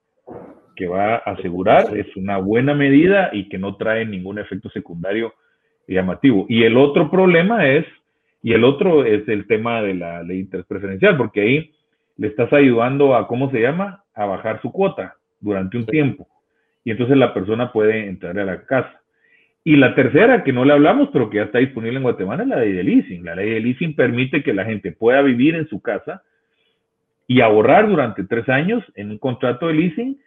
que 0.75 0.87
va 0.87 1.17
a 1.17 1.33
asegurar 1.33 1.97
es 1.97 2.15
una 2.17 2.39
buena 2.39 2.75
medida 2.75 3.31
y 3.33 3.49
que 3.49 3.59
no 3.59 3.77
trae 3.77 4.07
ningún 4.07 4.39
efecto 4.39 4.71
secundario 4.71 5.35
llamativo. 5.87 6.47
Y 6.49 6.63
el 6.65 6.77
otro 6.77 7.11
problema 7.11 7.69
es, 7.69 7.85
y 8.43 8.53
el 8.53 8.65
otro 8.65 9.05
es 9.05 9.29
el 9.29 9.47
tema 9.47 9.83
de 9.83 9.95
la 9.95 10.23
ley 10.23 10.45
preferencial, 10.45 11.17
porque 11.17 11.41
ahí 11.41 11.71
le 12.17 12.29
estás 12.29 12.53
ayudando 12.53 13.15
a, 13.15 13.27
¿cómo 13.27 13.51
se 13.51 13.61
llama? 13.61 14.05
A 14.15 14.27
bajar 14.27 14.61
su 14.63 14.73
cuota 14.73 15.17
durante 15.41 15.77
un 15.77 15.87
tiempo. 15.87 16.29
Y 16.85 16.91
entonces 16.91 17.17
la 17.17 17.35
persona 17.35 17.73
puede 17.73 18.07
entrar 18.09 18.39
a 18.39 18.45
la 18.45 18.65
casa. 18.65 19.01
Y 19.63 19.77
la 19.77 19.95
tercera, 19.95 20.43
que 20.43 20.53
no 20.53 20.65
le 20.65 20.73
hablamos, 20.73 21.11
pero 21.13 21.29
que 21.29 21.37
ya 21.37 21.45
está 21.45 21.59
disponible 21.59 21.99
en 21.99 22.03
Guatemala, 22.03 22.43
es 22.43 22.49
la 22.49 22.61
ley 22.61 22.73
de 22.73 22.83
leasing. 22.83 23.25
La 23.25 23.35
ley 23.35 23.51
de 23.51 23.61
leasing 23.61 23.95
permite 23.95 24.43
que 24.43 24.55
la 24.55 24.65
gente 24.65 24.93
pueda 24.93 25.21
vivir 25.21 25.55
en 25.55 25.69
su 25.69 25.83
casa 25.83 26.23
y 27.27 27.43
ahorrar 27.43 27.89
durante 27.89 28.25
tres 28.25 28.49
años 28.49 28.83
en 28.97 29.11
un 29.11 29.19
contrato 29.19 29.69
de 29.69 29.75
leasing 29.75 30.19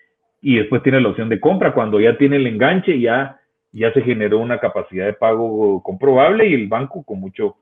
y 0.42 0.58
después 0.58 0.84
tiene 0.84 1.02
la 1.02 1.10
opción 1.10 1.30
de 1.30 1.40
compra 1.40 1.74
cuando 1.74 2.00
ya 2.00 2.18
tiene 2.18 2.36
el 2.36 2.48
enganche, 2.48 3.00
ya, 3.00 3.40
ya 3.72 3.92
se 3.94 4.02
generó 4.02 4.40
una 4.40 4.60
capacidad 4.60 5.06
de 5.06 5.14
pago 5.14 5.82
comprobable 5.82 6.48
y 6.48 6.54
el 6.54 6.68
banco 6.68 7.04
con 7.04 7.20
mucho, 7.20 7.58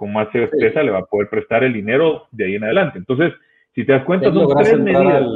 con 0.00 0.14
más 0.14 0.32
certeza 0.32 0.82
le 0.82 0.92
va 0.92 1.00
a 1.00 1.04
poder 1.04 1.28
prestar 1.28 1.62
el 1.62 1.74
dinero 1.74 2.26
de 2.30 2.46
ahí 2.46 2.54
en 2.54 2.64
adelante. 2.64 2.96
Entonces, 2.96 3.34
si 3.74 3.84
te 3.84 3.92
das 3.92 4.02
cuenta, 4.04 4.32
son 4.32 4.48
tres 4.56 4.78
medidas. 4.78 5.26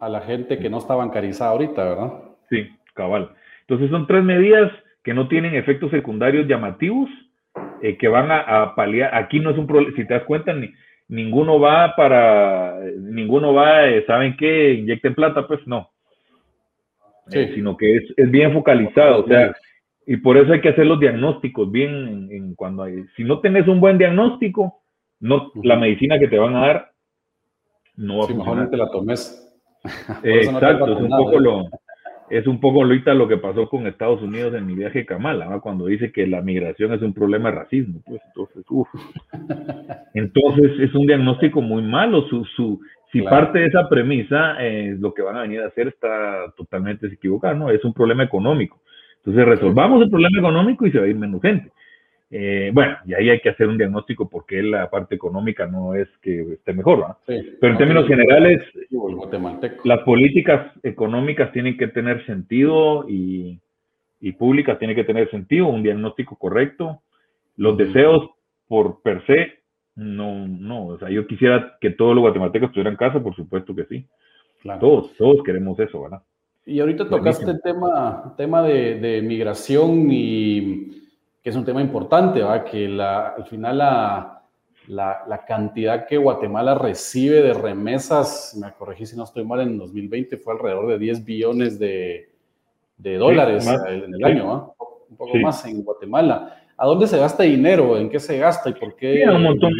a 0.00 0.08
la 0.08 0.22
gente 0.22 0.58
que 0.58 0.70
no 0.70 0.78
está 0.78 0.94
bancarizada 0.94 1.50
ahorita, 1.50 1.84
¿verdad? 1.84 2.12
Sí, 2.48 2.66
cabal. 2.94 3.28
Entonces 3.60 3.90
son 3.90 4.06
tres 4.06 4.24
medidas 4.24 4.72
que 5.04 5.12
no 5.12 5.28
tienen 5.28 5.54
efectos 5.54 5.90
secundarios 5.90 6.48
llamativos, 6.48 7.10
eh, 7.82 7.98
que 7.98 8.08
van 8.08 8.30
a, 8.30 8.38
a, 8.38 8.74
paliar. 8.74 9.14
Aquí 9.14 9.38
no 9.38 9.50
es 9.50 9.58
un 9.58 9.66
problema, 9.66 9.94
si 9.94 10.06
te 10.06 10.14
das 10.14 10.24
cuenta, 10.24 10.54
ni, 10.54 10.72
ninguno 11.06 11.60
va 11.60 11.94
para, 11.94 12.80
ninguno 12.96 13.52
va, 13.52 13.86
eh, 13.86 14.02
¿saben 14.06 14.34
qué? 14.38 14.72
Inyecten 14.72 15.14
plata, 15.14 15.46
pues 15.46 15.60
no. 15.66 15.90
Eh, 17.32 17.52
sino 17.54 17.76
que 17.76 17.96
es, 17.96 18.04
es, 18.16 18.30
bien 18.30 18.54
focalizado, 18.54 19.24
o 19.24 19.28
sea, 19.28 19.54
y 20.10 20.16
por 20.16 20.36
eso 20.36 20.52
hay 20.52 20.60
que 20.60 20.70
hacer 20.70 20.86
los 20.86 20.98
diagnósticos 20.98 21.70
bien 21.70 22.28
en, 22.32 22.56
cuando 22.56 22.82
hay, 22.82 23.04
si 23.14 23.22
no 23.22 23.38
tenés 23.38 23.68
un 23.68 23.78
buen 23.78 23.96
diagnóstico, 23.96 24.82
no, 25.20 25.52
la 25.62 25.76
medicina 25.76 26.18
que 26.18 26.26
te 26.26 26.36
van 26.36 26.56
a 26.56 26.66
dar 26.66 26.90
no 27.94 28.18
va 28.18 28.24
a 28.24 28.26
funcionar. 28.26 28.54
Mejor 28.56 28.70
te 28.70 28.76
la 28.76 28.90
tomes. 28.90 29.62
exacto, 30.24 30.94
es 30.94 31.00
un 31.00 31.10
poco 31.10 31.38
lo, 31.38 31.64
es 32.28 32.44
un 32.48 32.58
poco 32.58 32.82
ahorita 32.82 33.14
lo 33.14 33.28
que 33.28 33.36
pasó 33.36 33.68
con 33.68 33.86
Estados 33.86 34.20
Unidos 34.20 34.52
en 34.54 34.66
mi 34.66 34.74
viaje 34.74 35.02
a 35.02 35.06
Kamala, 35.06 35.60
cuando 35.60 35.86
dice 35.86 36.10
que 36.10 36.26
la 36.26 36.42
migración 36.42 36.92
es 36.92 37.02
un 37.02 37.14
problema 37.14 37.52
de 37.52 37.58
racismo. 37.58 38.02
Pues 38.04 38.20
entonces, 38.26 38.64
entonces 40.14 40.72
es 40.80 40.92
un 40.92 41.06
diagnóstico 41.06 41.62
muy 41.62 41.82
malo. 41.82 42.22
Su, 42.22 42.44
su, 42.56 42.80
si 43.12 43.22
parte 43.22 43.60
de 43.60 43.66
esa 43.66 43.88
premisa, 43.88 44.56
eh, 44.58 44.96
lo 44.98 45.14
que 45.14 45.22
van 45.22 45.36
a 45.36 45.42
venir 45.42 45.60
a 45.60 45.68
hacer 45.68 45.86
está 45.86 46.52
totalmente 46.56 47.06
equivocado, 47.06 47.54
¿no? 47.54 47.70
Es 47.70 47.84
un 47.84 47.94
problema 47.94 48.24
económico. 48.24 48.80
Entonces 49.24 49.44
resolvamos 49.44 50.02
el 50.02 50.10
problema 50.10 50.38
económico 50.38 50.86
y 50.86 50.92
se 50.92 50.98
va 50.98 51.04
a 51.04 51.08
ir 51.08 51.16
menos 51.16 51.42
gente. 51.42 51.70
Eh, 52.32 52.70
bueno, 52.72 52.96
y 53.06 53.14
ahí 53.14 53.28
hay 53.28 53.40
que 53.40 53.48
hacer 53.48 53.66
un 53.66 53.76
diagnóstico 53.76 54.28
porque 54.28 54.62
la 54.62 54.88
parte 54.88 55.16
económica 55.16 55.66
no 55.66 55.94
es 55.94 56.08
que 56.22 56.52
esté 56.52 56.72
mejor, 56.72 57.00
¿no? 57.00 57.18
Pero 57.26 57.72
en 57.72 57.78
términos 57.78 58.06
generales, 58.06 58.62
las 59.84 60.00
políticas 60.00 60.72
económicas 60.84 61.50
tienen 61.52 61.76
que 61.76 61.88
tener 61.88 62.24
sentido 62.26 63.04
y, 63.08 63.58
y, 64.20 64.32
públicas 64.32 64.78
tienen 64.78 64.96
que 64.96 65.04
tener 65.04 65.28
sentido, 65.30 65.66
un 65.66 65.82
diagnóstico 65.82 66.36
correcto. 66.36 67.02
Los 67.56 67.76
deseos 67.76 68.30
por 68.68 69.02
per 69.02 69.26
se, 69.26 69.54
no, 69.96 70.46
no, 70.46 70.86
o 70.86 70.98
sea, 70.98 71.10
yo 71.10 71.26
quisiera 71.26 71.76
que 71.80 71.90
todos 71.90 72.14
los 72.14 72.22
guatemaltecos 72.22 72.68
estuvieran 72.68 72.92
en 72.92 72.98
casa, 72.98 73.20
por 73.20 73.34
supuesto 73.34 73.74
que 73.74 73.86
sí. 73.86 74.06
Todos, 74.78 75.16
todos 75.16 75.42
queremos 75.42 75.78
eso, 75.80 76.02
¿verdad? 76.02 76.22
Y 76.66 76.80
ahorita 76.80 77.08
tocaste 77.08 77.50
el 77.50 77.60
tema, 77.62 78.34
tema 78.36 78.62
de, 78.62 79.22
migración 79.22 80.08
y 80.10 81.02
que 81.42 81.50
es 81.50 81.56
un 81.56 81.64
tema 81.64 81.80
importante, 81.80 82.42
¿va? 82.42 82.64
que 82.64 82.86
la, 82.86 83.28
al 83.28 83.46
final 83.46 83.78
la, 83.78 84.40
la, 84.90 85.44
cantidad 85.46 86.06
que 86.06 86.16
Guatemala 86.16 86.74
recibe 86.74 87.42
de 87.42 87.54
remesas, 87.54 88.56
me 88.60 88.72
corregí 88.72 89.06
si 89.06 89.16
no 89.16 89.24
estoy 89.24 89.44
mal, 89.44 89.60
en 89.60 89.78
2020 89.78 90.36
fue 90.36 90.54
alrededor 90.54 90.88
de 90.88 90.98
10 90.98 91.24
billones 91.24 91.78
de, 91.78 92.28
dólares 92.98 93.66
en 93.88 94.14
el 94.14 94.24
año, 94.24 94.74
un 95.08 95.16
poco 95.16 95.36
más 95.38 95.64
en 95.66 95.82
Guatemala. 95.82 96.56
¿A 96.76 96.86
dónde 96.86 97.06
se 97.06 97.18
gasta 97.18 97.42
dinero? 97.42 97.98
¿En 97.98 98.08
qué 98.08 98.18
se 98.18 98.38
gasta 98.38 98.70
y 98.70 98.74
por 98.74 98.96
qué? 98.96 99.24
un 99.28 99.42
montón, 99.42 99.72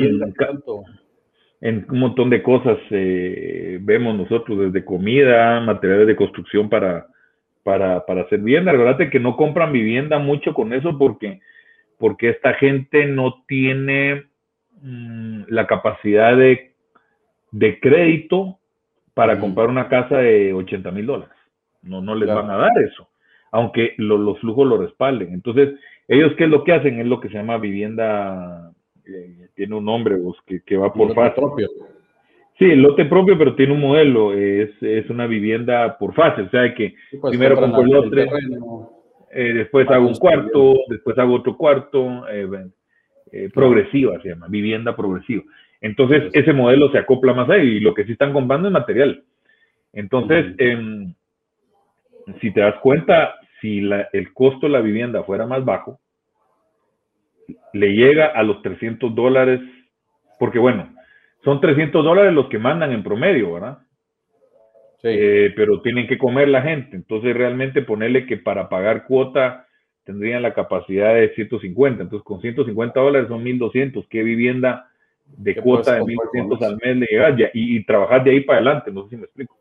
en 1.60 1.86
un 1.90 1.98
montón 1.98 2.30
de 2.30 2.42
cosas 2.42 2.78
eh, 2.90 3.78
vemos 3.82 4.16
nosotros, 4.16 4.58
desde 4.58 4.84
comida, 4.84 5.60
materiales 5.60 6.06
de 6.06 6.16
construcción 6.16 6.68
para, 6.70 7.06
para, 7.62 8.04
para 8.06 8.22
hacer 8.22 8.40
vivienda. 8.40 8.72
Recuerda 8.72 9.10
que 9.10 9.20
no 9.20 9.36
compran 9.36 9.72
vivienda 9.72 10.18
mucho 10.18 10.54
con 10.54 10.72
eso 10.72 10.96
porque, 10.96 11.40
porque 11.98 12.30
esta 12.30 12.54
gente 12.54 13.06
no 13.06 13.44
tiene 13.46 14.24
mm, 14.80 15.42
la 15.48 15.66
capacidad 15.66 16.34
de, 16.36 16.72
de 17.50 17.78
crédito 17.78 18.58
para 19.12 19.38
comprar 19.38 19.68
una 19.68 19.88
casa 19.88 20.18
de 20.18 20.54
80 20.54 20.90
mil 20.92 21.06
dólares. 21.06 21.34
No, 21.82 22.00
no 22.00 22.14
les 22.14 22.28
van 22.28 22.50
a 22.50 22.56
dar 22.56 22.70
eso, 22.78 23.08
aunque 23.50 23.94
los 23.98 24.38
flujos 24.40 24.66
lo 24.66 24.78
respalden. 24.78 25.34
Entonces, 25.34 25.78
ellos, 26.08 26.32
¿qué 26.36 26.44
es 26.44 26.50
lo 26.50 26.64
que 26.64 26.72
hacen? 26.72 27.00
Es 27.00 27.06
lo 27.06 27.20
que 27.20 27.28
se 27.28 27.34
llama 27.34 27.58
vivienda 27.58 28.69
tiene 29.54 29.74
un 29.74 29.84
nombre 29.84 30.16
que, 30.64 30.76
va 30.76 30.92
por 30.92 31.14
fase. 31.14 31.34
propio. 31.36 31.68
Sí, 32.58 32.66
el 32.66 32.82
lote 32.82 33.06
propio, 33.06 33.38
pero 33.38 33.54
tiene 33.54 33.72
un 33.72 33.80
modelo, 33.80 34.34
es, 34.34 34.70
una 35.08 35.26
vivienda 35.26 35.96
por 35.98 36.12
fase, 36.14 36.42
o 36.42 36.50
sea 36.50 36.74
que 36.74 36.94
pues, 37.18 37.30
primero 37.30 37.56
compro 37.56 37.82
el 37.82 37.88
lote, 37.88 38.28
eh, 39.32 39.52
después 39.54 39.88
hago 39.88 40.08
un 40.08 40.16
cuarto, 40.16 40.74
después 40.88 41.16
hago 41.18 41.34
otro 41.36 41.56
cuarto, 41.56 42.28
eh, 42.28 42.48
eh, 43.32 43.48
progresiva 43.54 44.20
se 44.20 44.30
llama, 44.30 44.48
vivienda 44.48 44.94
progresiva. 44.94 45.42
Entonces, 45.80 46.24
ese 46.34 46.52
modelo 46.52 46.90
se 46.90 46.98
acopla 46.98 47.32
más 47.32 47.48
ahí 47.48 47.76
y 47.76 47.80
lo 47.80 47.94
que 47.94 48.04
sí 48.04 48.12
están 48.12 48.32
comprando 48.32 48.68
es 48.68 48.72
material. 48.72 49.22
Entonces, 49.92 50.54
em, 50.58 51.14
si 52.40 52.50
te 52.52 52.60
das 52.60 52.74
cuenta, 52.82 53.36
si 53.60 53.88
el 54.12 54.32
costo 54.34 54.66
de 54.66 54.72
la 54.72 54.80
vivienda 54.80 55.22
fuera 55.22 55.46
más 55.46 55.64
bajo, 55.64 55.98
le 57.72 57.92
llega 57.92 58.26
a 58.26 58.42
los 58.42 58.62
300 58.62 59.14
dólares, 59.14 59.60
porque 60.38 60.58
bueno, 60.58 60.94
son 61.44 61.60
300 61.60 62.04
dólares 62.04 62.32
los 62.32 62.48
que 62.48 62.58
mandan 62.58 62.92
en 62.92 63.02
promedio, 63.02 63.54
¿verdad? 63.54 63.78
Sí. 65.02 65.08
Eh, 65.10 65.52
pero 65.56 65.80
tienen 65.80 66.06
que 66.06 66.18
comer 66.18 66.48
la 66.48 66.62
gente, 66.62 66.96
entonces 66.96 67.34
realmente 67.34 67.82
ponerle 67.82 68.26
que 68.26 68.36
para 68.36 68.68
pagar 68.68 69.06
cuota 69.06 69.66
tendrían 70.04 70.42
la 70.42 70.52
capacidad 70.52 71.14
de 71.14 71.34
150, 71.34 72.02
entonces 72.02 72.24
con 72.24 72.40
150 72.40 73.00
dólares 73.00 73.28
son 73.28 73.42
1200, 73.42 74.06
¿qué 74.08 74.22
vivienda 74.22 74.90
de 75.36 75.54
cuota 75.56 75.94
de 75.94 76.04
1200 76.04 76.62
al 76.62 76.78
mes 76.82 76.96
le 76.96 77.06
llega 77.06 77.30
y, 77.54 77.76
y, 77.76 77.84
trabajar 77.84 78.24
de 78.24 78.32
ahí 78.32 78.40
para 78.40 78.58
adelante, 78.58 78.90
no 78.90 79.04
sé 79.04 79.10
si 79.10 79.16
me 79.16 79.24
explico. 79.24 79.56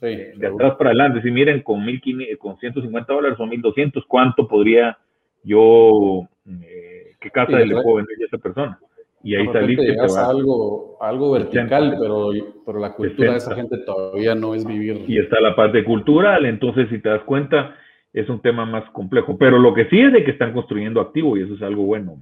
Sí, 0.00 0.06
de 0.06 0.46
atrás 0.46 0.74
para 0.76 0.90
adelante, 0.90 1.22
si 1.22 1.30
miren 1.30 1.62
con, 1.62 1.84
1500, 1.84 2.38
con 2.38 2.58
150 2.58 3.12
dólares 3.12 3.38
son 3.38 3.48
1200, 3.48 4.04
¿cuánto 4.06 4.46
podría 4.46 4.98
yo 5.42 6.28
eh, 6.62 6.95
¿qué 7.26 7.30
casa 7.32 7.58
le 7.58 7.74
puedo 7.74 7.96
vender 7.96 8.16
a 8.22 8.24
esa 8.26 8.38
persona? 8.38 8.78
Y 9.22 9.34
ahí 9.34 9.46
saliste. 9.52 9.82
Llegas 9.82 10.16
a 10.16 10.28
algo, 10.28 10.96
algo 11.00 11.32
vertical, 11.32 11.96
pero, 12.00 12.30
pero 12.64 12.78
la 12.78 12.92
cultura 12.92 13.32
de 13.32 13.38
esa 13.38 13.54
gente 13.56 13.78
todavía 13.78 14.34
no 14.36 14.54
es 14.54 14.64
vivir. 14.64 15.04
Y 15.08 15.18
está 15.18 15.40
la 15.40 15.56
parte 15.56 15.82
cultural, 15.82 16.46
entonces 16.46 16.88
si 16.90 17.00
te 17.00 17.08
das 17.08 17.22
cuenta, 17.24 17.74
es 18.12 18.28
un 18.28 18.40
tema 18.40 18.64
más 18.64 18.88
complejo. 18.90 19.36
Pero 19.36 19.58
lo 19.58 19.74
que 19.74 19.86
sí 19.86 20.00
es 20.00 20.12
de 20.12 20.24
que 20.24 20.30
están 20.30 20.52
construyendo 20.52 21.00
activo 21.00 21.36
y 21.36 21.42
eso 21.42 21.54
es 21.54 21.62
algo 21.62 21.84
bueno, 21.84 22.20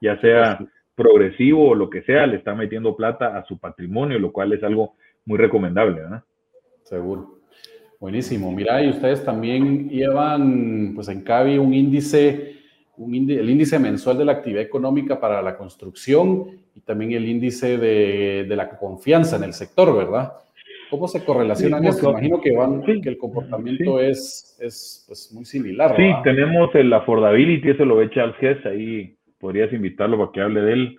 ya 0.00 0.18
sea 0.20 0.58
progresivo 0.94 1.70
o 1.70 1.74
lo 1.74 1.90
que 1.90 2.02
sea, 2.02 2.26
le 2.26 2.36
están 2.36 2.56
metiendo 2.56 2.96
plata 2.96 3.36
a 3.36 3.44
su 3.44 3.58
patrimonio, 3.58 4.18
lo 4.18 4.32
cual 4.32 4.54
es 4.54 4.62
algo 4.64 4.94
muy 5.26 5.36
recomendable, 5.36 6.00
¿verdad? 6.00 6.24
Seguro. 6.84 7.40
Buenísimo. 8.00 8.50
Mira, 8.50 8.82
y 8.82 8.90
ustedes 8.90 9.22
también 9.24 9.90
llevan, 9.90 10.92
pues 10.94 11.08
en 11.08 11.22
CAVI, 11.22 11.58
un 11.58 11.74
índice 11.74 12.55
el 12.98 13.50
índice 13.50 13.78
mensual 13.78 14.18
de 14.18 14.24
la 14.24 14.32
actividad 14.32 14.62
económica 14.62 15.20
para 15.20 15.42
la 15.42 15.56
construcción 15.56 16.46
y 16.74 16.80
también 16.80 17.12
el 17.12 17.28
índice 17.28 17.78
de, 17.78 18.46
la 18.48 18.70
confianza 18.70 19.36
en 19.36 19.44
el 19.44 19.52
sector, 19.52 19.96
¿verdad? 19.96 20.32
¿Cómo 20.90 21.08
se 21.08 21.24
correlacionan 21.24 21.82
sí, 21.82 21.88
esto? 21.88 22.10
Imagino 22.10 22.40
que, 22.40 22.54
van, 22.54 22.82
que 22.82 23.08
el 23.08 23.18
comportamiento 23.18 24.00
es, 24.00 24.56
es 24.60 25.04
pues, 25.06 25.32
muy 25.32 25.44
similar. 25.44 25.96
Sí, 25.96 26.10
tenemos 26.22 26.74
el 26.74 26.92
affordability, 26.92 27.70
eso 27.70 27.84
lo 27.84 27.96
ve 27.96 28.10
Charles 28.10 28.36
Hess, 28.40 28.64
ahí 28.66 29.16
podrías 29.38 29.72
invitarlo 29.72 30.18
para 30.18 30.32
que 30.32 30.40
hable 30.40 30.60
de 30.60 30.72
él. 30.72 30.98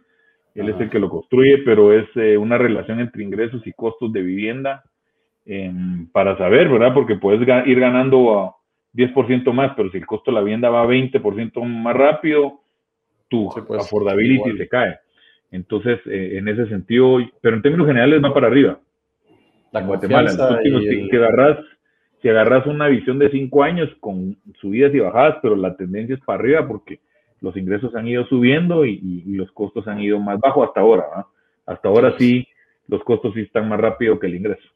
Él 0.56 0.70
es 0.70 0.82
el 0.82 0.90
que 0.90 1.00
lo 1.00 1.10
construye, 1.10 1.60
pero 1.60 1.94
es 1.94 2.08
eh, 2.16 2.36
una 2.36 2.58
relación 2.58 3.00
entre 3.00 3.24
ingresos 3.24 3.66
y 3.66 3.74
costos 3.74 4.12
de 4.12 4.22
vivienda 4.24 4.84
em, 5.46 6.08
para 6.12 6.36
saber, 6.38 6.68
¿verdad? 6.68 6.96
Porque 6.96 7.16
puedes 7.16 7.42
ir 7.68 7.80
ganando 7.80 8.57
10% 8.98 9.54
más, 9.54 9.74
pero 9.78 9.92
si 9.92 9.98
el 9.98 10.06
costo 10.08 10.32
de 10.32 10.36
la 10.36 10.42
vivienda 10.42 10.70
va 10.70 10.86
20% 10.88 11.64
más 11.64 11.96
rápido, 11.96 12.62
tu 13.28 13.50
pues, 13.68 13.84
affordability 13.84 14.58
se 14.58 14.68
cae. 14.68 14.98
Entonces, 15.52 16.00
eh, 16.08 16.38
en 16.38 16.48
ese 16.48 16.68
sentido, 16.68 17.20
pero 17.40 17.56
en 17.56 17.62
términos 17.62 17.88
generales 17.88 18.22
va 18.24 18.34
para 18.34 18.48
arriba. 18.48 18.80
La 19.72 19.82
Guatemala, 19.82 20.32
si, 20.32 21.16
agarras, 21.16 21.60
si 22.22 22.30
agarras 22.30 22.66
una 22.66 22.88
visión 22.88 23.20
de 23.20 23.30
cinco 23.30 23.64
años 23.64 23.90
con 24.00 24.36
subidas 24.60 24.94
y 24.94 25.00
bajadas, 25.00 25.38
pero 25.42 25.56
la 25.56 25.76
tendencia 25.76 26.16
es 26.16 26.22
para 26.22 26.40
arriba 26.40 26.68
porque 26.68 27.00
los 27.42 27.56
ingresos 27.56 27.94
han 27.94 28.08
ido 28.08 28.26
subiendo 28.26 28.86
y, 28.86 29.24
los 29.28 29.52
costos 29.52 29.88
han 29.88 30.00
ido 30.00 30.20
más 30.20 30.40
bajo 30.40 30.64
hasta 30.64 30.82
ahora. 30.82 31.06
Hasta 31.66 31.88
ahora 31.88 32.16
sí, 32.18 32.48
los 32.88 33.04
costos 33.04 33.34
sí 33.36 33.42
están 33.42 33.70
más 33.70 33.80
rápido 33.80 34.18
que 34.18 34.28
el 34.28 34.36
ingreso. 34.36 34.68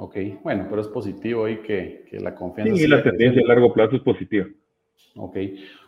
Ok, 0.00 0.16
bueno, 0.44 0.66
pero 0.70 0.80
es 0.80 0.86
positivo 0.86 1.44
ahí 1.44 1.56
que, 1.56 2.06
la 2.12 2.32
confianza. 2.32 2.76
Sí, 2.76 2.86
la 2.86 3.02
tendencia 3.02 3.42
a 3.42 3.48
largo 3.48 3.72
plazo 3.72 3.96
es 3.96 4.02
positiva. 4.02 4.46
Ok, 5.16 5.36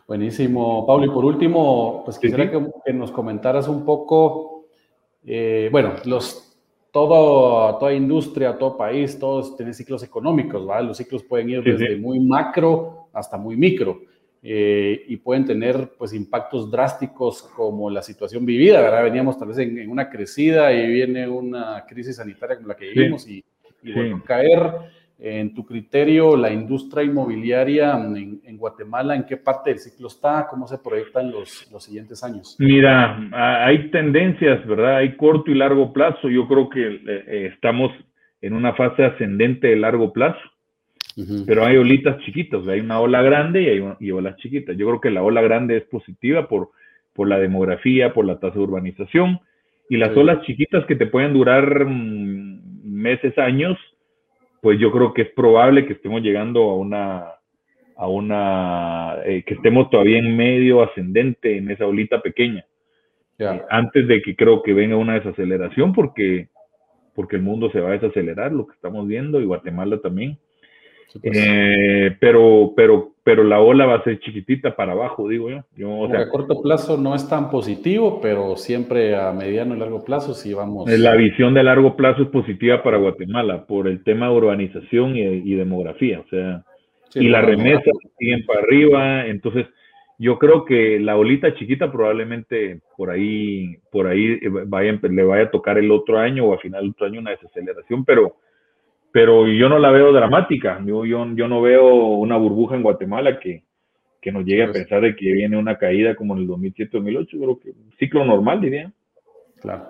buenísimo. 0.09 0.85
Pablo, 0.85 1.07
y 1.07 1.11
por 1.11 1.25
último, 1.25 2.03
pues 2.05 2.19
quisiera 2.19 2.51
Que, 2.51 2.93
nos 2.93 3.13
comentaras 3.13 3.69
un 3.69 3.85
poco, 3.85 4.67
eh, 5.25 5.69
bueno, 5.71 5.95
los, 6.07 6.59
todo, 6.91 7.79
toda 7.79 7.95
industria, 7.95 8.59
todo 8.59 8.77
país, 8.77 9.17
todos 9.17 9.57
tienen 9.57 9.75
ciclos 9.75 10.03
económicos, 10.03 10.67
¿vale? 10.67 10.89
Los 10.89 10.97
ciclos 10.97 11.23
pueden 11.23 11.49
ir 11.51 11.63
desde 11.63 11.97
muy 11.97 12.19
macro 12.19 13.11
hasta 13.13 13.37
muy 13.39 13.57
micro. 13.57 14.01
Eh, 14.43 15.05
y 15.07 15.19
pueden 15.19 15.45
tener 15.45 15.93
pues 15.97 16.15
impactos 16.15 16.69
drásticos 16.69 17.43
como 17.43 17.91
la 17.91 18.03
situación 18.03 18.45
vivida, 18.45 18.81
¿verdad? 18.81 19.05
Veníamos 19.05 19.39
tal 19.39 19.49
vez 19.49 19.59
en, 19.59 19.89
una 19.89 20.11
crecida 20.11 20.73
y 20.73 20.91
viene 20.91 21.29
una 21.29 21.85
crisis 21.87 22.17
sanitaria 22.17 22.57
como 22.57 22.69
la 22.69 22.75
que 22.75 22.89
vivimos 22.89 23.29
y 23.29 23.45
y 23.83 23.93
bueno, 23.93 24.23
caer 24.25 24.73
en 25.23 25.55
tu 25.55 25.67
criterio 25.67 26.37
la 26.37 26.51
industria 26.51 27.05
inmobiliaria 27.05 27.93
en, 27.93 28.57
Guatemala, 28.57 29.15
¿en 29.15 29.25
qué 29.25 29.37
parte 29.37 29.71
del 29.71 29.79
ciclo 29.79 30.09
está? 30.09 30.47
¿Cómo 30.49 30.67
se 30.67 30.79
proyectan 30.79 31.31
los, 31.31 31.71
los 31.71 31.85
siguientes 31.85 32.25
años? 32.25 32.57
Mira, 32.59 33.19
hay 33.67 33.91
tendencias, 33.91 34.67
¿verdad? 34.67 34.97
Hay 34.97 35.17
corto 35.17 35.51
y 35.51 35.55
largo 35.55 35.93
plazo. 35.93 36.29
Yo 36.29 36.49
creo 36.49 36.69
que 36.69 36.87
eh, 36.87 37.01
eh, 37.07 37.51
estamos 37.53 37.93
en 38.41 38.55
una 38.55 38.75
fase 38.75 39.05
ascendente 39.05 39.69
de 39.69 39.77
largo 39.77 40.13
plazo. 40.13 40.41
Pero 41.47 41.67
hay 41.67 41.77
olitas 41.77 42.19
chiquitas, 42.25 42.67
hay 42.67 42.81
una 42.81 42.99
ola 42.99 43.21
grande 43.21 43.63
y 43.63 43.69
hay 43.69 44.11
olas 44.11 44.37
chiquitas. 44.37 44.75
Yo 44.79 44.87
creo 44.87 45.01
que 45.03 45.11
la 45.11 45.23
ola 45.23 45.43
grande 45.43 45.77
es 45.77 45.83
positiva 45.85 46.49
por, 46.49 46.71
por 47.13 47.29
la 47.29 47.39
demografía, 47.39 48.15
por 48.15 48.25
la 48.25 48.39
tasa 48.39 48.55
de 48.55 48.65
urbanización, 48.65 49.41
y 49.91 49.99
las 49.99 50.17
olas 50.17 50.41
chiquitas 50.47 50.87
que 50.87 50.97
te 50.97 51.07
pueden 51.07 51.35
durar 51.35 51.85
mm, 51.85 52.60
meses, 53.01 53.37
años, 53.39 53.79
pues 54.61 54.79
yo 54.79 54.93
creo 54.93 55.13
que 55.13 55.23
es 55.23 55.31
probable 55.31 55.87
que 55.87 55.95
estemos 55.95 56.23
llegando 56.23 56.71
a 56.71 56.77
una, 56.77 57.25
a 57.97 58.09
una, 58.09 59.17
eh, 59.25 59.43
que 59.45 59.55
estemos 59.55 59.91
todavía 59.91 60.19
en 60.19 60.37
medio 60.37 60.83
ascendente 60.83 61.57
en 61.57 61.71
esa 61.71 61.87
olita 61.87 62.21
pequeña. 62.21 62.65
Eh, 63.39 63.63
antes 63.71 64.07
de 64.07 64.21
que 64.21 64.37
creo 64.37 64.63
que 64.63 64.75
venga 64.75 64.97
una 64.97 65.15
desaceleración, 65.15 65.95
porque, 65.95 66.49
porque 67.15 67.37
el 67.37 67.43
mundo 67.43 67.71
se 67.71 67.81
va 67.81 67.91
a 67.91 67.99
desacelerar, 67.99 68.53
lo 68.53 68.67
que 68.67 68.75
estamos 68.75 69.07
viendo, 69.07 69.41
y 69.41 69.47
Guatemala 69.47 69.99
también. 70.01 70.39
Pues. 71.13 71.37
Eh, 71.37 72.17
pero, 72.21 72.73
pero, 72.77 73.10
pero 73.23 73.45
la 73.45 73.61
ola 73.61 73.87
va 73.87 73.97
a 73.97 74.05
ser 74.05 74.19
chiquitita 74.21 74.75
para 74.75 74.93
abajo, 74.93 75.29
digo 75.29 75.51
yo. 75.51 75.65
yo 75.77 76.05
a 76.05 76.29
corto 76.29 76.63
plazo 76.63 76.97
no 76.97 77.15
es 77.15 77.29
tan 77.29 77.51
positivo, 77.51 78.21
pero 78.21 78.57
siempre 78.57 79.15
a 79.15 79.33
mediano 79.33 79.75
y 79.75 79.79
largo 79.79 80.05
plazo 80.05 80.33
sí 80.33 80.55
vamos. 80.55 80.91
La 80.91 81.15
visión 81.17 81.53
de 81.53 81.63
largo 81.63 81.97
plazo 81.97 82.23
es 82.23 82.29
positiva 82.29 82.83
para 82.83 82.97
Guatemala 82.97 83.67
por 83.67 83.89
el 83.89 84.03
tema 84.05 84.29
de 84.29 84.35
urbanización 84.35 85.17
y, 85.17 85.55
demografía, 85.55 86.21
o 86.21 86.29
sea, 86.29 86.65
y 87.15 87.29
las 87.29 87.45
remesas 87.45 87.93
siguen 88.19 88.47
para 88.47 88.61
arriba, 88.61 89.27
entonces 89.27 89.67
yo 90.19 90.39
creo 90.39 90.65
que 90.65 90.99
la 91.01 91.17
olita 91.17 91.55
chiquita 91.55 91.91
probablemente 91.91 92.81
por 92.97 93.11
ahí, 93.11 93.77
por 93.91 94.07
ahí 94.07 94.39
vaya, 94.67 94.99
le 95.03 95.25
vaya 95.25 95.45
a 95.45 95.51
tocar 95.51 95.79
el 95.79 95.91
otro 95.91 96.19
año 96.19 96.47
o 96.47 96.55
a 96.55 96.59
final 96.59 96.83
del 96.83 96.91
otro 96.91 97.07
año 97.07 97.21
una 97.21 97.31
desaceleración, 97.33 98.05
pero 98.05 98.37
pero 99.13 99.47
yo 99.49 99.69
no 99.69 99.79
la 99.79 99.91
veo 99.91 100.13
dramática. 100.13 100.81
Yo, 100.85 101.05
yo, 101.05 101.27
yo 101.35 101.49
no 101.49 101.61
veo 101.61 101.87
una 101.95 102.37
burbuja 102.37 102.77
en 102.77 102.83
Guatemala 102.83 103.39
que, 103.41 103.65
que 104.21 104.33
nos 104.33 104.45
llegue 104.45 104.63
a 104.63 104.67
pues 104.67 104.79
pensar 104.79 105.03
de 105.03 105.17
que 105.17 105.33
viene 105.33 105.57
una 105.57 105.77
caída 105.77 106.15
como 106.15 106.35
en 106.35 106.43
el 106.43 106.49
2007-2008. 106.49 107.29
Creo 107.31 107.59
que 107.59 107.73
ciclo 107.99 108.25
normal, 108.25 108.61
diría. 108.61 108.93
Claro, 109.61 109.85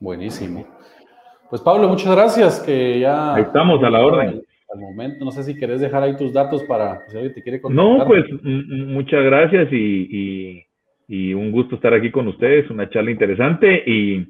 buenísimo. 0.00 0.66
Pues 1.50 1.62
Pablo, 1.62 1.88
muchas 1.88 2.14
gracias, 2.14 2.60
que 2.60 2.98
ya... 3.00 3.38
estamos 3.38 3.82
a 3.82 3.90
la 3.90 4.04
orden. 4.04 4.42
Al, 4.72 4.80
momento, 4.80 5.24
no 5.24 5.30
sé 5.30 5.44
si 5.44 5.56
querés 5.56 5.80
dejar 5.80 6.02
ahí 6.02 6.16
tus 6.16 6.32
datos 6.32 6.64
para 6.64 7.06
si 7.08 7.16
alguien 7.16 7.34
te 7.34 7.42
quiere 7.42 7.60
contactar. 7.60 7.98
No, 7.98 8.04
pues 8.04 8.24
muchas 8.42 9.24
gracias 9.24 9.72
y, 9.72 10.66
y, 11.06 11.34
un 11.34 11.52
gusto 11.52 11.76
estar 11.76 11.94
aquí 11.94 12.10
con 12.10 12.26
ustedes, 12.26 12.68
una 12.68 12.90
charla 12.90 13.12
interesante 13.12 13.82
y 13.86 14.26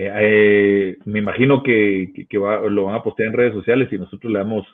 eh, 0.00 0.12
eh, 0.20 0.98
me 1.06 1.18
imagino 1.18 1.60
que, 1.60 2.26
lo 2.70 2.84
van 2.84 2.94
a 2.94 3.02
postear 3.02 3.30
en 3.30 3.32
redes 3.32 3.52
sociales 3.52 3.88
y 3.90 3.98
nosotros 3.98 4.32
le 4.32 4.38
damos, 4.38 4.64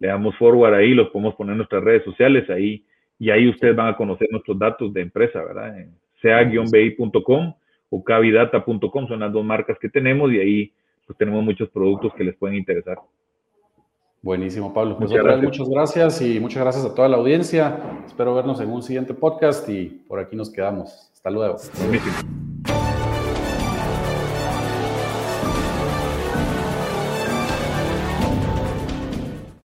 le 0.00 0.08
damos 0.08 0.34
forward 0.36 0.74
ahí, 0.74 0.92
los 0.92 1.10
podemos 1.10 1.36
poner 1.36 1.52
en 1.52 1.58
nuestras 1.58 1.84
redes 1.84 2.02
sociales 2.02 2.50
ahí 2.50 2.84
y 3.16 3.30
ahí 3.30 3.48
ustedes 3.48 3.76
van 3.76 3.94
a 3.94 3.96
conocer 3.96 4.26
nuestros 4.28 4.58
datos 4.58 4.92
de 4.92 5.02
empresa, 5.02 5.40
¿verdad? 5.44 5.72
sea-bi.com 6.20 7.54
o 7.90 8.02
cavidata.com 8.02 9.06
son 9.06 9.20
las 9.20 9.32
dos 9.32 9.44
marcas 9.44 9.78
que 9.78 9.88
tenemos 9.88 10.32
y 10.32 10.40
ahí 10.40 10.72
pues 11.06 11.16
tenemos 11.16 11.44
muchos 11.44 11.68
productos 11.68 12.12
que 12.14 12.24
les 12.24 12.34
pueden 12.34 12.56
interesar. 12.56 12.98
Buenísimo, 14.20 14.74
Pablo. 14.74 14.96
Pues 14.96 15.10
muchas 15.10 15.24
gracias. 15.24 15.44
muchas 15.44 15.68
gracias 15.68 16.22
y 16.22 16.40
muchas 16.40 16.62
gracias 16.64 16.84
a 16.84 16.92
toda 16.92 17.08
la 17.08 17.18
audiencia. 17.18 18.00
Espero 18.04 18.34
vernos 18.34 18.60
en 18.60 18.70
un 18.70 18.82
siguiente 18.82 19.14
podcast 19.14 19.68
y 19.68 20.02
por 20.08 20.18
aquí 20.18 20.34
nos 20.34 20.50
quedamos. 20.50 21.08
Hasta 21.14 21.30
luego. 21.30 21.54
Buenísimo. 21.78 22.45